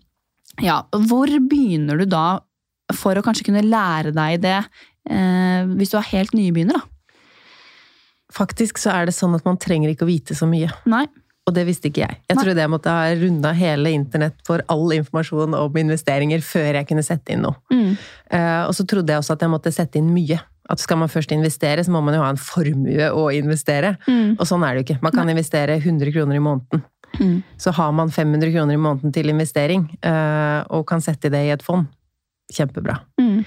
Ja, 0.61 0.81
hvor 0.91 1.31
begynner 1.47 2.01
du 2.01 2.09
da 2.11 2.41
for 2.97 3.17
å 3.17 3.23
kanskje 3.25 3.47
kunne 3.49 3.65
lære 3.65 4.13
deg 4.15 4.41
det 4.43 4.57
eh, 4.57 5.69
hvis 5.77 5.93
du 5.93 5.97
er 5.99 6.09
helt 6.11 6.35
nybegynner, 6.37 6.79
da? 6.79 6.87
Faktisk 8.31 8.79
så 8.79 8.93
er 8.93 9.09
det 9.09 9.15
sånn 9.15 9.35
at 9.35 9.43
man 9.43 9.59
trenger 9.59 9.91
ikke 9.91 10.05
å 10.05 10.11
vite 10.11 10.37
så 10.37 10.47
mye. 10.47 10.69
Nei. 10.89 11.03
Og 11.49 11.55
det 11.55 11.65
visste 11.67 11.89
ikke 11.89 12.03
jeg. 12.03 12.19
Jeg 12.29 12.37
Nei. 12.37 12.43
trodde 12.45 12.63
jeg 12.63 12.71
måtte 12.71 12.93
ha 12.93 13.09
runda 13.17 13.51
hele 13.57 13.91
internett 13.95 14.37
for 14.47 14.61
all 14.71 14.93
informasjon 14.95 15.57
om 15.57 15.79
investeringer 15.81 16.43
før 16.45 16.77
jeg 16.79 16.87
kunne 16.87 17.03
sette 17.03 17.33
inn 17.33 17.43
noe. 17.47 17.57
Mm. 17.73 17.97
Eh, 18.37 18.61
og 18.67 18.75
så 18.77 18.85
trodde 18.87 19.11
jeg 19.11 19.23
også 19.23 19.35
at 19.35 19.43
jeg 19.43 19.51
måtte 19.51 19.73
sette 19.73 19.99
inn 19.99 20.13
mye. 20.13 20.37
At 20.71 20.79
skal 20.79 21.01
man 21.01 21.11
først 21.11 21.33
investere, 21.35 21.83
så 21.83 21.91
må 21.91 21.99
man 22.05 22.15
jo 22.15 22.21
ha 22.23 22.29
en 22.31 22.39
formue 22.39 23.09
å 23.09 23.25
investere. 23.35 23.95
Mm. 24.05 24.37
Og 24.37 24.45
sånn 24.47 24.63
er 24.63 24.77
det 24.77 24.83
jo 24.83 24.87
ikke. 24.87 25.01
Man 25.03 25.15
kan 25.17 25.33
investere 25.33 25.79
100 25.81 26.13
kroner 26.15 26.37
i 26.37 26.43
måneden. 26.45 26.85
Mm. 27.19 27.41
Så 27.59 27.73
har 27.75 27.91
man 27.91 28.13
500 28.13 28.53
kroner 28.53 28.77
i 28.77 28.79
måneden 28.79 29.11
til 29.11 29.33
investering, 29.33 29.89
eh, 29.99 30.61
og 30.69 30.85
kan 30.87 31.03
sette 31.03 31.33
det 31.33 31.41
i 31.49 31.51
et 31.51 31.65
fond. 31.65 31.89
Kjempebra. 32.51 32.99
Mm. 33.21 33.41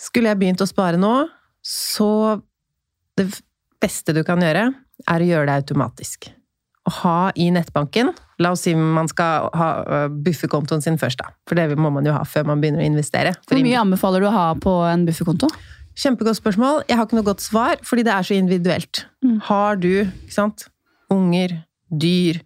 Skulle 0.00 0.32
jeg 0.32 0.40
begynt 0.42 0.62
å 0.64 0.68
spare 0.68 1.00
nå, 1.00 1.14
så 1.64 2.40
Det 3.14 3.28
beste 3.78 4.10
du 4.10 4.24
kan 4.26 4.42
gjøre, 4.42 4.72
er 5.06 5.22
å 5.22 5.26
gjøre 5.28 5.46
det 5.46 5.54
automatisk. 5.62 6.26
Å 6.84 6.92
ha 6.98 7.18
i 7.38 7.46
nettbanken 7.54 8.10
La 8.42 8.50
oss 8.50 8.64
si 8.66 8.72
man 8.74 9.06
skal 9.10 9.48
ha 9.54 9.68
bufferkontoen 10.10 10.82
sin 10.82 10.98
først, 10.98 11.20
da. 11.22 11.30
For 11.48 11.58
det 11.58 11.78
må 11.78 11.92
man 11.94 12.06
jo 12.06 12.14
ha 12.16 12.24
før 12.26 12.48
man 12.48 12.62
begynner 12.62 12.82
å 12.82 12.88
investere. 12.88 13.36
Hvor 13.46 13.60
mye 13.62 13.78
anbefaler 13.78 14.24
du 14.24 14.28
å 14.28 14.34
ha 14.34 14.48
på 14.58 14.72
en 14.88 15.04
bufferkonto? 15.06 15.50
Kjempegodt 15.94 16.40
spørsmål. 16.40 16.82
Jeg 16.88 16.98
har 16.98 17.06
ikke 17.06 17.20
noe 17.20 17.28
godt 17.28 17.44
svar, 17.44 17.78
fordi 17.86 18.06
det 18.08 18.14
er 18.14 18.26
så 18.26 18.34
individuelt. 18.34 19.04
Mm. 19.22 19.36
Har 19.46 19.78
du 19.78 19.92
ikke 20.02 20.34
sant, 20.34 20.66
unger, 21.14 21.60
dyr, 21.94 22.40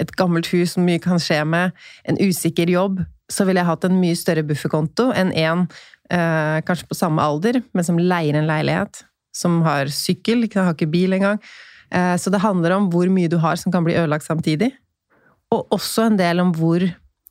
et 0.00 0.14
gammelt 0.16 0.48
hus 0.54 0.74
som 0.74 0.86
mye 0.88 1.02
kan 1.02 1.20
skje 1.20 1.42
med, 1.46 1.76
en 2.08 2.18
usikker 2.18 2.72
jobb, 2.72 3.04
så 3.32 3.46
ville 3.46 3.62
jeg 3.62 3.70
hatt 3.70 3.86
en 3.88 4.00
mye 4.00 4.16
større 4.18 4.44
bufferkonto 4.46 5.10
enn 5.16 5.32
en 5.32 5.66
eh, 6.12 6.60
kanskje 6.66 6.88
på 6.90 6.98
samme 6.98 7.24
alder, 7.24 7.62
men 7.72 7.86
som 7.86 8.00
leier 8.00 8.36
en 8.38 8.48
leilighet, 8.48 9.04
som 9.34 9.62
har 9.66 9.90
sykkel, 9.92 10.44
ikke 10.46 10.62
har 10.62 10.76
ikke 10.76 10.90
bil 10.92 11.16
engang. 11.16 11.40
Eh, 11.90 12.14
så 12.20 12.32
det 12.32 12.42
handler 12.44 12.76
om 12.76 12.90
hvor 12.92 13.10
mye 13.12 13.30
du 13.32 13.38
har 13.42 13.60
som 13.60 13.72
kan 13.74 13.86
bli 13.86 13.96
ødelagt 13.96 14.26
samtidig, 14.26 14.72
og 15.54 15.72
også 15.74 16.08
en 16.08 16.20
del 16.20 16.42
om 16.42 16.52
hvor 16.56 16.84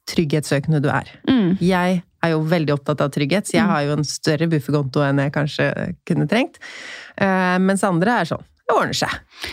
trygghetssøkende 0.10 0.82
du 0.84 0.90
er. 0.92 1.10
Mm. 1.30 1.56
Jeg 1.64 2.02
er 2.24 2.32
jo 2.34 2.42
veldig 2.48 2.74
opptatt 2.76 3.04
av 3.04 3.12
trygghet, 3.14 3.48
så 3.48 3.58
jeg 3.58 3.70
har 3.70 3.86
jo 3.86 3.98
en 3.98 4.08
større 4.08 4.48
bufferkonto 4.52 5.04
enn 5.04 5.22
jeg 5.24 5.36
kanskje 5.36 5.70
kunne 6.08 6.28
trengt. 6.32 6.60
Eh, 7.22 7.60
mens 7.64 7.86
andre 7.88 8.20
er 8.22 8.34
sånn 8.34 8.44
det 8.64 8.76
ordner 8.78 8.96
seg. 8.96 9.12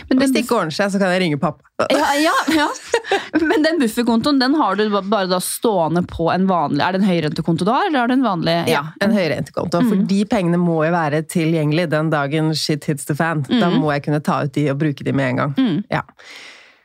Men 0.09 0.19
Hvis 0.21 0.31
det 0.31 0.43
ikke 0.45 0.55
ordner 0.55 0.71
seg, 0.71 0.91
så 0.93 0.99
kan 1.01 1.09
jeg 1.11 1.19
ringe 1.25 1.37
pappa. 1.41 1.65
Ja, 1.91 2.13
ja, 2.15 2.31
ja. 2.55 2.67
Men 3.49 3.63
den 3.65 3.79
bufferkontoen 3.81 4.37
den 4.39 4.53
har 4.55 4.77
du 4.79 4.85
bare 4.93 5.27
da 5.27 5.39
stående 5.43 6.03
på 6.07 6.29
en 6.31 6.45
vanlig 6.47 6.83
Er 6.85 6.93
det 6.95 7.01
en 7.01 7.07
høyrentekonto 7.09 7.65
du 7.67 7.71
har, 7.73 7.87
eller 7.89 7.99
har 8.05 8.07
du 8.07 8.13
en 8.13 8.23
vanlig? 8.23 8.53
Ja, 8.71 8.85
en 9.03 9.11
høyrentekonto. 9.15 9.81
For 9.83 9.97
Mm. 9.99 10.05
de 10.07 10.21
pengene 10.31 10.59
må 10.61 10.77
jo 10.85 10.93
være 10.95 11.23
tilgjengelig 11.27 11.89
den 11.91 12.09
dagen 12.13 12.53
shit 12.55 12.85
hits 12.87 13.05
the 13.09 13.15
fan. 13.19 13.41
Da 13.49 13.67
Mm. 13.69 13.81
må 13.83 13.91
jeg 13.95 14.03
kunne 14.07 14.21
ta 14.23 14.43
ut 14.45 14.53
de 14.55 14.69
og 14.71 14.79
bruke 14.79 15.03
de 15.03 15.11
med 15.11 15.29
en 15.33 15.35
gang. 15.43 15.53
Mm. 15.59 15.83
Ja. 15.91 16.01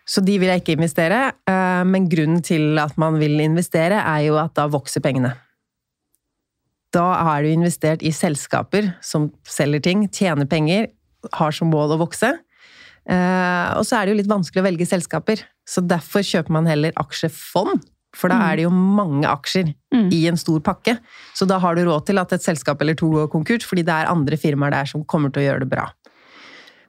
Så 0.07 0.25
de 0.25 0.39
vil 0.39 0.49
jeg 0.49 0.63
ikke 0.65 0.77
investere, 0.81 1.33
eh, 1.47 1.85
men 1.85 2.09
grunnen 2.09 2.43
til 2.43 2.79
at 2.79 2.97
man 2.99 3.19
vil 3.19 3.39
investere, 3.41 4.03
er 4.03 4.27
jo 4.27 4.37
at 4.39 4.55
da 4.55 4.67
vokser 4.67 5.01
pengene. 5.03 5.35
Da 6.95 7.07
er 7.37 7.43
du 7.43 7.49
investert 7.53 8.03
i 8.07 8.11
selskaper 8.15 8.95
som 9.05 9.31
selger 9.47 9.83
ting, 9.83 10.09
tjener 10.09 10.47
penger, 10.49 10.89
har 11.33 11.53
som 11.53 11.71
mål 11.71 11.97
å 11.97 12.01
vokse. 12.07 12.33
Eh, 13.09 13.75
Og 13.79 13.85
så 13.87 13.97
er 14.01 14.07
det 14.07 14.15
jo 14.15 14.21
litt 14.23 14.31
vanskelig 14.31 14.63
å 14.63 14.67
velge 14.67 14.87
selskaper, 14.87 15.43
så 15.67 15.81
derfor 15.87 16.21
kjøper 16.27 16.51
man 16.51 16.67
heller 16.67 16.93
aksjefond. 16.97 17.85
For 18.17 18.29
da 18.29 18.37
Mm. 18.37 18.43
er 18.53 18.57
det 18.57 18.63
jo 18.63 18.71
mange 18.71 19.25
aksjer 19.29 19.75
Mm. 19.93 20.11
i 20.13 20.27
en 20.27 20.37
stor 20.37 20.61
pakke. 20.61 20.99
Så 21.35 21.47
da 21.47 21.59
har 21.59 21.75
du 21.75 21.85
råd 21.85 22.07
til 22.07 22.19
at 22.19 22.33
et 22.33 22.41
selskap 22.41 22.81
eller 22.81 22.95
to 22.95 23.11
går 23.11 23.29
konkurs, 23.31 23.63
fordi 23.65 23.85
det 23.85 23.93
er 23.93 24.07
andre 24.11 24.37
firmaer 24.37 24.71
der 24.71 24.85
som 24.87 25.05
kommer 25.05 25.31
til 25.33 25.43
å 25.43 25.47
gjøre 25.53 25.61
det 25.61 25.69
bra. 25.71 25.91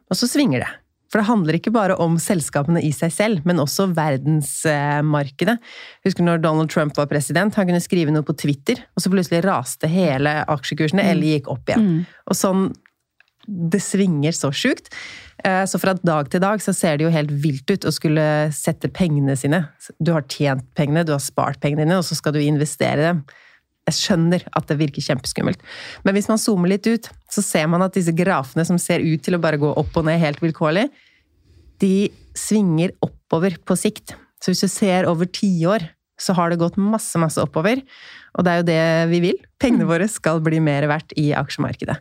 Og 0.10 0.16
så 0.16 0.26
svinger 0.28 0.60
det. 0.64 0.70
For 1.10 1.20
det 1.20 1.28
handler 1.28 1.54
ikke 1.54 1.72
bare 1.72 1.96
om 2.00 2.18
selskapene 2.18 2.82
i 2.84 2.92
seg 2.92 3.12
selv, 3.12 3.46
men 3.46 3.58
også 3.58 3.94
verdensmarkedet. 3.94 5.58
Husker 6.06 6.24
når 6.24 6.42
Donald 6.42 6.70
Trump 6.70 6.96
var 6.98 7.08
president? 7.08 7.56
Han 7.56 7.68
kunne 7.68 7.82
skrive 7.84 8.12
noe 8.12 8.24
på 8.28 8.36
Twitter, 8.38 8.76
og 8.96 9.04
så 9.04 9.12
plutselig 9.12 9.44
raste 9.46 9.88
hele 9.88 10.44
aksjekursene, 10.48 11.04
eller 11.04 11.24
gikk 11.40 11.48
opp 11.54 11.66
igjen. 11.72 12.06
Og 12.28 12.36
sånn 12.36 12.74
Det 13.48 13.80
svinger 13.80 14.36
så 14.36 14.52
sjukt. 14.52 14.92
Eh, 15.44 15.64
Så 15.66 15.80
fra 15.80 15.94
dag 15.94 16.30
til 16.30 16.42
dag 16.44 16.60
så 16.60 16.74
ser 16.76 16.98
det 16.98 17.08
jo 17.08 17.14
helt 17.14 17.32
vilt 17.32 17.70
ut 17.72 17.88
å 17.88 17.94
skulle 17.96 18.52
sette 18.52 18.92
pengene 18.92 19.38
sine. 19.40 19.70
Du 20.04 20.12
har 20.12 20.26
tjent 20.28 20.66
pengene, 20.76 21.06
du 21.06 21.14
har 21.14 21.24
spart 21.24 21.62
pengene 21.64 21.86
dine, 21.86 21.98
og 21.98 22.04
så 22.04 22.16
skal 22.16 22.34
du 22.34 22.40
investere 22.40 23.02
dem. 23.02 23.24
Jeg 23.88 23.96
skjønner 23.96 24.44
at 24.52 24.68
det 24.68 24.78
virker 24.82 25.02
kjempeskummelt. 25.02 25.62
Men 26.04 26.14
hvis 26.18 26.28
man 26.28 26.38
zoomer 26.38 26.68
litt 26.68 26.88
ut, 26.88 27.08
så 27.32 27.42
ser 27.42 27.68
man 27.72 27.86
at 27.86 27.96
disse 27.96 28.12
grafene 28.12 28.66
som 28.68 28.78
ser 28.78 29.00
ut 29.00 29.24
til 29.24 29.38
å 29.38 29.42
bare 29.42 29.58
gå 29.62 29.70
opp 29.80 29.96
og 29.96 30.06
ned 30.10 30.20
helt 30.20 30.42
vilkårlig, 30.44 30.90
de 31.80 32.10
svinger 32.36 32.92
oppover 33.06 33.56
på 33.64 33.78
sikt. 33.80 34.18
Så 34.44 34.52
hvis 34.52 34.66
du 34.66 34.68
ser 34.68 35.08
over 35.08 35.26
tiår, 35.26 35.88
så 36.20 36.34
har 36.38 36.50
det 36.50 36.58
gått 36.62 36.78
masse, 36.82 37.18
masse 37.22 37.42
oppover. 37.44 37.82
Og 38.38 38.44
det 38.46 38.52
er 38.54 38.58
jo 38.62 38.68
det 38.68 39.10
vi 39.12 39.20
vil. 39.28 39.38
Pengene 39.62 39.86
våre 39.90 40.08
skal 40.10 40.42
bli 40.46 40.60
mer 40.64 40.88
verdt 40.90 41.14
i 41.18 41.30
aksjemarkedet. 41.38 42.00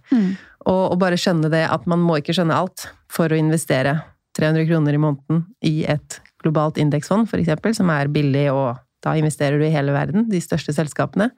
Og, 0.66 0.82
og 0.92 0.96
bare 1.02 1.18
skjønne 1.20 1.50
det 1.52 1.64
at 1.70 1.84
man 1.86 2.00
må 2.02 2.18
ikke 2.20 2.34
skjønne 2.36 2.56
alt 2.56 2.88
for 3.12 3.28
å 3.32 3.38
investere 3.38 3.98
300 4.36 4.66
kroner 4.68 4.96
i 4.96 5.00
måneden 5.00 5.44
i 5.64 5.84
et 5.88 6.18
globalt 6.44 6.76
indeksfond, 6.80 7.28
eksempel, 7.32 7.72
som 7.76 7.88
er 7.90 8.10
billig, 8.12 8.48
og 8.52 8.76
da 9.04 9.14
investerer 9.16 9.58
du 9.60 9.64
i 9.68 9.72
hele 9.72 9.94
verden, 9.94 10.26
de 10.28 10.40
største 10.44 10.74
selskapene. 10.76 11.30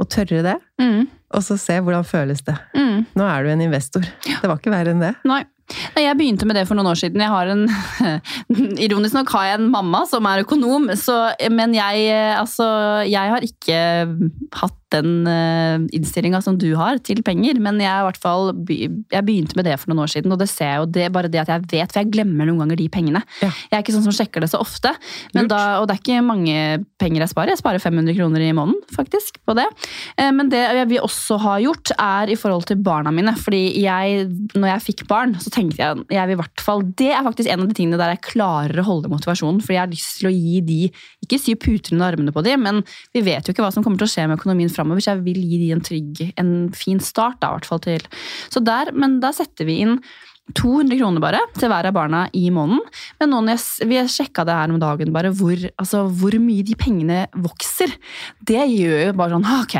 Og 0.00 0.08
tørre 0.10 0.42
det, 0.42 0.56
Mm. 0.80 1.06
og 1.34 1.42
så 1.44 1.56
se 1.60 1.74
hvordan 1.80 2.04
føles 2.04 2.40
det. 2.46 2.54
Mm. 2.74 3.06
Nå 3.14 3.24
er 3.28 3.42
du 3.44 3.50
en 3.52 3.60
investor. 3.68 4.02
Det 4.24 4.42
var 4.48 4.58
ikke 4.58 4.72
verre 4.72 4.90
enn 4.94 5.00
det. 5.04 5.14
Nei. 5.28 5.42
Jeg 5.98 6.18
begynte 6.18 6.48
med 6.48 6.58
det 6.58 6.66
for 6.68 6.78
noen 6.78 6.90
år 6.92 7.00
siden. 7.00 7.22
Jeg 7.22 7.32
har 7.32 7.52
en, 7.52 7.66
Ironisk 8.86 9.16
nok 9.16 9.32
har 9.36 9.48
jeg 9.50 9.60
en 9.60 9.70
mamma 9.72 10.04
som 10.10 10.26
er 10.30 10.44
økonom, 10.44 10.90
så, 10.98 11.18
men 11.52 11.76
jeg, 11.76 12.06
eh, 12.12 12.36
altså, 12.38 12.66
jeg 13.08 13.34
har 13.34 13.46
ikke 13.46 13.80
hatt 14.60 14.78
den 14.92 15.24
uh, 15.24 15.80
innstillinga 15.94 16.42
som 16.44 16.58
du 16.60 16.68
har 16.78 17.00
til 17.06 17.22
penger. 17.24 17.56
Men 17.62 17.80
jeg, 17.80 17.88
er 17.88 18.02
i 18.02 18.08
hvert 18.08 18.20
fall, 18.20 18.52
jeg 18.68 19.24
begynte 19.24 19.56
med 19.58 19.64
det 19.68 19.78
for 19.80 19.92
noen 19.92 20.04
år 20.04 20.12
siden, 20.12 20.34
og 20.34 20.40
det 20.42 20.50
ser 20.52 20.68
jeg 20.68 20.82
jo 20.82 20.90
det, 20.98 21.06
bare 21.14 21.30
det 21.32 21.42
at 21.42 21.52
jeg 21.52 21.64
vet, 21.70 21.92
for 21.92 22.02
jeg 22.02 22.12
glemmer 22.12 22.48
noen 22.48 22.60
ganger 22.64 22.80
de 22.80 22.88
pengene. 22.92 23.22
Ja. 23.40 23.48
Jeg 23.48 23.78
er 23.78 23.84
ikke 23.84 23.96
sånn 23.96 24.06
som 24.06 24.16
sjekker 24.16 24.44
det 24.44 24.50
så 24.52 24.60
ofte, 24.62 24.92
men 25.36 25.48
da, 25.50 25.80
og 25.80 25.88
det 25.88 25.96
er 25.96 26.02
ikke 26.02 26.24
mange 26.26 26.56
penger 27.00 27.24
jeg 27.24 27.32
sparer. 27.32 27.54
Jeg 27.54 27.62
sparer 27.62 27.82
500 27.82 28.16
kroner 28.18 28.44
i 28.44 28.52
måneden 28.56 28.80
faktisk 28.92 29.40
på 29.48 29.56
det. 29.58 29.66
Eh, 30.20 30.30
Men 30.32 30.50
det 30.52 30.62
vi 30.90 31.00
også 31.00 31.38
har 31.42 31.62
gjort, 31.64 31.94
er 31.98 32.32
i 32.32 32.38
forhold 32.38 32.66
til 32.68 32.80
barna 32.82 33.12
mine. 33.14 33.34
Fordi 33.38 33.62
jeg, 33.82 34.26
når 34.54 34.68
jeg 34.74 34.86
fikk 34.88 35.06
barn, 35.10 35.34
så 35.40 35.48
tenkte 35.50 35.61
jeg 35.70 36.02
jeg 36.10 36.28
vil 36.28 36.34
i 36.34 36.40
hvert 36.40 36.62
fall 36.64 36.82
Det 36.98 37.10
er 37.12 37.24
faktisk 37.24 37.50
en 37.50 37.62
av 37.62 37.68
de 37.70 37.76
tingene 37.76 38.00
der 38.00 38.14
jeg 38.14 38.24
klarer 38.26 38.80
å 38.82 38.86
holde 38.86 39.10
motivasjonen. 39.12 39.60
For 39.62 39.74
jeg 39.74 39.82
har 39.82 39.92
lyst 39.92 40.18
til 40.20 40.30
å 40.30 40.34
gi 40.34 40.60
de 40.66 40.80
Ikke 41.24 41.40
sy 41.40 41.54
puter 41.60 41.94
under 41.96 42.12
armene 42.12 42.34
på 42.34 42.42
de, 42.44 42.56
men 42.60 42.82
vi 43.14 43.24
vet 43.26 43.46
jo 43.46 43.54
ikke 43.54 43.64
hva 43.64 43.72
som 43.74 43.84
kommer 43.84 44.02
til 44.02 44.08
å 44.08 44.12
skje 44.12 44.26
med 44.28 44.40
økonomien 44.40 44.72
framover, 44.72 45.04
så 45.04 45.14
jeg 45.14 45.24
vil 45.28 45.40
gi 45.40 45.60
de 45.62 45.70
en 45.74 45.84
trygg, 45.84 46.20
en 46.40 46.52
fin 46.76 47.00
start, 47.02 47.38
da, 47.42 47.52
i 47.52 47.58
hvert 47.58 47.68
fall 47.68 47.82
til. 47.84 48.04
Så 48.52 48.62
der, 48.64 48.92
men 48.96 49.20
da 49.22 49.32
setter 49.36 49.68
vi 49.68 49.80
inn 49.84 49.98
200 50.58 50.98
kroner 50.98 51.22
bare 51.22 51.38
til 51.56 51.70
hver 51.70 51.86
av 51.88 51.94
barna 51.94 52.24
i 52.36 52.48
måneden. 52.52 52.80
Men 53.20 53.30
nå 53.30 53.38
når 53.46 53.54
jeg, 53.56 53.86
vi 53.88 54.00
sjekka 54.10 54.44
det 54.44 54.56
her 54.58 54.72
om 54.74 54.80
dagen, 54.82 55.12
bare 55.14 55.30
hvor, 55.38 55.54
altså, 55.78 56.02
hvor 56.18 56.34
mye 56.42 56.64
de 56.66 56.74
pengene 56.76 57.20
vokser. 57.46 57.94
Det 58.44 58.58
gjør 58.68 59.06
jo 59.06 59.12
bare 59.16 59.36
sånn 59.36 59.46
ok. 59.62 59.76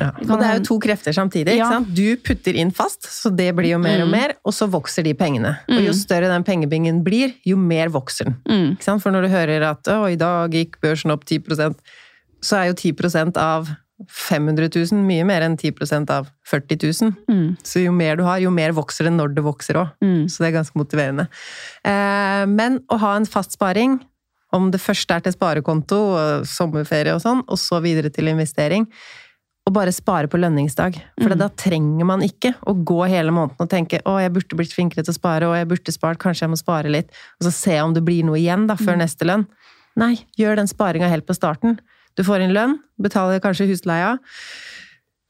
Ja. 0.00 0.08
Og 0.24 0.32
det 0.40 0.46
er 0.48 0.56
jo 0.58 0.64
to 0.66 0.78
krefter 0.82 1.14
samtidig. 1.14 1.54
Ja. 1.58 1.68
ikke 1.68 1.76
sant? 1.76 1.92
Du 1.94 2.16
putter 2.24 2.56
inn 2.58 2.72
fast, 2.74 3.04
så 3.06 3.30
det 3.30 3.50
blir 3.54 3.74
jo 3.76 3.78
mer 3.78 4.00
og 4.02 4.08
Mm. 4.08 4.16
mer, 4.16 4.34
og 4.44 4.52
så 4.56 4.66
vokser 4.66 5.04
de 5.04 5.12
pengene. 5.14 5.58
Og 5.68 5.82
jo 5.84 5.92
Mm. 5.92 6.00
større 6.00 6.28
den 6.32 6.44
pengebingen 6.44 7.04
blir, 7.04 7.34
jo 7.46 7.56
mer 7.56 7.88
vokser 7.88 8.24
den. 8.24 8.36
Mm. 8.48 8.72
Ikke 8.76 8.82
sant? 8.84 9.02
For 9.02 9.10
når 9.12 9.22
du 9.22 9.28
hører 9.28 9.70
at 9.70 9.82
å, 9.84 10.10
i 10.10 10.16
dag 10.16 10.50
gikk 10.50 10.80
børsen 10.80 11.12
opp 11.12 11.24
10% 11.24 11.76
så 12.40 12.56
er 12.56 12.66
jo 12.72 12.74
10% 12.74 13.36
av 13.36 13.68
500 14.06 14.68
000 14.92 15.00
mye 15.02 15.24
mer 15.26 15.42
enn 15.42 15.56
10% 15.58 16.10
av 16.14 16.28
40 16.46 16.78
000. 17.02 17.14
Mm. 17.28 17.56
Så 17.66 17.82
jo 17.82 17.92
mer 17.92 18.16
du 18.16 18.22
har, 18.22 18.38
jo 18.38 18.50
mer 18.54 18.70
vokser 18.76 19.08
det 19.08 19.12
når 19.16 19.34
det 19.34 19.42
vokser 19.46 19.74
òg. 19.80 19.88
Mm. 20.04 20.28
Så 20.30 20.42
det 20.44 20.52
er 20.52 20.58
ganske 20.60 20.78
motiverende. 20.78 21.26
Eh, 21.84 22.44
men 22.46 22.80
å 22.88 22.98
ha 23.02 23.16
en 23.18 23.26
fast 23.26 23.56
sparing, 23.58 23.98
om 24.54 24.70
det 24.72 24.80
første 24.80 25.12
er 25.18 25.20
til 25.26 25.34
sparekonto, 25.34 25.96
og 26.16 26.46
sommerferie 26.48 27.12
og 27.16 27.20
sånn, 27.24 27.42
og 27.48 27.58
så 27.60 27.82
videre 27.84 28.08
til 28.14 28.30
investering, 28.30 28.86
og 29.68 29.74
bare 29.76 29.92
spare 29.92 30.30
på 30.32 30.38
lønningsdag. 30.40 30.94
For 31.20 31.28
Mm. 31.34 31.38
da 31.42 31.48
trenger 31.48 32.06
man 32.06 32.20
ikke 32.24 32.54
å 32.66 32.72
gå 32.84 33.02
hele 33.06 33.30
måneden 33.30 33.60
og 33.60 33.68
tenke 33.68 34.00
å, 34.06 34.16
jeg 34.22 34.32
burde 34.32 34.56
blitt 34.56 34.72
flinkere 34.72 35.04
til 35.04 35.12
å 35.12 35.18
spare, 35.18 35.44
og 35.44 35.54
jeg 35.58 35.68
burde 35.68 35.92
spart, 35.92 36.16
kanskje 36.18 36.46
jeg 36.46 36.50
må 36.54 36.56
spare 36.56 36.88
litt, 36.88 37.10
og 37.40 37.50
så 37.50 37.52
se 37.52 37.80
om 37.82 37.92
det 37.92 38.02
blir 38.02 38.24
noe 38.24 38.38
igjen 38.40 38.66
da, 38.66 38.74
før 38.74 38.94
Mm. 38.96 38.98
neste 39.04 39.26
lønn. 39.26 39.46
Nei, 39.96 40.24
gjør 40.38 40.56
den 40.56 40.66
sparinga 40.68 41.08
helt 41.10 41.26
på 41.26 41.34
starten. 41.36 41.78
Du 42.18 42.24
får 42.26 42.42
inn 42.42 42.54
lønn, 42.54 42.80
betaler 42.98 43.38
kanskje 43.42 43.68
husleia, 43.70 44.16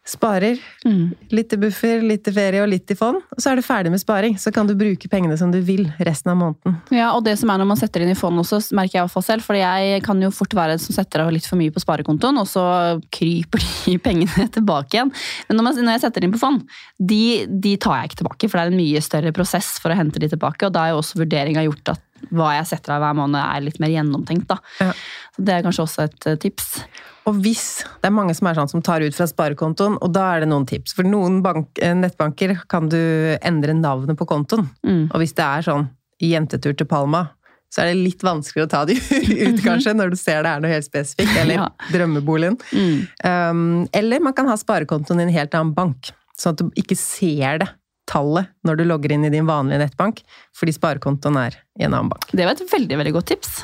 sparer, 0.08 0.56
Mm. 0.88 1.10
litt 1.36 1.48
til 1.52 1.58
buffer, 1.60 2.00
litt 2.00 2.22
til 2.24 2.32
ferie 2.32 2.62
og 2.62 2.68
litt 2.70 2.86
til 2.88 2.96
fond, 2.96 3.18
og 3.30 3.40
så 3.42 3.50
er 3.52 3.56
du 3.60 3.62
ferdig 3.66 3.90
med 3.92 4.00
sparing. 4.00 4.38
Så 4.40 4.52
kan 4.54 4.66
du 4.66 4.72
bruke 4.78 5.08
pengene 5.12 5.36
som 5.36 5.50
du 5.52 5.58
vil 5.60 5.84
resten 6.00 6.30
av 6.32 6.38
måneden. 6.40 6.78
Ja, 6.94 7.10
og 7.12 7.24
det 7.26 7.34
som 7.38 7.50
er 7.52 7.58
når 7.60 7.68
man 7.68 7.76
setter 7.80 8.00
inn 8.04 8.12
i 8.14 8.16
fond 8.16 8.38
også, 8.40 8.62
merker 8.72 8.96
jeg 8.96 9.02
i 9.02 9.04
hvert 9.06 9.12
fall 9.18 9.26
selv, 9.26 9.42
For 9.44 9.54
jeg 9.58 10.02
kan 10.06 10.20
jo 10.24 10.30
fort 10.32 10.54
være 10.56 10.72
en 10.78 10.78
som 10.82 10.96
setter 10.96 11.20
av 11.26 11.30
litt 11.34 11.44
for 11.46 11.56
mye 11.60 11.70
på 11.74 11.82
sparekontoen, 11.84 12.38
og 12.40 12.46
så 12.48 12.64
kryper 13.12 13.60
de 13.84 13.98
pengene 13.98 14.48
tilbake 14.54 14.96
igjen. 14.96 15.12
Men 15.48 15.60
når, 15.60 15.64
man, 15.68 15.74
når 15.84 15.92
jeg 15.98 16.04
setter 16.06 16.24
inn 16.24 16.32
på 16.32 16.40
fond, 16.42 16.64
de, 16.98 17.46
de 17.48 17.76
tar 17.76 18.00
jeg 18.00 18.10
ikke 18.10 18.20
tilbake, 18.24 18.48
for 18.48 18.58
det 18.58 18.64
er 18.64 18.72
en 18.72 18.80
mye 18.80 19.04
større 19.04 19.32
prosess 19.36 19.74
for 19.82 19.92
å 19.92 19.98
hente 20.00 20.18
de 20.22 20.28
tilbake, 20.32 20.64
og 20.66 20.72
da 20.72 20.86
er 20.88 20.94
jo 20.96 21.02
også 21.02 21.20
vurderinga 21.20 21.66
gjort 21.68 21.94
at 21.96 22.04
hva 22.34 22.48
jeg 22.56 22.66
setter 22.72 22.96
av 22.96 23.04
hver 23.04 23.14
måned 23.14 23.38
er 23.38 23.60
litt 23.62 23.76
mer 23.78 23.92
gjennomtenkt. 23.92 24.48
Da. 24.50 24.56
Ja. 24.80 24.90
Så 25.36 25.44
det 25.46 25.54
er 25.54 25.62
kanskje 25.68 25.84
også 25.84 26.02
et 26.08 26.26
eh, 26.26 26.34
tips. 26.42 26.80
Og 27.28 27.40
hvis 27.44 27.82
det 28.00 28.08
er 28.08 28.14
mange 28.14 28.34
som 28.36 28.48
er 28.48 28.56
sånn 28.56 28.70
som 28.70 28.82
tar 28.84 29.04
ut 29.04 29.16
fra 29.16 29.26
sparekontoen, 29.28 29.98
og 30.00 30.12
da 30.16 30.24
er 30.34 30.44
det 30.44 30.50
noen 30.50 30.64
tips. 30.68 30.94
For 30.96 31.04
noen 31.06 31.42
bank, 31.44 31.70
eh, 31.84 31.92
nettbanker 31.94 32.54
kan 32.72 32.88
du 32.88 32.98
endre 33.42 33.74
navnet 33.76 34.16
på 34.18 34.26
kontoen. 34.28 34.68
Mm. 34.86 35.10
Og 35.12 35.18
hvis 35.20 35.34
det 35.36 35.44
er 35.44 35.66
sånn 35.66 35.88
jentetur 36.24 36.76
til 36.78 36.88
Palma, 36.88 37.26
så 37.68 37.82
er 37.82 37.90
det 37.90 37.98
litt 38.00 38.22
vanskelig 38.24 38.64
å 38.64 38.70
ta 38.72 38.84
de 38.88 38.94
ut, 39.44 39.58
kanskje, 39.60 39.92
når 39.96 40.14
du 40.14 40.16
ser 40.16 40.40
det 40.46 40.54
er 40.54 40.62
noe 40.64 40.72
helt 40.72 40.88
spesifikt. 40.88 41.34
Eller 41.36 41.60
Ja. 41.60 41.68
drømmeboligen. 41.92 42.56
Mm. 42.72 43.02
Um, 43.24 43.88
eller 43.92 44.24
man 44.24 44.32
kan 44.32 44.48
ha 44.48 44.56
sparekontoen 44.56 45.20
i 45.20 45.26
en 45.28 45.34
helt 45.36 45.52
annen 45.58 45.74
bank, 45.76 46.08
sånn 46.38 46.56
at 46.56 46.62
du 46.64 46.80
ikke 46.80 46.96
ser 46.96 47.60
det 47.64 47.68
tallet 48.08 48.48
når 48.64 48.78
du 48.80 48.84
logger 48.88 49.12
inn 49.12 49.26
i 49.28 49.32
din 49.34 49.44
vanlige 49.44 49.82
nettbank, 49.82 50.22
fordi 50.56 50.72
sparekontoen 50.72 51.36
er 51.44 51.58
i 51.76 51.84
en 51.84 51.92
annen 51.92 52.08
bank. 52.14 52.24
Det 52.32 52.46
var 52.48 52.56
et 52.56 52.72
veldig 52.72 52.96
veldig 53.02 53.12
godt 53.18 53.34
tips. 53.34 53.58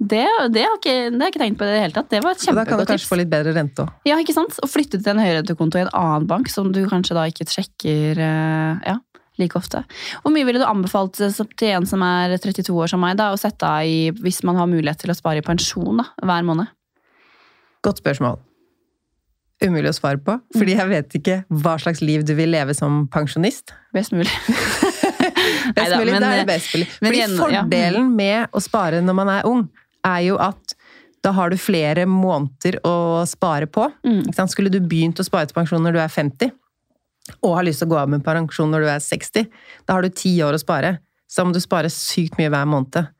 Det, 0.00 0.24
det, 0.48 0.62
har 0.64 0.78
ikke, 0.78 0.94
det 1.12 1.20
har 1.20 1.28
jeg 1.28 1.34
ikke 1.34 1.42
tenkt 1.42 1.58
på 1.60 1.66
i 1.66 1.72
det 1.74 1.80
hele 1.82 1.92
tatt. 1.92 2.06
Det 2.08 2.22
var 2.24 2.32
et 2.32 2.40
kjempegodt 2.40 2.56
tips. 2.56 2.56
da 2.56 2.64
kan 2.70 2.80
du 2.80 2.88
kanskje 2.88 3.04
tips. 3.04 3.10
få 3.10 3.18
litt 3.20 3.28
bedre 3.28 3.52
rente 3.52 3.84
òg. 3.84 3.92
Ja, 4.08 4.16
ikke 4.22 4.32
sant? 4.32 4.56
Å 4.64 4.68
flytte 4.70 4.96
til 4.96 5.12
en 5.12 5.20
høyrentekonto 5.20 5.76
i 5.76 5.84
en 5.84 5.92
annen 5.92 6.28
bank 6.30 6.48
som 6.48 6.70
du 6.72 6.80
kanskje 6.88 7.16
da 7.18 7.26
ikke 7.28 7.44
sjekker 7.52 8.22
eh, 8.24 8.86
ja, 8.88 8.96
like 9.42 9.60
ofte. 9.60 9.82
Hvor 10.22 10.32
mye 10.32 10.46
ville 10.48 10.62
du 10.62 10.64
anbefalt 10.64 11.20
eh, 11.20 11.40
til 11.60 11.74
en 11.74 11.88
som 11.88 12.04
er 12.06 12.32
32 12.40 12.72
år 12.72 12.88
som 12.94 13.04
meg, 13.04 13.18
da, 13.20 13.28
å 13.34 13.40
sette 13.40 13.68
av 13.68 13.84
i, 13.84 14.08
hvis 14.24 14.40
man 14.48 14.56
har 14.56 14.70
mulighet 14.72 15.04
til 15.04 15.12
å 15.12 15.18
spare 15.18 15.42
i 15.42 15.44
pensjon 15.44 16.00
da, 16.00 16.08
hver 16.24 16.48
måned? 16.48 16.72
Godt 17.84 18.00
spørsmål. 18.00 18.40
Umulig 19.60 19.92
å 19.92 19.96
svare 19.98 20.16
på, 20.24 20.38
fordi 20.56 20.78
jeg 20.78 20.88
vet 20.88 21.18
ikke 21.18 21.42
hva 21.60 21.76
slags 21.80 22.00
liv 22.00 22.24
du 22.24 22.32
vil 22.38 22.48
leve 22.54 22.72
som 22.72 23.02
pensjonist. 23.12 23.74
Best 23.92 24.16
mulig. 24.16 24.32
Best 25.76 25.90
Neida, 25.90 25.98
mulig, 26.00 26.14
men, 26.14 26.22
det 26.22 26.28
er 26.28 26.32
eh, 26.32 26.40
det 26.40 26.48
best 26.48 26.72
mulig. 26.72 26.86
men 26.88 27.08
Fordi 27.08 27.18
igjen, 27.18 27.34
ja. 27.36 27.62
fordelen 27.62 28.08
med 28.16 28.56
å 28.56 28.62
spare 28.64 29.00
når 29.04 29.16
man 29.18 29.30
er 29.32 29.48
ung, 29.48 29.66
er 30.06 30.24
jo 30.28 30.38
at 30.40 30.74
da 31.24 31.34
har 31.36 31.52
du 31.52 31.58
flere 31.60 32.06
måneder 32.08 32.78
å 32.86 33.22
spare 33.28 33.68
på. 33.68 33.90
Mm. 34.06 34.32
Skulle 34.48 34.72
du 34.72 34.80
begynt 34.80 35.20
å 35.20 35.26
spare 35.26 35.48
til 35.48 35.58
pensjon 35.58 35.82
når 35.84 35.96
du 35.96 36.00
er 36.00 36.12
50, 36.12 36.52
og 37.44 37.56
har 37.58 37.66
lyst 37.66 37.82
til 37.82 37.90
å 37.90 37.92
gå 37.92 38.00
av 38.00 38.10
med 38.10 38.24
pensjon 38.24 38.72
når 38.72 38.86
du 38.86 38.90
er 38.90 39.04
60, 39.04 39.50
da 39.86 39.96
har 39.96 40.06
du 40.06 40.12
ti 40.14 40.32
år 40.44 40.56
å 40.56 40.62
spare. 40.62 40.96
Så 41.30 41.44
må 41.44 41.54
du 41.54 41.60
spare 41.62 41.92
sykt 41.92 42.40
mye 42.40 42.50
hver 42.50 42.66
måned. 42.66 43.12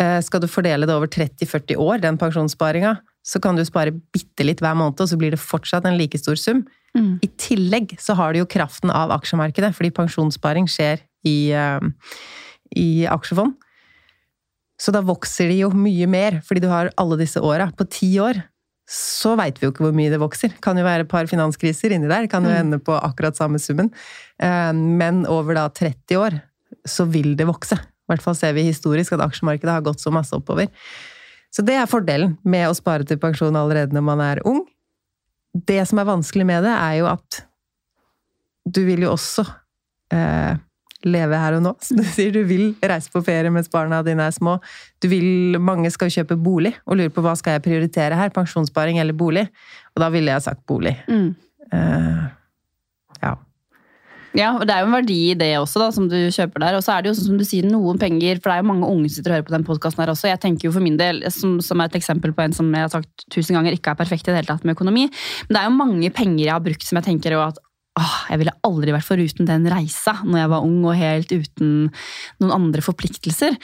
Eh, 0.00 0.20
Skal 0.24 0.40
du 0.40 0.48
fordele 0.48 0.86
det 0.88 0.94
over 0.94 1.10
30-40 1.10 1.76
år, 1.82 2.00
den 2.04 2.18
pensjonssparinga, 2.20 2.96
så 3.26 3.42
kan 3.42 3.58
du 3.58 3.64
spare 3.66 3.94
bitte 4.14 4.46
litt 4.46 4.62
hver 4.62 4.76
måned, 4.78 5.00
og 5.02 5.10
så 5.10 5.18
blir 5.18 5.34
det 5.34 5.42
fortsatt 5.42 5.88
en 5.88 5.98
like 5.98 6.18
stor 6.20 6.38
sum. 6.38 6.62
Mm. 6.96 7.18
I 7.24 7.28
tillegg 7.40 7.96
så 8.00 8.14
har 8.16 8.32
du 8.32 8.40
jo 8.40 8.48
kraften 8.48 8.92
av 8.94 9.12
aksjemarkedet, 9.16 9.74
fordi 9.76 9.92
pensjonssparing 9.96 10.70
skjer 10.70 11.02
i, 11.26 11.50
eh, 11.50 11.80
i 12.78 12.88
aksjefond. 13.10 13.58
Så 14.78 14.92
da 14.92 15.00
vokser 15.00 15.48
de 15.48 15.60
jo 15.62 15.70
mye 15.72 16.06
mer, 16.06 16.40
fordi 16.44 16.60
du 16.60 16.68
har 16.68 16.90
alle 17.00 17.16
disse 17.16 17.40
åra. 17.40 17.70
På 17.76 17.86
ti 17.88 18.10
år 18.20 18.42
så 18.86 19.32
veit 19.36 19.56
vi 19.58 19.66
jo 19.66 19.72
ikke 19.72 19.82
hvor 19.86 19.94
mye 19.96 20.10
det 20.12 20.20
vokser. 20.22 20.52
Kan 20.62 20.76
jo 20.78 20.84
være 20.86 21.06
et 21.06 21.10
par 21.10 21.26
finanskriser 21.26 21.90
inni 21.96 22.06
der, 22.10 22.28
kan 22.30 22.44
jo 22.44 22.50
Mm. 22.52 22.60
ende 22.60 22.78
på 22.78 22.94
akkurat 22.94 23.34
samme 23.34 23.58
summen. 23.58 23.90
Eh, 24.38 24.72
Men 24.72 25.24
over 25.26 25.54
da 25.54 25.68
30 25.68 26.16
år 26.16 26.40
så 26.86 27.06
vil 27.10 27.34
det 27.36 27.46
vokse. 27.48 27.74
I 27.74 28.12
hvert 28.12 28.22
fall 28.22 28.34
ser 28.36 28.52
vi 28.52 28.62
historisk 28.62 29.12
at 29.12 29.20
aksjemarkedet 29.20 29.72
har 29.72 29.82
gått 29.82 29.98
så 29.98 30.12
masse 30.12 30.30
oppover. 30.36 30.68
Så 31.50 31.64
det 31.64 31.74
er 31.74 31.86
fordelen 31.86 32.36
med 32.44 32.68
å 32.68 32.74
spare 32.76 33.04
til 33.04 33.16
pensjon 33.18 33.56
allerede 33.56 33.92
når 33.92 34.02
man 34.02 34.20
er 34.20 34.40
ung. 34.44 34.64
Det 35.56 35.88
som 35.88 35.98
er 35.98 36.04
vanskelig 36.04 36.44
med 36.46 36.62
det, 36.64 36.70
er 36.76 36.98
jo 37.00 37.06
at 37.06 37.42
du 38.68 38.84
vil 38.84 39.00
jo 39.00 39.12
også 39.16 39.46
eh, 40.12 40.56
leve 41.06 41.40
her 41.40 41.58
og 41.58 41.64
nå. 41.64 41.74
Så 41.82 41.96
du 41.98 42.04
sier 42.16 42.34
du 42.34 42.42
vil 42.48 42.68
reise 42.82 43.12
på 43.12 43.22
ferie 43.26 43.52
mens 43.54 43.70
barna 43.72 44.02
dine 44.06 44.28
er 44.28 44.36
små. 44.36 44.58
Du 45.02 45.08
vil, 45.12 45.58
mange 45.62 45.90
skal 45.94 46.12
kjøpe 46.12 46.38
bolig 46.40 46.76
og 46.84 47.00
lurer 47.00 47.14
på 47.14 47.24
hva 47.24 47.36
skal 47.38 47.56
jeg 47.56 47.66
prioritere 47.68 48.18
her, 48.18 48.34
pensjonssparing 48.34 49.00
eller 49.02 49.16
bolig. 49.16 49.46
Og 49.94 50.04
da 50.04 50.12
ville 50.12 50.34
jeg 50.34 50.46
sagt 50.48 50.64
bolig. 50.68 50.96
Mm. 51.08 51.30
Uh, 51.72 52.26
ja. 53.22 53.36
Ja, 54.36 54.50
og 54.58 54.66
det 54.68 54.74
er 54.74 54.82
jo 54.82 54.90
en 54.90 54.96
verdi 54.98 55.16
i 55.30 55.36
det 55.38 55.48
også, 55.56 55.80
da, 55.80 55.86
som 55.94 56.08
du 56.12 56.16
kjøper 56.34 56.60
der. 56.60 56.76
Og 56.76 56.84
så 56.84 56.92
er 56.92 57.02
det 57.02 57.10
jo 57.10 57.16
sånn 57.16 57.30
som 57.30 57.38
du 57.40 57.44
sier, 57.48 57.66
noen 57.70 58.00
penger, 58.00 58.40
for 58.42 58.50
det 58.50 58.56
er 58.58 58.64
jo 58.64 58.68
mange 58.68 58.90
unge 58.92 59.08
som 59.08 59.16
sitter 59.16 59.32
og 59.32 59.38
hører 59.38 59.46
på 59.48 59.54
den 59.54 59.66
podkasten 59.68 60.02
her 60.02 60.12
også. 60.12 60.28
Jeg 60.28 60.42
tenker 60.42 60.68
jo 60.68 60.74
for 60.74 60.84
min 60.84 60.98
del, 61.00 61.22
som, 61.32 61.56
som 61.64 61.80
er 61.80 61.88
et 61.88 61.96
eksempel 61.96 62.34
på 62.36 62.44
en 62.44 62.56
som 62.56 62.68
jeg 62.68 62.84
har 62.84 62.92
sagt 62.92 63.26
tusen 63.32 63.56
ganger 63.56 63.76
ikke 63.76 63.94
er 63.94 64.00
perfekt 64.02 64.28
i 64.28 64.34
det 64.34 64.42
hele 64.42 64.50
tatt 64.50 64.66
med 64.66 64.76
økonomi, 64.76 65.06
men 65.08 65.56
det 65.56 65.62
er 65.62 65.70
jo 65.70 65.78
mange 65.78 66.12
penger 66.14 66.44
jeg 66.44 66.52
har 66.52 66.64
brukt 66.64 66.84
som 66.84 67.00
jeg 67.00 67.08
tenker 67.08 67.36
jo 67.36 67.40
at 67.46 67.62
åh, 67.96 68.16
jeg 68.30 68.40
ville 68.42 68.52
aldri 68.66 68.92
vært 68.92 69.06
foruten 69.06 69.48
den 69.48 69.66
reisa 69.72 70.18
når 70.24 70.40
jeg 70.42 70.50
var 70.52 70.64
ung 70.66 70.80
og 70.84 70.98
helt 70.98 71.32
uten 71.32 71.70
noen 72.42 72.52
andre 72.52 72.82
forpliktelser. 72.84 73.56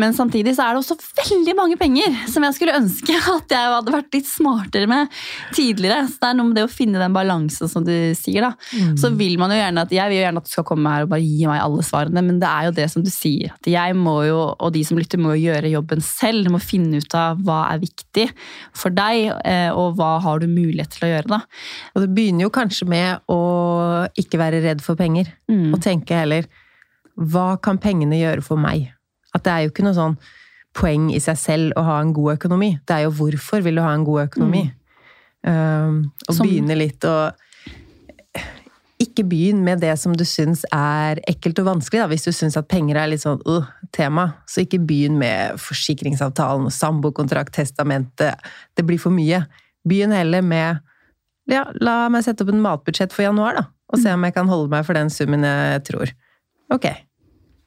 Men 0.00 0.14
samtidig 0.16 0.54
så 0.56 0.66
er 0.66 0.76
det 0.76 0.82
også 0.84 0.96
veldig 1.18 1.54
mange 1.58 1.78
penger 1.80 2.14
som 2.30 2.46
jeg 2.46 2.56
skulle 2.56 2.76
ønske 2.78 3.16
at 3.34 3.54
jeg 3.54 3.72
hadde 3.74 3.94
vært 3.94 4.14
litt 4.14 4.28
smartere 4.30 4.90
med 4.90 5.10
tidligere. 5.56 6.04
Så 6.06 6.22
det 6.22 6.30
er 6.30 6.38
noe 6.38 6.50
med 6.50 6.60
det 6.60 6.66
å 6.68 6.70
finne 6.70 7.02
den 7.02 7.16
balansen 7.16 7.70
som 7.70 7.86
du 7.86 7.94
sier, 8.18 8.46
da. 8.46 8.52
Så 9.00 9.10
vil 9.18 9.36
man 9.40 9.52
jo 9.54 9.58
gjerne 9.58 9.84
at 9.86 9.94
jeg 9.94 10.12
vil 10.12 10.20
jo 10.20 10.24
gjerne 10.26 10.42
at 10.44 10.48
du 10.48 10.54
skal 10.54 10.68
komme 10.70 10.94
her 10.94 11.06
og 11.06 11.12
bare 11.14 11.26
gi 11.26 11.48
meg 11.50 11.62
alle 11.64 11.86
svarene, 11.86 12.24
men 12.26 12.38
det 12.42 12.50
er 12.50 12.68
jo 12.68 12.76
det 12.78 12.88
som 12.94 13.04
du 13.06 13.10
sier. 13.12 13.56
At 13.58 13.70
jeg 13.70 13.98
må 13.98 14.16
jo, 14.28 14.38
og 14.54 14.74
de 14.76 14.84
som 14.86 15.00
lytter, 15.00 15.20
må 15.20 15.34
jo 15.34 15.50
gjøre 15.50 15.72
jobben 15.74 16.04
selv. 16.04 16.46
Du 16.46 16.54
må 16.54 16.62
finne 16.62 17.02
ut 17.02 17.18
av 17.18 17.42
hva 17.46 17.64
er 17.72 17.82
viktig 17.82 18.28
for 18.76 18.94
deg, 18.94 19.32
eh, 19.48 19.68
og 19.74 19.98
hva 19.98 20.14
har 20.22 20.42
du 20.42 20.46
mulighet 20.50 20.94
til 20.94 21.08
å 21.08 21.12
gjøre, 21.14 21.30
da. 21.34 21.42
Og 21.94 22.04
det 22.04 22.12
begynner 22.14 22.46
jo 22.46 22.54
kanskje 22.54 22.88
med 22.90 23.30
å 23.30 23.40
ikke 24.18 24.40
være 24.40 24.62
redd 24.64 24.82
for 24.84 24.98
penger. 24.98 25.30
Mm. 25.50 25.70
Og 25.74 25.80
tenke 25.84 26.18
heller 26.18 26.48
hva 27.20 27.58
kan 27.60 27.78
pengene 27.80 28.18
gjøre 28.20 28.44
for 28.44 28.60
meg? 28.60 28.88
At 29.34 29.44
det 29.44 29.52
er 29.52 29.64
jo 29.64 29.72
ikke 29.72 29.84
noe 29.86 29.96
sånn 29.96 30.16
poeng 30.76 31.08
i 31.12 31.20
seg 31.22 31.38
selv 31.38 31.78
å 31.78 31.84
ha 31.86 31.98
en 32.00 32.14
god 32.16 32.38
økonomi. 32.38 32.72
Det 32.86 32.96
er 32.96 33.06
jo 33.06 33.14
hvorfor 33.18 33.64
vil 33.64 33.80
du 33.80 33.82
ha 33.84 33.92
en 33.94 34.06
god 34.06 34.28
økonomi? 34.28 34.68
Um, 35.42 36.12
og 36.28 36.34
Som- 36.36 36.46
begynne 36.46 36.76
litt 36.76 37.00
å 37.08 37.32
Ikke 39.00 39.24
begynn 39.24 39.64
med 39.64 39.80
det 39.80 39.98
som 39.98 40.12
du 40.12 40.24
syns 40.28 40.60
er 40.70 41.16
ekkelt 41.26 41.58
og 41.58 41.64
vanskelig. 41.64 42.02
Da. 42.02 42.06
Hvis 42.06 42.26
du 42.26 42.32
syns 42.36 42.58
at 42.60 42.68
penger 42.68 42.98
er 43.00 43.08
litt 43.08 43.22
sånn 43.22 43.40
uh, 43.48 43.64
tema, 43.96 44.34
så 44.46 44.60
ikke 44.60 44.76
begynn 44.84 45.16
med 45.16 45.56
forsikringsavtalen, 45.56 46.68
samboerkontrakt, 46.68 47.54
testamentet. 47.56 48.36
Det 48.76 48.84
blir 48.84 49.00
for 49.00 49.08
mye. 49.08 49.46
Begynn 49.88 50.12
heller 50.12 50.44
med 50.44 50.82
ja, 51.50 51.66
la 51.82 52.08
meg 52.12 52.24
sette 52.26 52.44
opp 52.44 52.52
en 52.52 52.62
matbudsjett 52.64 53.14
for 53.14 53.26
januar, 53.26 53.60
da. 53.60 53.68
Og 53.90 53.98
se 54.02 54.12
om 54.14 54.26
jeg 54.26 54.36
kan 54.36 54.50
holde 54.50 54.70
meg 54.70 54.84
for 54.86 54.94
den 54.94 55.10
summen 55.10 55.46
jeg 55.46 55.82
tror. 55.88 56.12
Ok. 56.70 56.86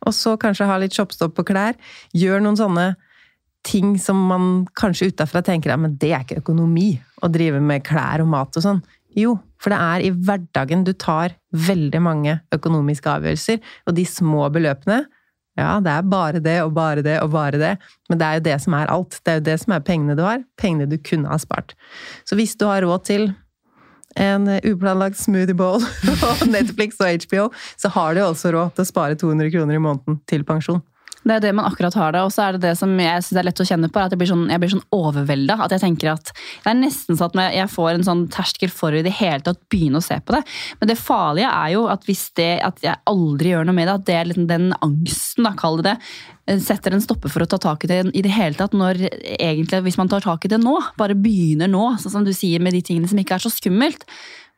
Og 0.07 0.15
så 0.15 0.35
kanskje 0.39 0.67
ha 0.67 0.77
litt 0.79 0.95
shopstopp 0.95 1.35
på 1.35 1.45
klær. 1.47 1.75
Gjør 2.15 2.43
noen 2.43 2.59
sånne 2.59 2.93
ting 3.63 3.97
som 3.99 4.19
man 4.27 4.65
kanskje 4.79 5.11
utafra 5.11 5.43
tenker 5.45 5.71
ja, 5.71 5.79
men 5.79 5.95
det 5.99 6.11
er 6.11 6.25
ikke 6.25 6.41
økonomi 6.41 6.97
å 7.23 7.29
drive 7.31 7.61
med 7.63 7.85
klær 7.87 8.23
og 8.23 8.31
mat 8.31 8.59
og 8.59 8.65
sånn. 8.65 8.81
Jo, 9.15 9.37
for 9.61 9.71
det 9.71 9.79
er 9.79 10.03
i 10.03 10.11
hverdagen 10.11 10.83
du 10.83 10.91
tar 10.99 11.37
veldig 11.55 12.01
mange 12.03 12.37
økonomiske 12.55 13.11
avgjørelser, 13.13 13.61
og 13.87 13.95
de 13.95 14.07
små 14.09 14.47
beløpene 14.51 15.03
ja, 15.53 15.77
det 15.85 15.91
er 15.93 16.05
bare 16.09 16.39
det 16.41 16.55
og 16.63 16.71
bare 16.73 17.03
det 17.05 17.19
og 17.21 17.29
bare 17.35 17.59
det, 17.61 17.73
men 18.09 18.17
det 18.17 18.25
er 18.25 18.39
jo 18.39 18.45
det 18.47 18.55
som 18.63 18.73
er 18.73 18.89
alt. 18.89 19.19
Det 19.21 19.29
er 19.29 19.35
jo 19.37 19.45
det 19.51 19.57
som 19.61 19.75
er 19.75 19.83
pengene 19.85 20.15
du 20.17 20.23
har, 20.25 20.41
pengene 20.57 20.87
du 20.89 20.95
kunne 20.97 21.29
ha 21.29 21.37
spart. 21.37 21.75
Så 22.25 22.37
hvis 22.39 22.55
du 22.57 22.65
har 22.65 22.81
råd 22.81 23.05
til 23.05 23.27
en 24.19 24.47
uplanlagt 24.59 25.19
smoothie 25.19 25.57
bowl 25.57 25.83
og 26.29 26.47
Netflix 26.49 26.99
og 27.01 27.25
HBO, 27.25 27.49
så 27.79 27.91
har 27.95 28.15
du 28.15 28.23
også 28.23 28.53
råd 28.55 28.75
til 28.77 28.85
å 28.85 28.89
spare 28.89 29.19
200 29.19 29.53
kroner 29.53 29.79
i 29.79 29.83
måneden 29.83 30.19
til 30.29 30.45
pensjon. 30.47 30.83
Det 31.23 31.37
er 31.37 31.43
det 31.45 31.53
man 31.55 31.67
akkurat 31.69 31.95
har 31.95 32.15
det, 32.15 32.23
og 32.25 32.31
så 32.35 32.45
er 32.45 32.55
det 32.55 32.63
det 32.65 32.73
som 32.79 32.91
jeg 32.99 33.23
synes 33.23 33.39
er 33.39 33.47
lett 33.47 33.61
å 33.63 33.67
kjenne 33.67 33.89
på, 33.91 34.01
at 34.01 34.13
jeg 34.13 34.19
blir 34.19 34.29
sånn, 34.29 34.45
jeg 34.51 34.73
sånn 34.73 34.83
overvelda. 34.95 35.57
At 35.65 35.75
jeg 35.75 35.83
tenker 35.85 36.11
at 36.13 36.33
det 36.33 36.71
er 36.71 36.79
nesten 36.79 37.19
sånn 37.19 37.41
at 37.43 37.55
jeg 37.55 37.71
får 37.71 37.91
en 37.93 38.07
sånn 38.09 38.25
terskel 38.33 38.73
for 38.73 38.95
i 38.95 39.03
det 39.05 39.15
hele 39.19 39.39
tatt 39.45 39.61
begynne 39.71 40.01
å 40.01 40.05
se 40.05 40.19
på 40.19 40.35
det. 40.35 40.43
Men 40.81 40.91
det 40.91 40.99
farlige 40.99 41.51
er 41.51 41.73
jo 41.77 41.87
at 41.93 42.05
hvis 42.07 42.25
det, 42.39 42.51
at 42.67 42.83
jeg 42.83 42.99
aldri 43.09 43.53
gjør 43.53 43.69
noe 43.69 43.77
med 43.79 43.89
det, 43.89 43.97
at 43.97 44.07
det 44.09 44.19
er 44.19 44.29
liksom 44.31 44.49
den 44.51 44.69
angsten, 44.83 45.47
da, 45.47 45.55
kall 45.59 45.79
det 45.79 45.93
det, 45.93 46.59
setter 46.63 46.95
en 46.95 47.03
stopper 47.03 47.31
for 47.31 47.45
å 47.45 47.49
ta 47.49 47.59
tak 47.61 47.85
i 47.85 47.91
det 47.91 47.99
i 48.11 48.23
det 48.23 48.31
hele 48.35 48.57
tatt, 48.59 48.75
når 48.75 49.05
egentlig, 49.37 49.83
hvis 49.87 49.99
man 49.99 50.11
tar 50.11 50.25
tak 50.25 50.45
i 50.45 50.51
det 50.51 50.59
nå, 50.61 50.75
bare 50.99 51.15
begynner 51.15 51.71
nå, 51.71 51.93
sånn 52.01 52.17
som 52.17 52.27
du 52.27 52.33
sier 52.35 52.63
med 52.63 52.75
de 52.75 52.83
tingene 52.83 53.09
som 53.09 53.19
ikke 53.19 53.37
er 53.37 53.45
så 53.45 53.51
skummelt, 53.53 54.03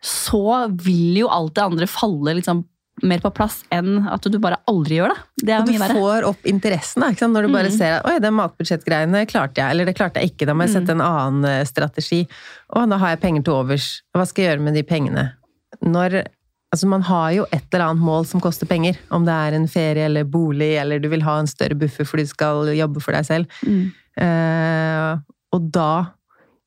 så 0.06 0.66
vil 0.86 1.22
jo 1.22 1.30
alt 1.34 1.56
det 1.58 1.66
andre 1.66 1.90
falle 1.90 2.38
liksom 2.38 2.66
mer 3.04 3.20
på 3.20 3.32
plass 3.36 3.64
enn 3.76 4.08
at 4.08 4.24
du 4.32 4.38
bare 4.40 4.58
aldri 4.72 5.00
gjør 5.02 5.12
det. 5.12 5.18
Det 5.50 5.58
Og 5.60 5.68
du 5.68 5.74
får 6.00 6.28
opp 6.30 6.46
interessen 6.48 7.04
da, 7.04 7.10
når 7.28 7.48
du 7.48 7.54
bare 7.54 7.72
Mm. 7.72 7.78
ser 7.78 7.98
at 7.98 8.06
oi, 8.08 8.20
den 8.20 8.38
matbudsjettgreiene 8.38 9.26
klarte 9.28 9.60
jeg, 9.60 9.70
eller 9.72 9.86
det 9.86 9.96
klarte 9.98 10.22
jeg 10.22 10.32
ikke, 10.32 10.46
da 10.48 10.54
må 10.54 10.64
jeg 10.64 10.76
sette 10.78 10.92
en 10.96 11.02
annen 11.04 11.44
eh, 11.46 11.66
strategi. 11.66 12.28
Å, 12.72 12.88
da 12.88 12.98
har 12.98 13.10
jeg 13.16 13.22
penger 13.22 13.44
til 13.44 13.54
overs. 13.54 14.02
Hva 14.16 14.26
skal 14.26 14.44
jeg 14.46 14.52
gjøre 14.54 14.64
med 14.64 14.74
de 14.80 14.84
pengene? 14.84 15.34
Når 15.84 16.26
Altså, 16.74 16.88
man 16.92 17.04
har 17.08 17.30
jo 17.32 17.46
et 17.54 17.64
eller 17.72 17.86
annet 17.86 18.04
mål 18.04 18.26
som 18.28 18.42
koster 18.42 18.68
penger. 18.68 18.98
Om 19.14 19.24
det 19.24 19.32
er 19.32 19.54
en 19.56 19.68
ferie 19.68 20.08
eller 20.10 20.26
bolig, 20.28 20.74
eller 20.82 21.00
du 21.00 21.08
vil 21.08 21.22
ha 21.24 21.38
en 21.40 21.48
større 21.48 21.78
buffer 21.78 22.04
fordi 22.04 22.26
du 22.26 22.32
skal 22.34 22.68
jobbe 22.76 23.00
for 23.00 23.16
deg 23.16 23.24
selv. 23.24 23.46
Mm. 23.64 23.94
Eh, 24.20 25.12
og 25.56 25.70
da 25.72 26.12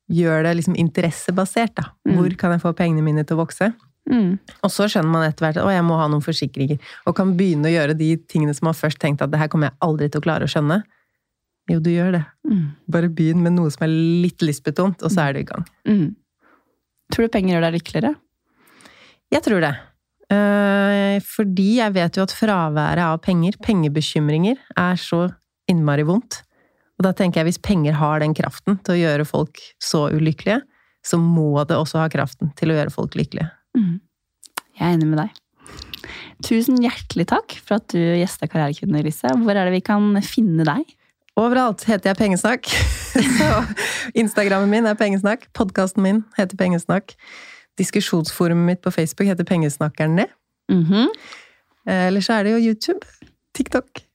gjør 0.09 0.47
det 0.47 0.55
liksom 0.57 0.77
interessebasert, 0.81 1.75
da. 1.77 1.91
Mm. 2.07 2.15
Hvor 2.17 2.37
kan 2.41 2.55
jeg 2.55 2.63
få 2.63 2.73
pengene 2.73 3.05
mine 3.05 3.23
til 3.27 3.37
å 3.37 3.43
vokse? 3.43 3.69
Mm. 4.09 4.37
Og 4.65 4.71
så 4.73 4.87
skjønner 4.89 5.11
man 5.13 5.25
etter 5.27 5.45
hvert 5.45 5.59
at 5.61 5.73
jeg 5.75 5.85
må 5.85 5.97
ha 5.99 6.07
noen 6.09 6.25
forsikringer, 6.25 6.79
og 7.05 7.17
kan 7.17 7.35
begynne 7.37 7.69
å 7.69 7.73
gjøre 7.73 7.97
de 7.99 8.13
tingene 8.29 8.55
som 8.57 8.69
man 8.69 8.77
først 8.77 9.01
tenkte 9.01 9.27
at 9.27 9.33
det 9.33 9.41
her 9.41 9.51
kommer 9.51 9.69
jeg 9.69 9.79
aldri 9.85 10.09
til 10.09 10.21
å 10.21 10.25
klare 10.25 10.47
å 10.47 10.51
skjønne. 10.51 10.81
Jo, 11.69 11.77
du 11.83 11.91
gjør 11.93 12.15
det. 12.17 12.23
Mm. 12.49 12.63
Bare 12.89 13.11
begynn 13.13 13.43
med 13.45 13.53
noe 13.57 13.69
som 13.73 13.85
er 13.85 13.93
litt 13.93 14.41
lystbetont, 14.41 15.03
og 15.05 15.13
så 15.13 15.27
er 15.27 15.37
du 15.37 15.43
i 15.43 15.49
gang. 15.49 15.67
Mm. 15.85 16.07
Tror 17.13 17.27
du 17.27 17.33
penger 17.33 17.55
gjør 17.55 17.67
deg 17.67 17.77
lykkeligere? 17.77 18.15
Jeg 19.29 19.45
tror 19.45 19.65
det. 19.65 19.75
Eh, 20.33 21.15
fordi 21.25 21.69
jeg 21.79 21.93
vet 21.95 22.17
jo 22.17 22.25
at 22.25 22.33
fraværet 22.33 23.05
av 23.05 23.21
penger, 23.25 23.57
pengebekymringer, 23.65 24.57
er 24.77 25.01
så 25.01 25.27
innmari 25.69 26.05
vondt. 26.05 26.41
Og 26.99 27.05
da 27.05 27.13
tenker 27.15 27.41
jeg 27.41 27.51
hvis 27.51 27.61
penger 27.63 27.95
har 28.01 28.19
den 28.23 28.35
kraften 28.37 28.77
til 28.83 28.97
å 28.97 28.99
gjøre 28.99 29.29
folk 29.29 29.61
så 29.81 30.07
ulykkelige, 30.11 30.59
så 31.05 31.17
må 31.21 31.53
det 31.69 31.77
også 31.79 32.01
ha 32.01 32.09
kraften 32.11 32.51
til 32.59 32.73
å 32.73 32.77
gjøre 32.79 32.93
folk 32.93 33.15
lykkelige. 33.17 33.47
Mm. 33.79 33.99
Jeg 34.79 34.85
er 34.85 34.95
enig 34.97 35.09
med 35.09 35.21
deg. 35.23 35.37
Tusen 36.45 36.79
hjertelig 36.79 37.27
takk 37.31 37.57
for 37.59 37.79
at 37.79 37.87
du 37.91 37.99
gjesta 37.99 38.47
Karrierekvinner, 38.47 39.03
Lise. 39.03 39.31
Hvor 39.43 39.55
er 39.55 39.67
det 39.67 39.75
vi 39.75 39.83
kan 39.83 40.13
finne 40.23 40.65
deg? 40.67 40.95
Overalt 41.39 41.85
heter 41.87 42.11
jeg 42.11 42.19
Pengesnakk. 42.19 42.67
Så 43.37 43.49
Instagrammen 44.19 44.71
min 44.71 44.87
er 44.89 44.99
Pengesnakk. 44.99 45.47
Podkasten 45.55 46.03
min 46.03 46.23
heter 46.39 46.59
Pengesnakk. 46.59 47.15
Diskusjonsforumet 47.79 48.67
mitt 48.67 48.83
på 48.83 48.91
Facebook 48.91 49.27
heter 49.27 49.47
Pengesnakkerne. 49.47 50.27
Mm 50.71 50.83
-hmm. 50.83 51.07
Eller 51.85 52.21
så 52.21 52.33
er 52.33 52.43
det 52.43 52.51
jo 52.51 52.57
YouTube. 52.69 53.07
TikTok. 53.55 54.09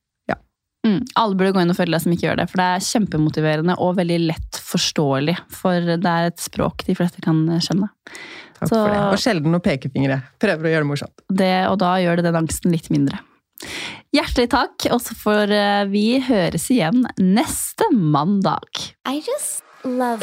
Mm. 0.84 1.00
Alle 1.14 1.34
burde 1.34 1.52
gå 1.56 1.62
inn 1.64 1.72
og 1.72 1.78
følge 1.78 1.96
deg 1.96 2.04
som 2.04 2.12
ikke 2.12 2.26
gjør 2.26 2.40
det, 2.42 2.48
for 2.50 2.60
det 2.60 2.64
er 2.68 2.86
kjempemotiverende 2.86 3.76
og 3.80 3.96
veldig 3.96 4.18
lett 4.26 4.58
forståelig. 4.60 5.36
For 5.62 5.86
det 5.94 6.10
er 6.10 6.28
et 6.28 6.42
språk 6.44 6.84
de 6.84 6.96
fleste 6.98 7.24
kan 7.24 7.40
skjønne. 7.64 7.88
Takk 8.58 8.68
Så- 8.68 8.80
for 8.80 8.94
det. 8.94 9.04
Og 9.12 9.18
sjelden 9.18 9.50
noen 9.54 9.64
pekefingre. 9.64 10.22
Prøver 10.40 10.68
å 10.68 10.72
gjøre 10.72 10.84
det 10.84 10.90
morsomt. 10.92 11.24
Det, 11.28 11.54
og 11.68 11.78
da 11.82 11.94
gjør 12.02 12.16
det 12.20 12.24
den 12.28 12.40
angsten 12.44 12.74
litt 12.74 12.90
mindre. 12.94 13.20
Hjertelig 14.14 14.50
takk, 14.50 14.86
og 14.94 15.00
så 15.02 15.16
får 15.18 15.50
eh, 15.50 15.84
vi 15.90 16.20
høres 16.22 16.68
igjen 16.70 17.02
neste 17.18 17.88
mandag. 17.92 18.92
I 19.08 19.18
just 19.24 19.62
love 19.84 20.22